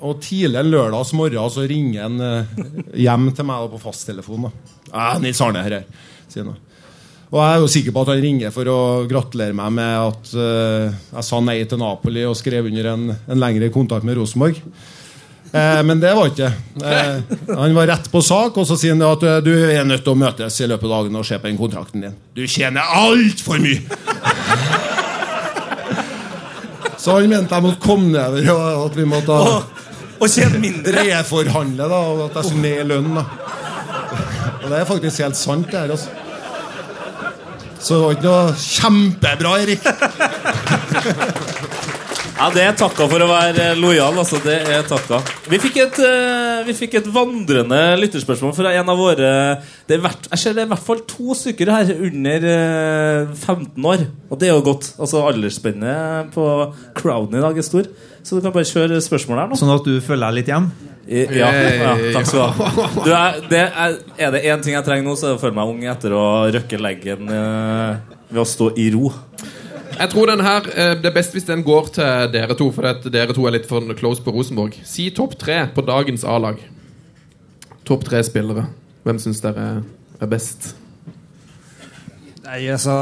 Og 0.00 0.22
tidlig 0.24 0.64
lørdags 0.64 1.12
morgen 1.12 1.52
så 1.52 1.66
ringer 1.68 2.06
han 2.06 2.24
eh, 2.24 2.64
hjem 3.04 3.28
til 3.36 3.48
meg 3.50 3.68
på 3.74 3.82
fasttelefon. 3.84 4.48
Eh, 4.88 5.14
'Nils 5.20 5.44
Arne 5.44 5.64
her', 5.66 5.82
sier 6.28 6.48
han. 6.48 6.56
Og 7.30 7.38
jeg 7.38 7.50
er 7.50 7.60
jo 7.62 7.68
sikker 7.70 7.94
på 7.94 8.02
at 8.02 8.08
han 8.10 8.22
ringer 8.24 8.50
for 8.54 8.66
å 8.66 8.78
gratulere 9.06 9.54
meg 9.54 9.74
med 9.76 9.92
at 10.02 10.32
eh, 10.34 10.96
jeg 11.12 11.26
sa 11.28 11.38
nei 11.44 11.60
til 11.68 11.78
Napoli 11.78 12.24
og 12.26 12.34
skrev 12.38 12.66
under 12.72 12.88
en, 12.90 13.04
en 13.14 13.38
lengre 13.38 13.68
kontakt 13.70 14.08
med 14.08 14.18
Rosenborg. 14.18 14.58
Eh, 15.52 15.82
men 15.82 15.98
det 16.00 16.12
var 16.14 16.28
ikke 16.30 16.46
eh, 16.86 17.16
Han 17.58 17.72
var 17.74 17.88
rett 17.90 18.04
på 18.12 18.20
sak, 18.22 18.54
og 18.60 18.66
så 18.68 18.76
sier 18.78 18.94
han 18.94 19.02
at 19.02 19.22
eh, 19.26 19.40
du 19.42 19.50
er 19.50 19.82
nødt 19.88 20.04
til 20.06 20.12
å 20.14 20.18
møtes 20.20 20.60
i 20.62 20.68
løpet 20.70 20.86
av 20.86 20.92
dagen 21.00 21.18
og 21.18 21.26
se 21.26 21.38
på 21.42 21.48
den 21.50 21.58
kontrakten 21.58 22.04
din. 22.06 22.14
Du 22.38 22.44
tjener 22.46 22.86
altfor 23.00 23.58
mye! 23.62 23.80
Så 27.00 27.16
han 27.16 27.30
mente 27.32 27.56
jeg 27.56 27.64
måtte 27.64 27.80
komme 27.82 28.10
nedover, 28.12 28.74
og 28.76 28.90
at 28.90 28.96
vi 29.00 29.04
måtte 29.08 29.36
Og 30.20 30.26
tjene 30.28 30.58
mindre! 30.60 30.92
reforhandle, 31.08 31.86
da, 31.88 32.00
og 32.12 32.24
at 32.28 32.34
jeg 32.38 32.50
skulle 32.50 32.66
ned 32.66 32.82
i 32.82 32.88
lønn. 32.90 33.14
da 33.16 33.24
Og 34.60 34.66
det 34.68 34.76
er 34.82 34.84
faktisk 34.90 35.22
helt 35.24 35.38
sant, 35.40 35.66
det 35.72 35.80
her. 35.80 35.90
altså 35.90 36.08
Så 37.80 37.94
det 37.96 38.02
var 38.04 38.10
ikke 38.12 38.28
noe 38.28 38.52
kjempebra, 38.60 39.50
Erik. 39.64 39.82
Ja, 42.40 42.46
Det 42.54 42.62
er 42.64 42.72
takka 42.78 43.04
for 43.10 43.20
å 43.20 43.26
være 43.28 43.64
lojal. 43.76 44.14
altså, 44.16 44.38
det 44.40 44.54
er 44.64 44.84
takka. 44.88 45.18
Vi 45.50 45.58
fikk 45.60 45.74
et, 45.82 45.98
eh, 46.00 46.62
vi 46.64 46.72
fikk 46.72 46.94
et 46.96 47.08
vandrende 47.12 47.80
lytterspørsmål 48.00 48.54
fra 48.56 48.72
en 48.78 48.88
av 48.88 48.96
våre 48.96 49.32
det 49.86 49.98
er 49.98 50.00
hvert, 50.00 50.24
Jeg 50.30 50.38
ser 50.40 50.54
det 50.56 50.62
er 50.62 50.68
i 50.70 50.70
hvert 50.72 50.86
fall 50.86 51.02
to 51.10 51.34
stykker 51.36 51.68
her 51.68 51.90
under 52.00 52.46
eh, 52.48 53.34
15 53.34 53.84
år. 53.84 54.06
Og 54.30 54.38
det 54.40 54.48
er 54.48 54.54
jo 54.54 54.62
godt. 54.70 54.88
altså 54.98 55.20
Aldersspennet 55.28 56.32
på 56.32 56.46
crowden 56.96 57.36
i 57.36 57.42
dag 57.44 57.58
er 57.58 57.66
stor. 57.66 57.84
Så 58.24 58.36
du 58.36 58.40
kan 58.40 58.52
bare 58.56 58.64
kjøre 58.64 59.02
spørsmålet 59.04 59.44
her 59.44 59.52
nå. 59.52 59.60
Sånn 59.60 59.74
at 59.76 59.84
du 59.84 60.00
føler 60.00 60.30
deg 60.30 60.38
litt 60.40 60.48
hjem? 60.54 60.70
I- 61.10 61.26
Ja, 61.36 61.50
ja, 61.52 61.94
takk 62.16 62.24
skal 62.26 62.40
du 62.40 62.64
ha. 62.64 63.28
Er, 63.28 63.40
det 63.50 63.64
er, 63.68 63.98
er 64.16 64.30
det 64.32 64.44
én 64.48 64.62
ting 64.64 64.72
jeg 64.78 64.84
trenger 64.86 65.04
nå, 65.04 65.12
så 65.18 65.26
er 65.28 65.34
det 65.34 65.40
å 65.40 65.44
føle 65.44 65.56
meg 65.60 65.68
ung 65.74 65.84
etter 65.92 66.16
å 66.16 66.26
røkke 66.56 66.80
leggen 66.80 67.28
eh, 67.28 67.96
ved 68.32 68.40
å 68.40 68.48
stå 68.48 68.72
i 68.78 68.88
ro. 68.96 69.12
Jeg 69.98 70.10
tror 70.12 70.26
den 70.30 70.40
her, 70.44 70.66
eh, 70.74 70.94
Det 71.00 71.06
er 71.10 71.14
best 71.14 71.32
hvis 71.32 71.46
den 71.48 71.62
går 71.66 71.88
til 71.94 72.32
dere 72.32 72.54
to, 72.56 72.70
for 72.72 72.86
at 72.86 73.02
dere 73.12 73.32
to 73.34 73.46
er 73.46 73.50
litt 73.56 73.66
for 73.68 73.80
close 73.98 74.22
på 74.22 74.32
Rosenborg. 74.32 74.76
Si 74.84 75.10
topp 75.10 75.36
tre 75.38 75.66
på 75.74 75.82
dagens 75.86 76.24
A-lag. 76.24 76.58
Topp 77.84 78.04
tre 78.04 78.22
spillere. 78.22 78.66
Hvem 79.04 79.18
syns 79.18 79.40
dere 79.40 79.82
er 80.20 80.26
best? 80.30 80.74
Nei, 82.44 82.66
altså 82.72 82.94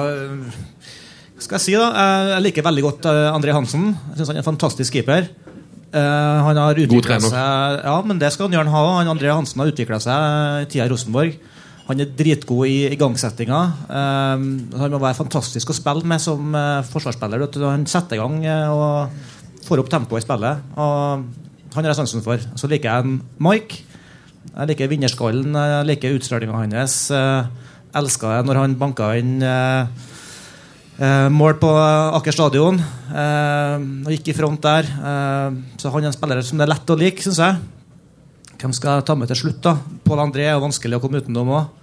Hva 1.39 1.43
skal 1.45 1.59
jeg 1.59 1.64
si, 1.64 1.72
da? 1.78 1.91
Jeg- 1.93 2.43
liker 2.43 2.62
veldig 2.66 2.82
godt 2.82 3.07
eh, 3.07 3.32
André 3.32 3.53
Hansen. 3.53 3.93
Jeg 4.11 4.16
synes 4.16 4.28
han 4.28 4.36
er 4.36 4.43
en 4.43 4.51
fantastisk 4.57 4.93
keeper. 4.93 5.28
Eh, 5.93 5.99
han 6.45 6.57
har 6.57 6.74
trener. 6.74 7.20
seg 7.30 7.84
Ja, 7.84 8.03
men 8.03 8.18
det 8.18 8.32
skal 8.32 8.49
han 8.49 8.59
gjerne 8.59 8.70
ha. 8.74 8.99
Han 8.99 9.07
André 9.16 9.30
Hansen 9.32 9.61
har 9.61 9.70
utvikla 9.70 10.01
seg 10.01 10.66
i 10.66 10.66
tida 10.66 10.84
i 10.86 10.89
Rosenborg. 10.91 11.39
Han 11.89 12.05
er 12.05 12.11
dritgod 12.12 12.68
i 12.68 12.91
igangsettinga. 12.93 13.61
Um, 13.89 14.47
han 14.76 14.93
må 14.93 15.01
være 15.01 15.16
fantastisk 15.16 15.72
å 15.72 15.76
spille 15.76 16.05
med 16.09 16.20
som 16.20 16.53
uh, 16.53 16.84
forsvarsspiller. 16.84 17.47
Han 17.64 17.86
setter 17.89 18.18
i 18.18 18.20
gang 18.20 18.43
uh, 18.45 18.74
og 18.74 19.64
får 19.68 19.82
opp 19.82 19.89
tempoet 19.93 20.22
i 20.22 20.26
spillet. 20.26 20.66
Og 20.76 21.72
han 21.74 21.80
har 21.84 21.93
jeg 21.93 22.01
sansen 22.03 22.24
for. 22.24 22.45
Så 22.61 22.68
liker 22.68 22.93
jeg 22.93 23.18
Mike. 23.41 23.80
Jeg 24.49 24.70
liker 24.70 24.91
vinnerskallen, 24.91 25.57
jeg 25.57 25.89
liker 25.89 26.14
utstrålinga 26.16 26.61
hans. 26.61 27.01
Jeg 27.12 27.99
elska 27.99 28.36
det 28.36 28.47
når 28.49 28.62
han 28.62 28.78
banka 28.80 29.11
inn 29.20 29.36
uh, 29.45 29.89
eh, 30.99 31.28
mål 31.32 31.59
på 31.62 31.70
Aker 32.18 32.34
stadion. 32.34 32.78
Eh, 32.78 33.74
og 34.05 34.14
gikk 34.14 34.32
i 34.32 34.36
front 34.36 34.62
der. 34.64 34.89
Eh, 34.89 35.59
så 35.80 35.93
han 35.95 36.05
er 36.05 36.11
en 36.11 36.16
spiller 36.16 36.43
som 36.45 36.61
det 36.61 36.66
er 36.66 36.74
lett 36.74 36.95
å 36.95 36.99
like, 36.99 37.24
syns 37.24 37.43
jeg. 37.43 37.61
Hvem 38.59 38.72
skal 38.74 38.98
jeg 38.98 39.06
ta 39.06 39.14
med 39.14 39.30
til 39.30 39.38
slutt? 39.38 39.61
da? 39.62 39.76
Pål 40.02 40.24
André 40.24 40.48
er 40.50 40.59
vanskelig 40.59 40.98
å 40.98 41.02
komme 41.02 41.20
utenom 41.22 41.52
òg. 41.54 41.74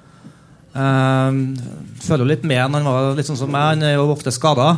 føler 2.04 2.24
jo 2.24 2.28
litt 2.28 2.44
med 2.44 2.60
han. 2.60 2.74
Han 2.76 2.90
var 2.90 3.16
litt 3.16 3.30
sånn 3.30 3.40
som 3.40 3.52
meg, 3.52 3.76
han 3.76 3.86
er 3.88 3.96
jo 3.96 4.10
ofte 4.12 4.34
skada. 4.36 4.74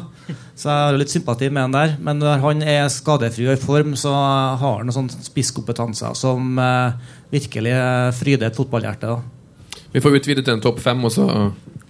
Så 0.58 0.68
jeg 0.68 0.76
har 0.84 0.94
jo 0.94 1.00
litt 1.02 1.14
sympati 1.14 1.50
med 1.50 1.66
han 1.66 1.74
der. 1.74 1.96
Men 2.04 2.20
når 2.22 2.44
han 2.44 2.62
er 2.62 2.92
skadefri 2.94 3.48
og 3.48 3.56
i 3.56 3.62
form, 3.62 3.96
så 3.98 4.14
har 4.14 4.84
han 4.84 4.94
sånn 4.94 5.10
spisskompetanser 5.10 6.14
som 6.18 6.60
uh, 6.62 6.94
virkelig 7.34 7.74
eh, 7.74 8.10
fryder 8.16 8.50
et 8.50 8.58
fotballhjerte. 8.58 9.10
da. 9.10 9.82
Vi 9.94 10.04
får 10.04 10.20
utvidet 10.20 10.46
til 10.46 10.58
en 10.58 10.64
topp 10.64 10.84
fem, 10.84 11.02
og 11.04 11.14
så 11.14 11.26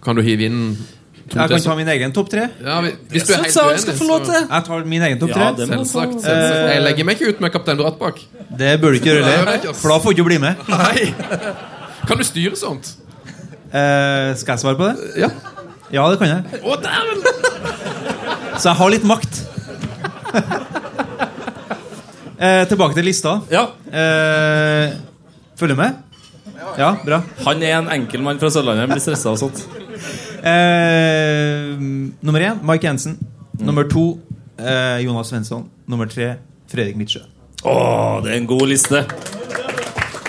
kan 0.03 0.15
du 0.15 0.23
hive 0.23 0.47
inn 0.47 0.61
Jeg 1.27 1.49
kan 1.51 1.61
ta 1.61 1.75
min 1.75 1.87
egen 1.91 2.13
topp 2.15 2.29
tre. 2.31 2.45
Ja, 2.63 2.77
hvis 3.11 3.25
du 3.27 3.33
er 3.33 3.41
helt 3.43 3.57
uenig, 3.57 3.79
skal 3.83 3.97
få 3.99 4.05
lov 4.07 4.21
så 4.25 4.31
til. 4.31 4.45
Jeg 4.49 4.63
tar 4.67 4.85
min 4.93 5.01
egen 5.07 5.19
topp 5.19 5.33
tre. 5.33 5.41
Ja, 5.43 5.51
det 5.57 5.67
Selvsagt. 5.67 6.13
selvsagt. 6.23 6.69
Jeg 6.73 6.83
legger 6.85 7.03
meg 7.09 7.17
ikke 7.19 7.29
ut 7.33 7.41
med 7.43 7.51
kaptein 7.51 7.77
Brattbakk. 7.81 8.21
Det 8.61 8.71
bør 8.81 8.95
du 8.95 8.99
ikke 9.01 9.11
gjøre 9.11 9.25
heller, 9.25 9.73
for 9.75 9.91
da 9.91 9.97
får 10.03 10.13
du 10.13 10.15
ikke 10.17 10.27
bli 10.29 10.37
med. 10.39 10.55
Nei. 10.71 11.13
Kan 12.07 12.17
du 12.17 12.23
styre 12.23 12.55
sånt? 12.55 12.93
Eh, 13.67 14.31
skal 14.39 14.53
jeg 14.55 14.59
svare 14.63 14.79
på 14.79 14.87
det? 14.87 15.11
Ja. 15.25 15.29
Ja, 15.91 16.07
det 16.11 16.17
kan 16.19 16.27
jeg. 16.31 16.61
Å, 16.63 16.77
dæven! 16.79 17.19
Så 18.57 18.69
jeg 18.71 18.77
har 18.79 18.89
litt 18.95 19.03
makt. 19.07 19.41
eh, 22.39 22.63
tilbake 22.69 22.93
til 22.97 23.05
lista. 23.07 23.39
Ja, 23.51 23.67
Eh, 23.87 24.91
følger 25.57 25.75
du 25.75 25.81
med? 25.81 25.93
Ja, 26.77 26.91
bra. 27.05 27.21
Han 27.45 27.63
er 27.63 27.77
en 27.79 27.87
enkel 27.89 28.21
mann 28.21 28.37
fra 28.39 28.49
Sørlandet. 28.51 28.83
Han 28.85 28.89
blir 28.91 29.01
stressa 29.01 29.31
og 29.31 29.39
sånt. 29.39 29.61
Eh, 30.47 31.73
nummer 32.19 32.41
én 32.41 32.59
Mike 32.63 32.87
Jensen. 32.87 33.17
Nummer 33.59 33.87
to 33.89 34.19
eh, 34.57 35.03
Jonas 35.03 35.27
Svensson. 35.31 35.65
Nummer 35.85 36.07
tre 36.07 36.35
Fredrik 36.71 36.95
Midtsjø. 36.99 37.23
Åh, 37.63 38.23
det 38.23 38.31
er 38.31 38.37
en 38.37 38.47
god 38.49 38.67
liste. 38.69 39.03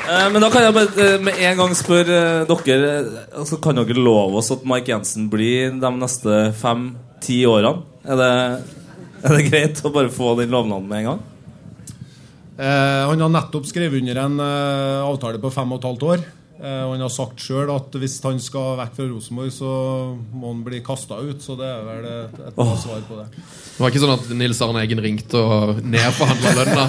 Eh, 0.09 0.27
men 0.33 0.41
da 0.41 0.49
kan 0.51 0.65
jeg 0.65 0.75
bare 0.77 1.05
eh, 1.05 1.17
med 1.21 1.41
en 1.45 1.59
gang 1.61 1.75
spørre 1.77 2.21
dere 2.49 2.93
altså, 3.37 3.59
Kan 3.61 3.77
dere 3.77 3.97
love 3.99 4.41
oss 4.41 4.49
at 4.55 4.65
Mike 4.65 4.89
Jensen 4.89 5.29
blir 5.33 5.75
de 5.77 5.91
neste 5.99 6.39
fem-ti 6.57 7.43
årene? 7.49 7.85
Er 8.09 8.17
det, 8.17 8.31
er 9.21 9.37
det 9.37 9.49
greit 9.51 9.83
å 9.85 9.93
bare 9.93 10.13
få 10.13 10.33
den 10.39 10.55
lovnaden 10.55 10.89
med 10.89 11.03
en 11.03 11.11
gang? 11.13 11.27
Eh, 12.59 13.05
han 13.07 13.21
har 13.23 13.31
nettopp 13.31 13.69
skrevet 13.69 14.01
under 14.01 14.19
en 14.25 14.41
eh, 14.43 15.05
avtale 15.07 15.39
på 15.43 15.53
fem 15.55 15.77
og 15.77 15.79
et 15.79 15.89
halvt 15.91 16.07
år. 16.09 16.25
Eh, 16.59 16.81
og 16.83 16.97
han 16.97 17.05
har 17.05 17.11
sagt 17.15 17.39
sjøl 17.39 17.71
at 17.71 17.95
hvis 18.03 18.17
han 18.25 18.41
skal 18.43 18.73
vekk 18.81 18.97
fra 18.97 19.05
Rosenborg, 19.07 19.51
så 19.55 19.73
må 20.35 20.51
han 20.51 20.65
bli 20.67 20.81
kasta 20.83 21.21
ut. 21.23 21.39
Så 21.45 21.55
det 21.59 21.69
er 21.71 21.85
vel 21.87 22.09
et, 22.11 22.41
et 22.49 22.59
oh. 22.59 22.73
Svar 22.79 23.05
på 23.07 23.19
det. 23.21 23.29
Det 23.39 23.79
var 23.79 23.93
ikke 23.93 24.03
sånn 24.03 24.15
at 24.17 24.33
Nils 24.41 24.63
Arne 24.67 24.83
Eggen 24.83 25.03
ringte 25.05 25.39
og 25.39 25.79
nedforhandla 25.87 26.55
lønna 26.59 26.87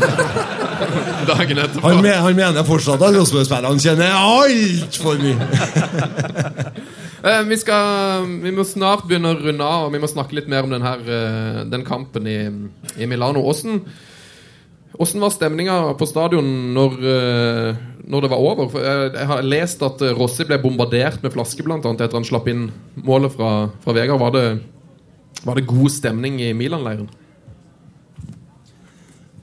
dagen 1.29 1.61
etterpå. 1.65 1.85
Han, 1.85 2.01
men, 2.01 2.17
han 2.25 2.39
mener 2.39 2.65
fortsatt 2.65 2.97
at 3.05 3.13
Rosenborg-spillerne 3.13 3.85
tjener 3.85 4.17
altfor 4.17 5.21
mye. 5.21 5.49
Eh, 7.19 7.41
vi, 7.43 7.57
skal, 7.59 8.23
vi 8.39 8.51
må 8.55 8.63
snart 8.63 9.01
begynne 9.03 9.33
å 9.33 9.35
runde 9.35 9.65
av, 9.65 9.89
og 9.89 9.91
vi 9.91 9.99
må 9.99 10.07
snakke 10.07 10.37
litt 10.37 10.45
mer 10.47 10.63
om 10.63 10.71
den, 10.71 10.85
her, 10.87 11.01
eh, 11.03 11.57
den 11.67 11.83
kampen 11.83 12.29
i, 12.31 12.37
i 12.95 13.09
Milano. 13.11 13.43
Åssen 13.43 13.81
Åssen 14.99 15.19
var 15.19 15.33
stemninga 15.35 15.75
på 15.99 16.07
stadion 16.07 16.47
når, 16.75 16.95
når 18.09 18.25
det 18.25 18.31
var 18.31 18.41
over? 18.41 18.69
For 18.73 18.83
jeg, 18.83 19.13
jeg 19.13 19.29
har 19.29 19.45
lest 19.45 19.85
at 19.85 20.01
eh, 20.01 20.15
Rossi 20.17 20.47
ble 20.49 20.57
bombardert 20.61 21.21
med 21.23 21.33
flasker 21.35 21.67
blant 21.67 21.85
annet 21.85 22.07
etter 22.07 22.17
han 22.17 22.27
slapp 22.27 22.49
inn 22.49 22.67
målet 23.05 23.35
fra, 23.35 23.69
fra 23.83 23.95
Vegard. 23.95 24.21
Var 24.21 24.35
det, 24.35 24.45
var 25.45 25.59
det 25.59 25.67
god 25.69 25.93
stemning 25.93 26.41
i 26.41 26.51
Milan-leiren? 26.57 27.09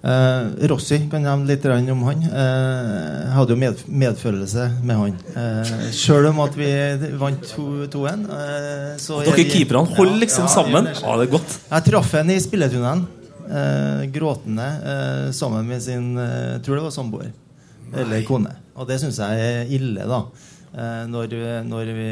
Eh, 0.07 0.67
Rossi 0.71 0.99
kan 1.11 1.25
nevne 1.25 1.49
litt 1.51 1.64
om 1.67 2.03
han. 2.07 2.27
Eh, 2.27 2.91
jeg 3.25 3.33
hadde 3.39 3.55
jo 3.55 3.59
med, 3.59 3.81
medfølelse 4.05 4.67
med 4.87 5.01
han. 5.01 5.17
Eh, 5.35 5.73
Sjøl 5.97 6.29
om 6.31 6.43
at 6.45 6.59
vi 6.59 6.69
vant 7.19 7.47
2-1. 7.55 8.27
Eh, 8.27 8.93
er 8.95 9.31
Dere 9.31 9.49
keeperne 9.51 9.97
holder 9.97 10.21
liksom 10.23 10.47
Ja, 10.47 10.53
sammen. 10.59 10.91
Ja, 10.91 11.17
det 11.19 11.27
er 11.27 11.35
godt. 11.39 11.59
Jeg 11.71 11.89
traff 11.91 12.14
han 12.19 12.31
i 12.35 12.39
spilletunnelen. 12.43 13.07
Eh, 13.47 14.07
gråtende 14.11 14.71
eh, 14.93 15.27
sammen 15.35 15.67
med 15.71 15.83
sin 15.83 16.17
eh, 16.19 16.57
tror 16.62 16.81
det 16.81 16.87
var 16.87 16.95
samboer. 16.95 17.35
Eller 17.95 18.24
kone. 18.26 18.53
Og 18.76 18.89
det 18.89 18.99
syns 19.01 19.18
jeg 19.22 19.49
er 19.49 19.72
ille, 19.72 20.07
da. 20.09 20.24
Eh, 20.76 21.05
når, 21.09 21.32
når 21.64 21.91
vi 21.97 22.07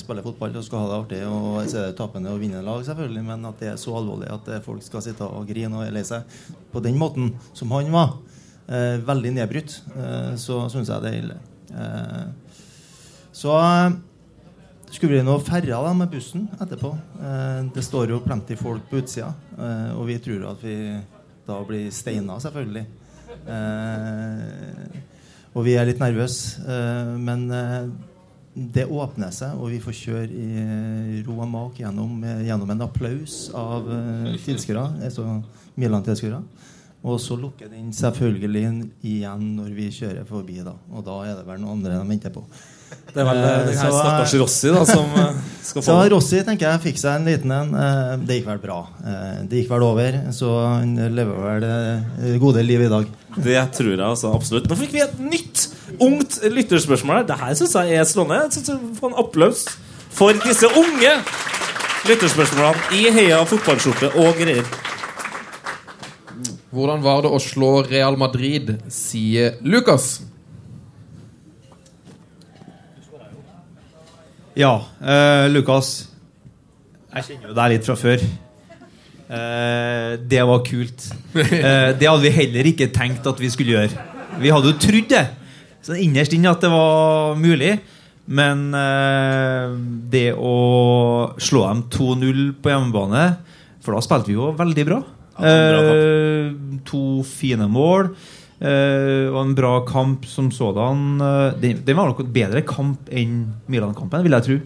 spiller 0.00 0.24
fotball 0.24 0.56
og 0.58 0.64
skal 0.66 0.80
ha 0.82 0.88
det 0.90 0.96
artig, 0.96 1.20
og 1.28 1.58
så 1.70 1.78
er 1.78 1.90
det 1.90 1.98
tapende 2.00 2.32
og 2.32 2.40
vinnende 2.42 2.64
lag, 2.66 2.80
selvfølgelig, 2.86 3.24
men 3.28 3.44
at 3.46 3.60
det 3.62 3.68
er 3.70 3.78
så 3.78 3.94
alvorlig 3.94 4.30
at 4.32 4.48
eh, 4.50 4.62
folk 4.64 4.82
skal 4.82 5.04
sitte 5.04 5.28
og 5.28 5.46
grine 5.46 5.78
og 5.78 5.92
lei 5.94 6.02
seg 6.06 6.26
på 6.72 6.82
den 6.82 6.98
måten 6.98 7.30
som 7.54 7.70
han 7.76 7.92
var, 7.94 8.16
eh, 8.66 8.96
veldig 9.06 9.34
nedbrutt, 9.36 9.76
så 10.40 10.64
syns 10.72 10.90
jeg 10.90 11.04
det 11.04 11.12
er 11.12 11.20
ille. 11.20 11.38
Så 13.32 13.54
skulle 14.92 15.20
vi 15.20 15.24
nå 15.24 15.36
ferja 15.46 15.78
da 15.84 15.92
med 15.96 16.10
bussen 16.12 16.48
etterpå. 16.60 16.90
Det 17.72 17.84
står 17.86 18.12
jo 18.12 18.20
plenty 18.24 18.58
folk 18.58 18.90
på 18.90 18.98
utsida, 19.00 19.30
og 19.94 20.04
vi 20.10 20.18
tror 20.24 20.50
at 20.50 20.66
vi 20.66 20.76
da 21.46 21.60
blir 21.66 21.88
steina, 21.94 22.36
selvfølgelig. 22.42 22.84
Eh, 23.52 25.02
og 25.52 25.66
vi 25.66 25.74
er 25.76 25.88
litt 25.88 26.00
nervøse, 26.00 26.62
eh, 26.64 27.12
men 27.20 27.44
eh, 27.52 27.90
det 28.52 28.86
åpner 28.88 29.32
seg, 29.32 29.56
og 29.60 29.70
vi 29.72 29.80
får 29.80 29.96
kjøre 29.96 30.28
i 30.32 31.22
ro 31.26 31.38
og 31.40 31.48
mak 31.48 31.80
gjennom, 31.80 32.22
gjennom 32.44 32.72
en 32.72 32.84
applaus 32.88 33.46
av 33.56 33.88
eh, 33.92 34.34
tilskuere, 34.44 34.86
altså 35.08 35.26
Milan-tilskuere. 35.80 36.40
Og 37.02 37.16
så 37.18 37.34
lukker 37.34 37.66
den 37.66 37.88
selvfølgelig 37.96 38.92
igjen 39.02 39.48
når 39.56 39.72
vi 39.74 39.88
kjører 39.90 40.22
forbi, 40.28 40.60
da. 40.62 40.76
Og 40.94 41.02
da 41.04 41.16
er 41.26 41.34
det 41.40 41.48
vel 41.48 41.58
noen 41.58 41.80
andre 41.80 41.96
de 41.98 42.12
venter 42.12 42.32
på. 42.32 42.44
Det 43.12 43.18
er 43.18 43.26
vel 43.26 43.40
Eh, 43.42 43.64
den 43.66 43.80
her 43.80 43.90
stakkars 43.96 44.34
Rossi 44.38 44.70
da, 44.70 44.84
som 44.86 45.08
skal 45.64 45.82
få 45.82 45.86
så. 45.88 45.96
Rossi 46.12 46.44
tenker 46.46 46.68
jeg 46.70 46.84
fikk 46.86 47.02
seg 47.02 47.18
en 47.18 47.26
liten 47.28 47.56
en. 47.56 47.74
Det 48.22 48.38
gikk 48.38 48.46
vel 48.52 48.62
bra. 48.62 48.78
Det 49.50 49.60
gikk 49.64 49.72
vel 49.74 49.84
over, 49.88 50.20
så 50.36 50.52
han 50.78 50.94
lever 51.16 51.42
vel 51.48 51.66
det 51.66 52.38
gode 52.44 52.64
liv 52.64 52.86
i 52.86 52.92
dag. 52.92 53.10
Det 53.36 53.56
tror 53.72 53.94
jeg 53.94 54.04
altså, 54.04 54.32
absolutt. 54.36 54.68
Nå 54.68 54.76
fikk 54.76 54.92
vi 54.92 55.02
et 55.04 55.18
nytt, 55.20 55.68
ungt 56.02 56.38
lytterspørsmål. 56.44 57.24
Det 57.28 57.38
her 57.40 57.54
syns 57.56 57.74
jeg 57.78 57.96
er 58.00 58.08
slående. 58.08 58.42
Jeg 58.44 58.58
synes 58.58 58.82
vi 58.82 58.94
får 59.00 59.12
en 59.12 59.20
applaus 59.24 59.64
for 60.12 60.36
disse 60.44 60.68
unge 60.68 61.14
lytterspørsmålene 62.08 62.98
i 62.98 63.12
heia 63.14 63.40
fotballskjorte 63.48 64.12
og 64.20 64.36
greier. 64.40 64.66
Hvordan 66.72 67.02
var 67.04 67.24
det 67.24 67.32
å 67.32 67.40
slå 67.40 67.72
Real 67.84 68.16
Madrid, 68.20 68.74
sier 68.92 69.58
Lucas. 69.60 70.22
Ja, 74.56 74.72
eh, 75.00 75.48
Lukas. 75.52 76.08
Jeg 77.12 77.24
kjenner 77.28 77.52
jo 77.52 77.56
deg 77.56 77.74
litt 77.74 77.88
fra 77.88 77.96
før. 77.96 78.24
Eh, 79.32 80.18
det 80.28 80.42
var 80.48 80.64
kult. 80.66 81.08
Eh, 81.32 81.90
det 81.96 82.08
hadde 82.08 82.24
vi 82.26 82.34
heller 82.36 82.68
ikke 82.68 82.90
tenkt 82.92 83.26
at 83.28 83.40
vi 83.40 83.48
skulle 83.52 83.76
gjøre. 83.78 84.06
Vi 84.42 84.52
hadde 84.52 84.72
jo 84.72 84.80
trodd 84.80 85.08
det, 85.12 85.24
så 85.84 85.96
innerst 85.96 86.34
inne 86.36 86.52
at 86.52 86.60
det 86.64 86.70
var 86.72 87.38
mulig. 87.40 87.78
Men 88.32 88.68
eh, 88.76 89.72
det 90.12 90.28
å 90.36 90.52
slå 91.42 91.64
dem 91.66 91.80
2-0 91.90 92.44
på 92.62 92.70
hjemmebane 92.70 93.22
For 93.82 93.96
da 93.96 94.02
spilte 94.04 94.30
vi 94.30 94.36
jo 94.36 94.52
veldig 94.54 94.84
bra. 94.86 95.00
Eh, 95.42 96.52
to 96.86 97.02
fine 97.26 97.66
mål. 97.72 98.12
Eh, 98.62 99.26
og 99.32 99.40
en 99.40 99.56
bra 99.58 99.72
kamp 99.88 100.28
som 100.30 100.52
sådan. 100.54 101.16
Eh, 101.18 101.58
det, 101.62 101.72
det 101.88 101.96
var 101.98 102.12
nok 102.12 102.22
en 102.22 102.30
bedre 102.36 102.62
kamp 102.68 103.10
enn 103.10 103.40
Milan-kampen, 103.66 104.22
vil 104.22 104.38
jeg 104.38 104.46
tro. 104.46 104.60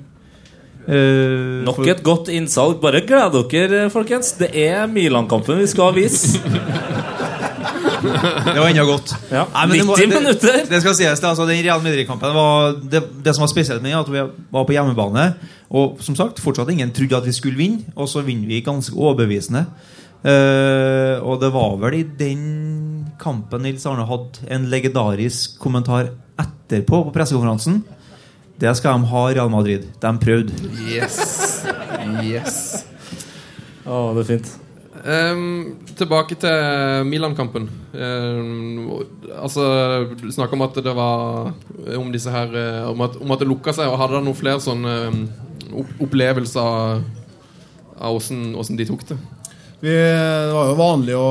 Eh, 0.86 1.64
Nok 1.66 1.76
for- 1.80 1.88
et 1.90 2.02
godt 2.06 2.28
innsalg. 2.30 2.80
Bare 2.80 3.00
gled 3.06 3.34
dere, 3.50 3.88
folkens. 3.90 4.32
Det 4.38 4.50
er 4.54 4.86
Milan-kampen 4.86 5.58
vi 5.58 5.66
skal 5.66 5.94
vise. 5.96 6.38
Det 8.46 8.60
var 8.60 8.68
enda 8.68 8.84
godt. 8.86 9.14
Ja, 9.32 9.44
Nei, 9.52 9.66
men 9.66 9.78
det 9.78 9.86
må- 9.86 9.96
90 9.96 10.10
det- 10.10 10.20
minutter. 10.20 10.56
Det 10.70 10.80
skal 10.80 10.94
sies, 10.94 11.20
det, 11.20 11.28
altså, 11.28 11.46
den 11.48 11.64
Real 11.64 11.82
Madrid-kampen 11.82 12.34
var 12.34 12.72
det, 12.90 13.02
det 13.24 13.34
som 13.34 13.42
var 13.42 13.48
spesielt 13.50 13.82
med 13.82 13.90
den, 13.90 13.98
at 13.98 14.08
vi 14.12 14.22
var 14.52 14.64
på 14.64 14.72
hjemmebane. 14.76 15.34
Og 15.70 15.96
som 16.00 16.14
sagt, 16.14 16.38
fortsatt 16.40 16.70
ingen 16.70 16.92
trodde 16.92 17.16
at 17.16 17.26
vi 17.26 17.32
skulle 17.32 17.56
vinne, 17.58 17.82
og 17.96 18.08
så 18.08 18.22
vinner 18.22 18.46
vi 18.46 18.60
ganske 18.60 18.94
overbevisende. 18.94 19.66
Uh, 20.26 21.18
og 21.22 21.40
det 21.40 21.52
var 21.52 21.76
vel 21.78 21.94
i 22.00 22.02
den 22.18 23.06
kampen 23.20 23.62
Nils 23.62 23.84
Arne 23.86 24.06
hadde 24.08 24.46
en 24.50 24.64
legendarisk 24.70 25.58
kommentar 25.60 26.08
etterpå 26.38 27.04
på 27.04 27.12
pressekonferansen. 27.14 27.82
Det 28.60 28.72
skal 28.78 28.96
de 28.96 29.10
ha, 29.10 29.22
Real 29.36 29.50
Madrid. 29.52 29.88
De 30.00 30.12
prøvde. 30.22 30.54
Yes. 30.88 31.18
Yes. 32.24 32.86
Å, 33.84 34.14
det 34.16 34.22
er 34.22 34.30
fint. 34.30 34.54
Um, 35.06 35.76
tilbake 35.94 36.38
til 36.40 37.04
Milan-kampen. 37.06 37.68
Um, 37.92 39.04
altså 39.36 39.66
Du 40.18 40.24
snakka 40.32 40.56
om 40.56 40.64
at 40.66 40.80
det 40.82 40.94
var 40.96 41.52
Om 41.94 42.08
disse 42.12 42.32
her 42.32 42.50
eh, 42.58 42.88
Om 42.90 43.04
at, 43.06 43.14
om 43.22 43.30
at 43.30 43.40
det 43.40 43.46
lukka 43.46 43.74
seg. 43.76 43.92
Og 43.92 44.00
Hadde 44.00 44.16
dere 44.16 44.26
noen 44.26 44.38
flere 44.38 44.64
sånne 44.64 44.96
um, 45.12 45.22
opplevelser 46.02 47.04
av 47.96 48.18
åssen 48.18 48.76
de 48.78 48.88
tok 48.88 49.06
det? 49.08 49.16
Vi, 49.86 49.92
det 49.94 50.52
var 50.52 50.66
jo 50.66 50.78
vanlig 50.80 51.14
å, 51.14 51.26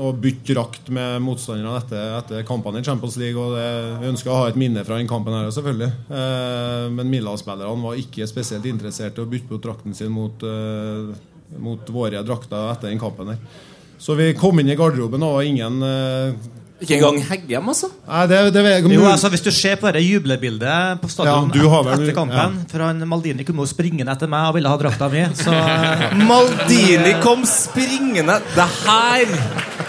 å 0.00 0.10
bytte 0.16 0.54
drakt 0.54 0.86
med 0.94 1.18
motstanderne 1.20 1.74
etter, 1.82 2.14
etter 2.16 2.46
kampene 2.48 2.80
i 2.80 2.86
Champions 2.86 3.18
League. 3.20 3.36
Og 3.36 3.58
det, 3.58 3.66
vi 4.00 4.08
ønsker 4.08 4.32
å 4.32 4.38
ha 4.38 4.46
et 4.48 4.56
minne 4.56 4.86
fra 4.88 4.96
den 4.96 5.10
kampen 5.10 5.36
her, 5.36 5.50
selvfølgelig. 5.52 5.90
Eh, 6.08 6.86
men 6.96 7.10
Milan-spillerne 7.12 7.84
var 7.84 8.00
ikke 8.00 8.24
spesielt 8.30 8.64
interessert 8.70 9.20
i 9.20 9.24
å 9.26 9.28
bytte 9.28 9.50
på 9.50 9.60
drakten 9.66 9.92
sin 9.92 10.14
mot, 10.16 10.46
eh, 10.48 11.12
mot 11.60 11.92
våre 11.92 12.24
drakter 12.24 12.70
etter 12.70 12.88
den 12.88 13.02
kampen 13.02 13.34
her. 13.34 13.60
Så 14.00 14.16
vi 14.16 14.30
kom 14.38 14.64
inn 14.64 14.72
i 14.72 14.78
garderoben, 14.80 15.28
og 15.28 15.44
ingen 15.44 15.84
eh, 15.84 16.40
Ikke 16.84 16.98
engang 17.00 17.18
Heggem, 17.30 17.68
altså? 17.72 17.90
Nei, 18.06 18.22
det, 18.30 18.40
det, 18.54 18.64
Jo, 18.92 19.04
altså 19.10 19.30
Hvis 19.32 19.44
du 19.44 19.50
ser 19.54 19.76
på 19.80 19.90
det 19.94 20.04
jublebildet 20.04 21.00
på 21.02 21.10
stadion 21.12 21.50
Ja, 21.50 21.60
du 21.60 21.68
vel- 21.88 21.92
etter 21.96 22.16
kampen 22.16 22.58
For 22.70 22.84
han 22.86 23.02
Maldini 23.08 23.46
kom 23.48 23.62
jo 23.62 23.68
springende 23.68 24.12
etter 24.14 24.30
meg 24.30 24.50
og 24.50 24.58
ville 24.58 24.70
ha 24.70 24.80
drakta 24.80 25.08
mi. 25.12 25.24
Så 25.38 25.52
Maldini 26.30 27.16
kom 27.24 27.44
springende 27.48 28.40
Det 28.54 28.68
her 28.84 29.83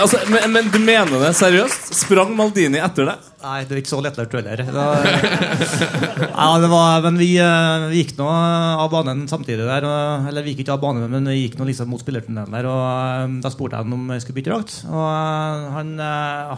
altså, 0.00 0.18
men, 0.30 0.50
men 0.54 0.68
du 0.72 0.80
mener 0.82 1.20
det 1.22 1.30
seriøst? 1.38 1.92
Sprang 1.96 2.32
Maldini 2.36 2.80
etter 2.82 3.08
deg? 3.08 3.30
Nei, 3.44 3.58
det 3.68 3.74
var 3.74 3.80
ikke 3.82 3.90
så 3.90 4.00
lettlært 4.00 4.34
heller. 4.38 4.62
Ja, 6.34 6.46
var, 6.70 7.04
men 7.04 7.18
vi, 7.20 7.28
eh, 7.42 7.84
vi 7.90 8.00
gikk 8.00 8.14
nå 8.16 8.26
av 8.28 8.88
banen 8.92 9.26
samtidig 9.28 9.66
der. 9.68 9.84
Og, 9.84 10.30
eller 10.30 10.46
vi 10.46 10.54
gikk 10.54 10.64
ikke 10.64 10.76
av 10.78 10.80
banen, 10.82 11.04
men 11.12 11.28
vi 11.28 11.42
gikk 11.42 11.58
nå 11.60 11.68
liksom 11.68 11.90
mot 11.92 12.00
spillertunnelen 12.00 12.56
der. 12.56 12.70
Og 12.70 12.80
eh, 12.86 13.36
Da 13.44 13.52
spurte 13.52 13.80
jeg 13.80 13.92
om 13.98 14.08
jeg 14.14 14.24
skulle 14.24 14.38
bytte 14.40 14.52
drakt. 14.54 14.78
Og 14.88 15.04
eh, 15.04 15.68
han, 15.76 15.94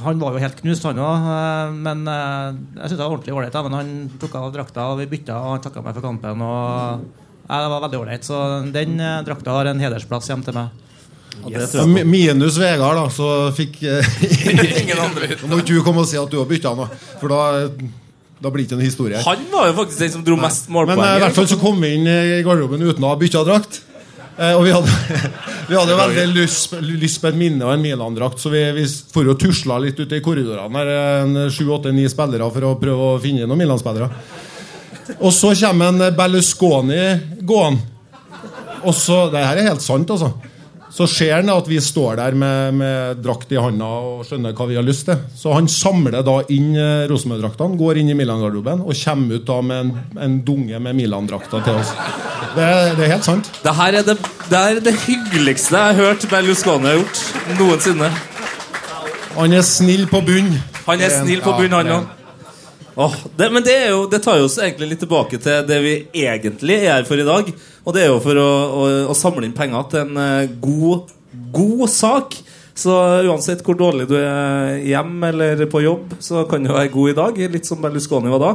han 0.07 0.23
var 0.23 0.37
jo 0.37 0.45
helt 0.47 0.63
knust, 0.63 0.87
han 0.87 1.03
òg. 1.03 1.29
Men 1.83 2.07
jeg 2.07 2.87
syntes 2.87 2.97
det 2.97 3.03
var 3.03 3.13
ordentlig 3.17 3.37
ålreit. 3.37 3.61
Men 3.67 3.79
han 3.81 3.93
tok 4.23 4.39
av 4.39 4.51
drakta, 4.55 4.89
og 4.93 5.03
vi 5.03 5.11
bytta, 5.17 5.43
og 5.43 5.57
han 5.57 5.67
takka 5.67 5.83
meg 5.83 5.99
for 5.99 6.07
kampen. 6.07 6.47
Og 6.47 7.07
ja, 7.51 7.61
Det 7.61 7.71
var 7.75 7.87
veldig 7.89 8.03
ålreit. 8.05 8.27
Så 8.31 8.43
den 8.75 8.99
drakta 9.27 9.59
har 9.59 9.75
en 9.75 9.83
hedersplass 9.83 10.31
hjem 10.31 10.47
til 10.47 10.61
meg. 10.61 10.86
Mi- 11.87 12.05
Minus 12.05 12.57
Vegard, 12.59 12.99
da, 12.99 13.07
så 13.13 13.29
fikk 13.57 13.79
eh, 13.87 14.11
Ingen 14.83 14.99
andre. 15.03 15.29
Nå 15.45 15.53
må 15.55 15.61
ikke 15.63 15.77
du 15.77 15.85
komme 15.87 16.03
og 16.05 16.11
si 16.11 16.19
at 16.21 16.31
du 16.33 16.39
har 16.41 16.49
bytta 16.51 16.73
noe, 16.79 16.89
for 17.21 17.33
da, 17.33 17.69
da 18.43 18.53
blir 18.53 18.65
det 18.65 18.69
ikke 18.71 18.79
en 18.81 18.87
historie. 18.87 19.21
Han 19.27 19.45
var 19.53 19.71
jo 19.71 19.77
faktisk 19.83 20.05
den 20.05 20.15
som 20.17 20.25
dro 20.27 20.39
mest 20.41 20.69
Men 20.71 20.79
målpoeng. 20.81 21.03
Men 21.03 21.19
i 21.21 21.25
hvert 21.27 21.37
fall 21.39 21.51
så 21.51 21.61
kom 21.61 21.79
vi 21.85 21.93
inn 21.99 22.09
i 22.11 22.41
garderoben 22.47 22.83
uten 22.87 23.05
å 23.07 23.13
ha 23.13 23.21
bytta 23.21 23.45
drakt. 23.49 23.83
Eh, 24.37 24.53
og 24.53 24.67
vi 24.67 24.73
hadde, 24.75 24.97
vi 25.71 25.79
hadde 25.79 25.95
veldig 25.97 26.27
lyst, 26.37 26.75
lyst 26.85 27.23
på 27.23 27.31
et 27.31 27.39
minne 27.41 27.65
og 27.65 27.73
en 27.73 27.85
Milan-drakt, 27.85 28.43
så 28.43 28.53
vi, 28.53 28.61
vi 28.77 28.85
for 29.13 29.31
og 29.33 29.39
tusla 29.41 29.79
litt 29.81 30.01
ute 30.03 30.19
i 30.19 30.25
korridorene. 30.25 30.83
Der, 30.85 30.91
en 31.23 31.53
sju, 31.55 31.65
åtte, 31.73 31.95
ni 31.97 32.05
spillere 32.13 32.51
for 32.53 32.69
å 32.69 32.75
prøve 32.81 33.13
å 33.15 33.21
finne 33.23 33.49
noen 33.49 33.63
Milan-spillere. 33.65 34.11
Og 35.21 35.31
så 35.33 35.53
kommer 35.61 35.95
en 35.95 36.17
Berlusconi 36.19 37.01
gående. 37.47 37.93
Og 38.87 38.93
så, 38.95 39.31
Det 39.33 39.41
her 39.43 39.59
er 39.63 39.71
helt 39.71 39.83
sant, 39.83 40.11
altså. 40.13 40.35
Så 40.97 41.05
ser 41.13 41.35
han 41.35 41.51
at 41.53 41.67
vi 41.69 41.77
står 41.83 42.17
der 42.17 42.37
med, 42.41 42.75
med 42.79 43.19
drakt 43.21 43.51
i 43.53 43.59
handa 43.61 43.85
og 43.85 44.23
skjønner 44.25 44.55
hva 44.57 44.67
vi 44.71 44.79
har 44.79 44.85
lyst 44.87 45.05
til. 45.11 45.19
Så 45.37 45.53
han 45.53 45.69
samler 45.69 46.23
da 46.25 46.39
inn 46.55 46.71
eh, 46.73 47.05
Rosenborg-draktene, 47.11 47.77
går 47.77 48.01
inn 48.01 48.15
i 48.15 48.17
Milan-garderoben 48.17 48.81
og 48.81 48.97
kommer 49.03 49.37
ut 49.37 49.45
da 49.51 49.59
med 49.61 49.83
en, 49.83 49.93
en 50.25 50.39
dunge 50.47 50.81
med 50.81 50.97
Milan-drakter 50.97 51.67
til 51.67 51.83
oss. 51.83 51.93
Det, 52.57 52.71
det 52.97 53.05
er 53.05 53.13
helt 53.13 53.29
sant. 53.29 53.53
Det 53.61 53.77
her 53.77 54.01
er 54.01 54.09
det, 54.09 54.17
det, 54.49 54.63
er 54.63 54.81
det 54.87 54.97
hyggeligste 55.05 55.77
jeg 55.77 55.99
har 55.99 56.01
hørt 56.01 56.25
Berlusconi 56.33 56.89
har 56.89 57.01
gjort 57.03 57.59
noensinne. 57.61 58.11
Han 59.37 59.53
er 59.53 59.67
snill 59.69 60.07
på 60.09 60.25
bunn. 60.25 60.55
Han 60.87 61.03
er 61.05 61.13
snill 61.13 61.45
på 61.45 61.53
bunn, 61.59 61.77
han 61.77 61.93
òg. 61.99 62.13
Åh, 62.99 63.15
det, 63.37 63.51
men 63.53 63.63
det, 63.63 63.77
jo, 63.91 64.07
det 64.09 64.23
tar 64.25 64.39
jo 64.41 64.47
oss 64.49 64.57
egentlig 64.57 64.95
litt 64.95 65.03
tilbake 65.05 65.37
til 65.43 65.67
det 65.69 65.77
vi 65.85 65.95
egentlig 66.17 66.79
er 66.79 66.95
her 66.95 67.09
for 67.09 67.21
i 67.21 67.27
dag. 67.29 67.51
Og 67.85 67.93
det 67.93 68.07
er 68.07 68.09
jo 68.09 68.23
for 68.25 68.41
å, 68.41 68.51
å, 68.67 68.87
å 69.13 69.17
samle 69.17 69.45
inn 69.45 69.57
penger 69.57 69.91
til 69.93 70.07
en 70.07 70.21
eh, 70.23 70.55
god, 70.63 71.13
god 71.53 71.85
sak. 71.93 72.39
Så 72.77 72.97
uansett 73.29 73.61
hvor 73.65 73.77
dårlig 73.77 74.09
du 74.09 74.17
er 74.19 74.81
hjemme 74.85 75.29
eller 75.33 75.63
på 75.73 75.81
jobb, 75.85 76.17
så 76.21 76.45
kan 76.49 76.65
du 76.65 76.73
være 76.73 76.93
god 76.93 77.13
i 77.13 77.17
dag. 77.21 77.39
Litt 77.53 77.69
som 77.69 77.85
Berlusconi 77.85 78.33
var 78.33 78.43
da. 78.43 78.51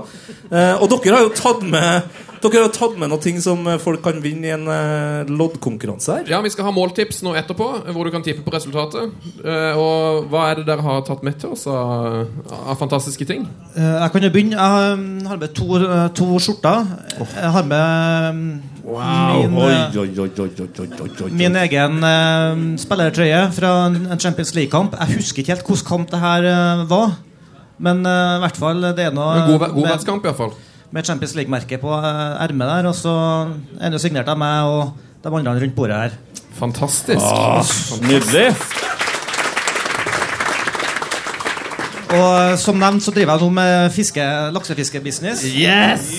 Eh, 0.49 0.73
og 0.81 0.89
dere 0.93 1.15
har 1.19 1.25
jo 1.25 1.33
tatt 1.37 1.63
med 1.65 2.19
Dere 2.41 2.63
har 2.65 2.71
tatt 2.73 2.95
med 2.97 3.11
noen 3.11 3.21
ting 3.21 3.37
som 3.43 3.59
folk 3.83 4.01
kan 4.01 4.17
vinne 4.23 4.47
i 4.49 4.53
en 4.55 4.63
uh, 4.65 5.27
loddkonkurranse 5.29 6.15
her. 6.15 6.29
Ja, 6.31 6.39
Vi 6.41 6.49
skal 6.49 6.65
ha 6.65 6.71
måltips 6.73 7.21
nå 7.25 7.35
etterpå, 7.37 7.67
hvor 7.93 8.07
du 8.07 8.11
kan 8.13 8.23
tippe 8.25 8.41
på 8.45 8.53
resultatet. 8.55 9.11
Uh, 9.45 9.77
og 9.77 10.25
hva 10.31 10.47
er 10.49 10.61
det 10.61 10.65
dere 10.71 10.81
har 10.85 11.03
tatt 11.05 11.21
med 11.27 11.37
til 11.41 11.53
oss 11.53 11.67
av, 11.69 12.25
av 12.65 12.79
fantastiske 12.81 13.27
ting? 13.29 13.45
Uh, 13.75 14.01
Jeg 14.01 14.11
kan 14.15 14.25
jo 14.25 14.31
begynne. 14.33 14.57
Jeg 14.57 14.97
um, 14.97 15.05
har 15.29 15.37
med 15.41 15.53
to, 15.57 15.67
eh, 15.77 16.07
to 16.17 16.27
skjorter. 16.41 16.89
Jeg 17.35 17.51
har 17.57 17.67
med 17.69 18.29
um, 18.33 18.41
min, 18.81 19.57
Oi, 19.61 19.71
eh, 19.71 19.97
oi, 20.01 21.29
min 21.37 21.55
egen 21.61 22.01
eh, 22.03 22.63
spillertrøye 22.81 23.43
fra 23.55 23.71
en 23.85 23.99
en 24.11 24.19
Champions 24.19 24.55
League-kamp. 24.57 24.97
Jeg 24.97 25.19
husker 25.19 25.43
ikke 25.43 25.53
helt 25.55 25.67
hvilken 25.69 25.87
kamp 25.91 26.11
det 26.11 26.19
her 26.23 26.49
eh, 26.49 26.83
var. 26.89 27.13
Men 27.81 28.01
eh, 28.05 28.35
i 28.37 28.41
hvert 28.43 28.57
fall 28.61 28.81
det 28.97 29.05
er 29.09 29.13
noe 29.15 29.37
God, 29.45 29.47
god, 29.53 29.61
med- 29.67 29.77
godværskamp, 29.77 30.25
iallfall. 30.25 30.53
Med 30.91 31.07
Champions 31.07 31.35
League-merket 31.37 31.81
på 31.81 31.91
eh, 31.95 32.43
ermet 32.43 32.71
der. 32.71 32.89
Og 32.91 32.95
så 32.97 33.15
er 33.79 33.93
den 33.93 34.01
signert 34.01 34.31
av 34.31 34.39
meg 34.39 34.67
og 34.69 34.91
de 35.23 35.33
andre 35.33 35.59
rundt 35.63 35.77
bordet 35.77 35.99
her. 36.03 36.17
Fantastisk. 36.57 37.21
Ah, 37.23 37.65
nydelig. 38.05 38.49
Og 42.11 42.29
eh, 42.41 42.55
som 42.59 42.79
nevnt 42.79 43.03
så 43.05 43.13
driver 43.15 43.37
jeg 43.37 43.45
nå 43.45 43.49
med 43.55 43.91
fiske, 43.95 44.27
laksefiskebusiness. 44.55 45.45
Yes! 45.55 46.09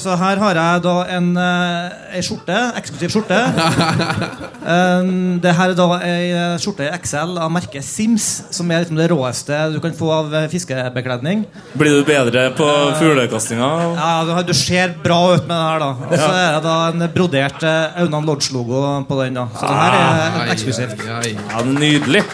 Så 0.00 0.14
her 0.16 0.38
har 0.38 0.56
jeg 0.56 0.82
da 0.84 0.94
en, 1.16 1.32
en 1.36 2.24
skjorte, 2.24 2.56
eksklusiv 2.80 3.16
skjorte. 3.16 3.40
Um, 4.60 5.40
det 5.40 5.54
her 5.56 5.72
er 5.72 5.76
da 5.78 5.86
ei 6.04 6.26
eh, 6.36 6.58
skjorte 6.60 6.84
i 6.84 6.90
XL 7.00 7.38
av 7.40 7.48
merket 7.52 7.82
Sims, 7.82 8.26
som 8.52 8.68
er 8.70 8.82
liksom 8.82 8.98
det 9.00 9.06
råeste 9.10 9.56
du 9.72 9.78
kan 9.82 9.94
få 9.96 10.10
av 10.12 10.34
eh, 10.36 10.44
fiskebekledning. 10.52 11.46
Blir 11.80 11.96
du 11.96 12.04
bedre 12.06 12.44
på 12.58 12.68
fuglekastinga? 13.00 13.70
Ja, 13.96 14.12
du, 14.28 14.34
du 14.50 14.52
ser 14.54 14.92
bra 15.02 15.18
ut 15.32 15.48
med 15.48 15.56
det 15.56 15.64
her, 15.64 15.82
da. 15.82 15.90
Og 16.10 16.14
så 16.14 16.28
er 16.28 16.54
det 16.58 16.62
da 16.68 16.76
en 16.92 17.06
brodert 17.16 17.66
eh, 17.66 18.00
Aunan 18.04 18.28
Lodge-logo 18.28 18.84
på 19.08 19.20
den. 19.24 19.40
da 19.40 19.48
Så 19.56 19.64
det 19.64 19.80
her 19.80 19.98
er 19.98 20.40
Ai, 20.44 20.48
eksklusivt. 20.54 21.06
Ja, 21.08 21.64
nydelig. 21.66 22.26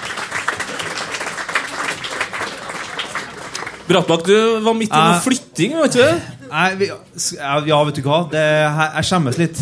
Brattbakk, 3.86 4.26
du 4.26 4.62
var 4.64 4.74
midt 4.74 4.90
i 4.90 4.98
noe 4.98 5.18
flytting, 5.22 5.76
vet 5.78 5.94
du? 5.94 6.30
Nei, 6.50 6.68
vi, 6.80 6.88
ja, 6.90 7.78
vet 7.86 7.98
du 7.98 8.02
hva? 8.06 8.24
Det, 8.32 8.42
jeg 8.42 9.06
skjemmes 9.06 9.38
litt. 9.38 9.60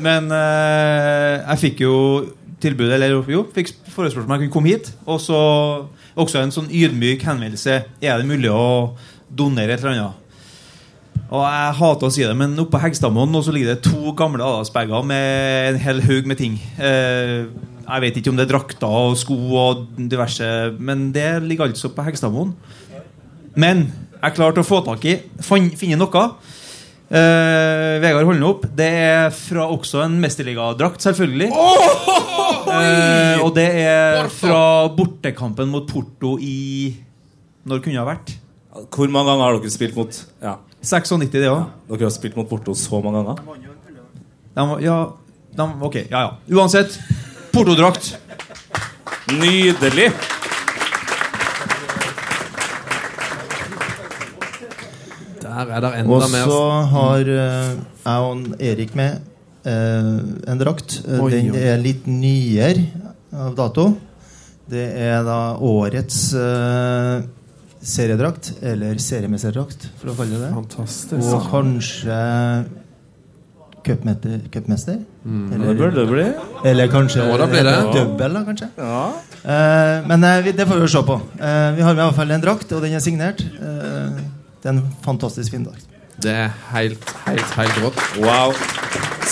Men 0.00 0.30
eh, 0.32 1.42
jeg 1.42 1.60
fikk 1.66 1.82
jo 1.84 1.96
tilbudet, 2.60 2.94
Eller 2.96 3.12
jo, 3.12 3.42
fikk 3.52 3.72
forespørsel 3.92 4.24
om 4.24 4.32
jeg 4.36 4.46
kunne 4.46 4.54
komme 4.54 4.72
hit. 4.72 4.88
Og 5.04 5.20
så 5.20 5.40
også 6.20 6.40
en 6.40 6.54
sånn 6.54 6.72
ydmyk 6.72 7.26
henvendelse. 7.28 7.76
Er 8.00 8.20
det 8.20 8.28
mulig 8.30 8.48
å 8.52 8.96
donere 9.28 9.76
et 9.76 9.84
eller 9.84 9.96
annet? 9.96 10.26
Og 11.30 11.44
Jeg 11.44 11.74
hater 11.78 12.08
å 12.08 12.10
si 12.10 12.24
det, 12.24 12.34
men 12.34 12.56
oppe 12.58 12.74
på 12.74 12.82
Hegstadmoen 12.82 13.36
så 13.44 13.52
ligger 13.54 13.76
det 13.76 13.84
to 13.86 14.14
gamle 14.18 14.42
Adalsberger 14.42 15.04
med 15.06 15.68
en 15.68 15.82
hel 15.84 16.00
haug 16.08 16.26
med 16.26 16.40
ting. 16.40 16.56
Eh, 16.80 17.44
jeg 17.90 18.04
vet 18.04 18.18
ikke 18.18 18.32
om 18.32 18.38
det 18.40 18.48
er 18.48 18.54
drakter 18.56 18.96
og 19.10 19.18
sko 19.20 19.36
og 19.60 19.84
diverse, 20.10 20.48
men 20.80 21.10
det 21.14 21.42
ligger 21.44 21.68
altså 21.68 21.92
på 21.94 22.08
Hegstadmoen. 22.08 22.56
Men 23.58 23.88
jeg 24.20 24.36
klarte 24.36 24.62
å 24.62 24.66
få 24.66 24.82
tak 24.86 25.04
i 25.08 25.16
finne 25.42 25.98
noe. 25.98 26.24
Uh, 27.10 27.98
Vegard 27.98 28.28
holder 28.28 28.46
opp. 28.46 28.66
Det 28.76 28.86
er 28.86 29.30
fra 29.34 29.66
også 29.72 30.04
en 30.04 30.18
mesterligadrakt, 30.22 31.02
selvfølgelig. 31.02 31.50
Eh, 32.70 33.40
og 33.42 33.54
det 33.56 33.66
er 33.82 34.28
fra 34.30 34.86
bortekampen 34.94 35.70
mot 35.72 35.86
Porto 35.88 36.36
i 36.38 36.92
Når 37.66 37.80
kunne 37.82 37.96
det 37.96 38.02
ha 38.02 38.06
vært? 38.06 38.34
Hvor 38.92 39.10
mange 39.10 39.32
ganger 39.32 39.42
har 39.42 39.56
dere 39.58 39.72
spilt 39.74 39.96
mot 39.98 40.18
Ja, 40.44 40.52
96, 40.84 41.32
det 41.32 41.48
òg. 41.50 41.64
Dere 41.90 42.06
har 42.06 42.14
spilt 42.14 42.38
mot 42.38 42.48
Porto 42.48 42.76
så 42.78 43.00
mange 43.02 43.24
ganger? 43.24 43.42
Ja, 44.84 44.98
de, 45.56 45.66
ok, 45.88 45.96
ja, 46.04 46.20
ja. 46.28 46.30
Uansett. 46.54 46.94
Portodrakt. 47.50 48.12
Nydelig! 49.40 50.12
Der 55.60 55.74
er 55.76 55.80
det 55.84 55.90
Og 56.06 56.22
enda 56.22 56.26
så 56.26 56.30
mer 56.32 56.86
har 56.94 57.32
eh, 57.34 57.72
jeg 58.04 58.28
og 58.28 58.62
Erik 58.70 58.94
med 58.96 59.18
eh, 59.64 60.52
en 60.52 60.60
drakt. 60.62 61.00
Eh, 61.06 61.20
Oi, 61.20 61.30
Den 61.34 61.58
er 61.58 61.82
litt 61.82 62.06
nyere 62.08 62.86
av 63.32 63.54
dato. 63.58 63.90
Det 64.70 64.86
er 65.02 65.24
da 65.26 65.56
årets 65.66 66.20
seriedrakt, 67.80 68.52
eller 68.62 68.98
seriemesterdrakt, 69.00 69.88
for 69.98 70.12
å 70.12 70.14
kalle 70.18 70.36
det 70.36 70.46
det. 70.46 70.50
Fantastisk. 70.54 71.30
Og 71.32 71.46
kanskje 71.50 72.18
cupmester. 73.84 74.40
cupmester? 74.52 74.98
Mm. 75.24 75.50
Det 75.50 75.76
bør 75.78 75.94
det 75.94 76.06
bli. 76.08 76.26
Eller 76.64 76.90
kanskje 76.92 77.24
Ja, 77.24 77.36
da 77.36 77.46
double, 77.92 78.28
da, 78.34 78.44
kanskje. 78.44 78.68
Ja. 78.76 79.00
Eh, 79.40 80.08
men 80.08 80.24
eh, 80.24 80.42
vi, 80.44 80.52
det 80.52 80.66
får 80.68 80.80
vi 80.80 80.86
jo 80.86 80.92
se 80.92 81.02
på. 81.08 81.16
Eh, 81.40 81.70
vi 81.76 81.82
har 81.86 81.94
med 81.94 82.02
i 82.02 82.06
hvert 82.06 82.20
fall 82.20 82.36
en 82.36 82.44
drakt, 82.44 82.72
og 82.76 82.84
den 82.84 82.96
er 82.96 83.04
signert. 83.04 83.40
Eh, 83.40 84.20
det 84.60 84.68
er 84.68 84.76
en 84.76 84.84
fantastisk 85.04 85.56
fin 85.56 85.64
dag. 85.64 85.80
Det 86.20 86.32
er 86.36 86.52
helt, 86.74 87.12
helt, 87.26 87.56
helt 87.56 87.78
rått. 87.80 88.00
Wow. 88.20 88.52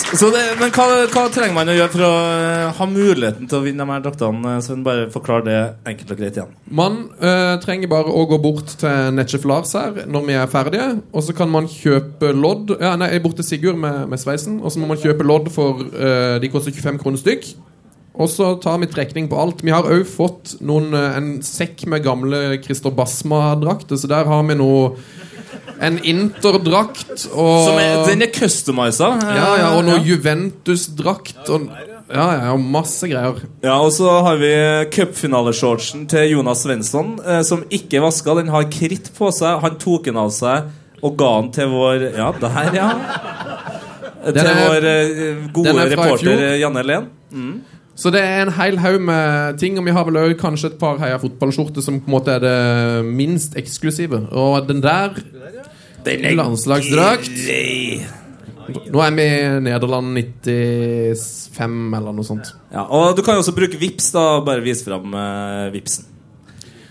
Så 0.09 0.29
det, 0.33 0.41
men 0.57 0.71
hva, 0.73 0.85
hva 1.11 1.25
trenger 1.29 1.53
man 1.53 1.69
å 1.69 1.75
gjøre 1.75 1.91
for 1.93 2.03
å 2.07 2.13
eh, 2.33 2.69
ha 2.79 2.85
muligheten 2.89 3.49
til 3.49 3.59
å 3.59 3.61
vinne 3.61 3.85
de 3.85 3.93
her 3.93 4.01
draktene? 4.01 4.55
eh, 4.55 4.61
Sven, 4.65 4.81
bare 4.85 5.05
forklar 5.13 5.43
det 5.45 5.57
enkelt 5.91 6.13
og 6.15 6.21
greit 6.21 6.39
igjen. 6.39 6.55
Man 6.65 6.97
øh, 7.19 7.53
trenger 7.61 7.91
bare 7.91 8.09
å 8.09 8.23
gå 8.31 8.39
bort 8.41 8.73
til 8.81 9.11
Netchef 9.13 9.45
Lars 9.49 9.75
her 9.77 10.07
når 10.09 10.25
vi 10.25 10.37
er 10.39 10.49
ferdige. 10.49 10.87
Og 11.13 11.27
så 11.27 11.35
kan 11.37 11.51
man 11.53 11.69
kjøpe 11.69 12.31
lodd. 12.33 12.73
Ja, 12.79 12.95
nei, 12.97 13.11
jeg 13.13 13.21
er 13.21 13.25
bort 13.27 13.37
til 13.37 13.45
Sigurd 13.51 13.77
med, 13.81 14.07
med 14.09 14.21
sveisen. 14.21 14.57
Og 14.63 14.73
så 14.73 14.81
må 14.81 14.89
man 14.89 15.01
kjøpe 15.01 15.27
lodd 15.27 15.51
for 15.53 15.83
øh, 15.85 16.39
De 16.41 16.49
koster 16.53 16.73
25 16.73 17.01
kroner 17.03 17.21
stykk. 17.21 17.51
Og 18.19 18.27
så 18.27 18.49
tar 18.59 18.81
vi 18.81 18.89
trekning 18.91 19.29
på 19.31 19.37
alt. 19.39 19.61
Vi 19.63 19.71
har 19.71 19.87
òg 19.87 20.03
fått 20.09 20.57
noen, 20.61 20.91
eh, 20.93 21.15
en 21.17 21.29
sekk 21.45 21.85
med 21.87 22.03
gamle 22.03 22.57
Christer 22.63 22.91
Basma-drakter, 22.91 23.95
så 23.97 24.07
der 24.11 24.25
har 24.27 24.43
vi 24.43 24.55
nå 24.59 24.73
En 25.81 25.95
Inter-drakt 26.03 27.29
og 27.31 27.77
er, 27.79 28.01
den 28.05 28.21
er 28.25 28.31
customiza? 28.35 29.07
ja, 29.23 29.45
ja, 29.61 29.69
og 29.77 29.85
noe 29.87 30.01
Juventus-drakt 30.03 31.47
og 31.49 31.69
ja, 32.09 32.25
ja, 32.35 32.51
og 32.55 32.59
masse 32.59 33.07
greier. 33.07 33.37
Ja, 33.63 33.77
og 33.85 33.91
så 33.95 34.09
har 34.25 34.35
vi 34.41 34.49
cupfinaleshortsen 34.91 36.07
til 36.09 36.31
Jonas 36.33 36.63
Svensson, 36.65 37.19
eh, 37.23 37.41
som 37.45 37.63
ikke 37.69 38.01
vaska. 38.01 38.35
Den 38.41 38.49
har 38.49 38.63
kritt 38.73 39.11
på 39.15 39.29
seg. 39.31 39.61
Han 39.61 39.77
tok 39.79 40.09
den 40.09 40.17
av 40.17 40.31
seg 40.33 40.71
og 41.05 41.15
ga 41.21 41.31
den 41.41 41.51
til 41.55 41.69
vår 41.71 42.07
Ja, 42.17 42.31
der, 42.41 42.71
ja. 42.75 42.89
Til 44.25 44.41
er- 44.41 44.63
vår 44.65 44.89
eh, 44.89 45.43
gode 45.53 45.75
er 45.77 45.93
reporter 45.95 46.45
Janne 46.59 46.83
Len. 46.83 47.07
Så 47.99 48.11
det 48.15 48.21
er 48.23 48.45
en 48.45 48.53
hel 48.55 48.77
haug 48.79 49.01
med 49.03 49.57
ting, 49.59 49.75
og 49.79 49.83
vi 49.83 49.91
har 49.95 50.05
vel 50.07 50.21
også 50.21 50.37
kanskje 50.39 50.71
et 50.71 50.77
par 50.79 51.01
Heia 51.01 51.17
fotballskjorter 51.19 51.83
som 51.83 51.99
på 51.99 52.07
en 52.07 52.15
måte 52.15 52.37
er 52.37 52.45
det 52.45 52.55
minst 53.05 53.57
eksklusive. 53.59 54.21
Og 54.31 54.69
den 54.69 54.79
der 54.83 55.19
Den 56.05 56.23
Landslagsdrakt. 56.37 57.27
grei. 57.27 58.05
Nå 58.93 59.01
er 59.01 59.15
vi 59.17 59.25
i 59.25 59.59
Nederland 59.65 60.13
95 60.15 61.97
eller 61.97 62.15
noe 62.15 62.27
sånt. 62.27 62.53
Ja, 62.71 62.85
og 62.85 63.17
du 63.17 63.23
kan 63.25 63.35
jo 63.35 63.43
også 63.43 63.55
bruke 63.57 63.79
Vips 63.81 64.11
da 64.13 64.39
Bare 64.45 64.63
vise 64.63 64.85
fram 64.85 65.11
uh, 65.13 65.67
Vipsen. 65.73 66.05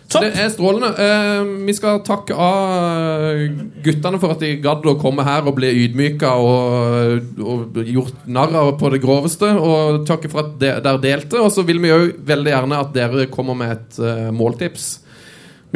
Det 0.09 0.29
er 0.41 0.49
strålende. 0.49 0.89
Eh, 1.05 1.49
vi 1.69 1.75
skal 1.77 1.99
takke 2.05 2.33
av 2.33 3.43
guttene 3.85 4.21
for 4.21 4.33
at 4.33 4.41
de 4.41 4.55
gadd 4.65 4.87
å 4.89 4.97
komme 5.01 5.25
her 5.27 5.45
og 5.45 5.59
bli 5.59 5.69
ydmyka 5.85 6.31
og, 6.41 7.35
og 7.45 7.77
gjort 7.85 8.25
narr 8.25 8.57
av 8.57 8.73
på 8.81 8.89
det 8.95 9.03
groveste. 9.05 9.51
Og 9.53 10.07
takke 10.09 10.31
for 10.33 10.47
at 10.47 10.57
de, 10.63 10.73
dere 10.87 11.03
delte. 11.03 11.43
Og 11.45 11.53
så 11.53 11.65
vil 11.69 11.83
vi 11.85 11.93
òg 11.93 12.17
veldig 12.29 12.55
gjerne 12.55 12.81
at 12.81 12.97
dere 12.97 13.29
kommer 13.33 13.59
med 13.59 13.77
et 13.77 14.01
uh, 14.01 14.29
måltips. 14.33 14.89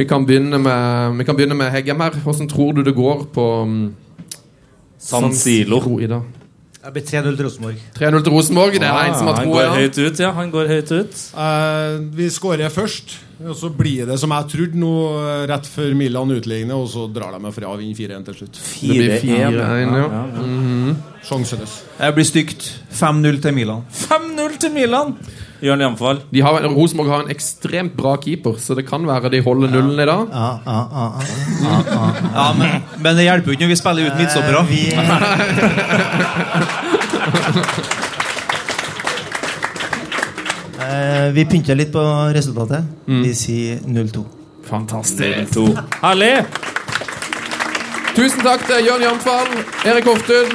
Vi 0.01 0.09
kan 0.09 0.25
begynne 0.25 0.57
med, 0.57 1.19
vi 1.21 1.29
kan 1.29 1.37
begynne 1.37 1.59
med 1.59 1.75
Heggem 1.75 2.01
her. 2.01 2.17
Hvordan 2.25 2.49
tror 2.49 2.73
du 2.79 2.87
det 2.87 2.97
går 2.97 3.27
på 3.37 3.49
um, 3.69 3.83
San 4.97 5.35
Silo. 5.37 5.83
i 6.01 6.09
dag? 6.09 6.42
Det 6.83 6.91
blir 6.97 7.05
3-0 7.07 7.37
til 7.39 7.47
Rosenborg. 7.47 7.77
3-0 7.95 8.25
til 8.27 8.33
Rosenborg. 8.35 8.73
Det 8.75 8.89
er 8.89 9.05
en 9.07 9.15
som 9.15 9.29
har 9.31 9.37
han 9.39 9.51
går 9.53 9.63
Ja. 9.63 9.75
høyt 9.77 9.99
ut, 10.03 10.19
ja. 10.19 10.33
Han 10.33 10.51
går 10.51 10.67
høyt 10.67 10.91
ut. 10.91 11.21
Eh, 11.39 11.99
vi 12.19 12.27
skårer 12.29 12.71
først, 12.75 13.15
og 13.47 13.55
så 13.55 13.71
blir 13.71 14.05
det 14.07 14.19
som 14.19 14.31
jeg 14.35 14.49
trodde 14.51 14.75
nå 14.83 14.91
rett 15.47 15.63
før 15.71 15.95
Milan 15.95 16.29
utligner, 16.35 16.75
og 16.75 16.89
så 16.91 17.07
drar 17.13 17.31
de 17.33 17.39
meg 17.39 17.55
fra 17.55 17.69
og 17.71 17.79
vinner 17.79 17.95
4-1 17.95 18.25
til 18.25 18.35
slutt. 18.35 18.59
Det 18.81 18.99
blir 18.99 19.21
4-1, 19.23 19.95
ja. 19.95 20.09
Mhm. 20.43 20.97
Sjanseløs. 21.23 21.77
Det 22.01 22.15
blir 22.17 22.25
stygt. 22.27 22.73
5-0 22.91 23.41
til 23.41 23.53
Milan. 23.55 23.85
5-0 23.93 24.59
til 24.59 24.71
Milan! 24.73 25.17
Jørn 25.63 25.79
Hjemfall. 25.85 26.19
De 26.35 26.43
Rosenborg 26.43 27.09
har 27.13 27.21
en 27.23 27.31
ekstremt 27.31 27.93
bra 27.95 28.17
keeper, 28.19 28.57
så 28.59 28.75
det 28.75 28.83
kan 28.89 29.07
være 29.07 29.31
de 29.31 29.41
holder 29.47 29.71
nullen 29.71 29.95
i 29.95 30.07
dag. 30.09 30.27
Ja, 30.33 30.59
ja, 30.67 30.81
ja, 30.91 31.05
ja, 31.63 31.75
ja. 31.87 32.07
Ja, 32.35 32.47
men, 32.59 32.69
men 32.99 33.17
det 33.17 33.23
hjelper 33.29 33.47
jo 33.47 33.53
ikke 33.55 33.65
når 33.69 33.73
vi 33.75 33.77
spiller 33.79 34.03
ut 34.07 34.17
midtstoppere. 34.19 34.61
Vi... 34.67 34.83
vi 41.39 41.45
pynter 41.47 41.75
litt 41.79 41.93
på 41.95 42.03
resultatet. 42.35 42.83
Vi 43.07 43.35
sier 43.39 43.79
0-2. 43.87 44.25
Fantastisk. 44.67 45.55
To. 45.55 45.71
Herlig! 46.03 46.43
Tusen 48.17 48.43
takk 48.45 48.67
til 48.69 48.87
Jørn 48.91 49.03
Jamfall, 49.07 49.49
Erik 49.89 50.05
Hoftun, 50.11 50.51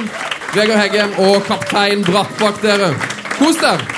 Vegard 0.54 0.78
Heggem 0.84 1.16
og 1.24 1.40
kaptein 1.48 2.04
Bratt 2.06 2.36
bak 2.38 2.60
dere. 2.62 2.92
Kos 3.38 3.56
dere! 3.64 3.97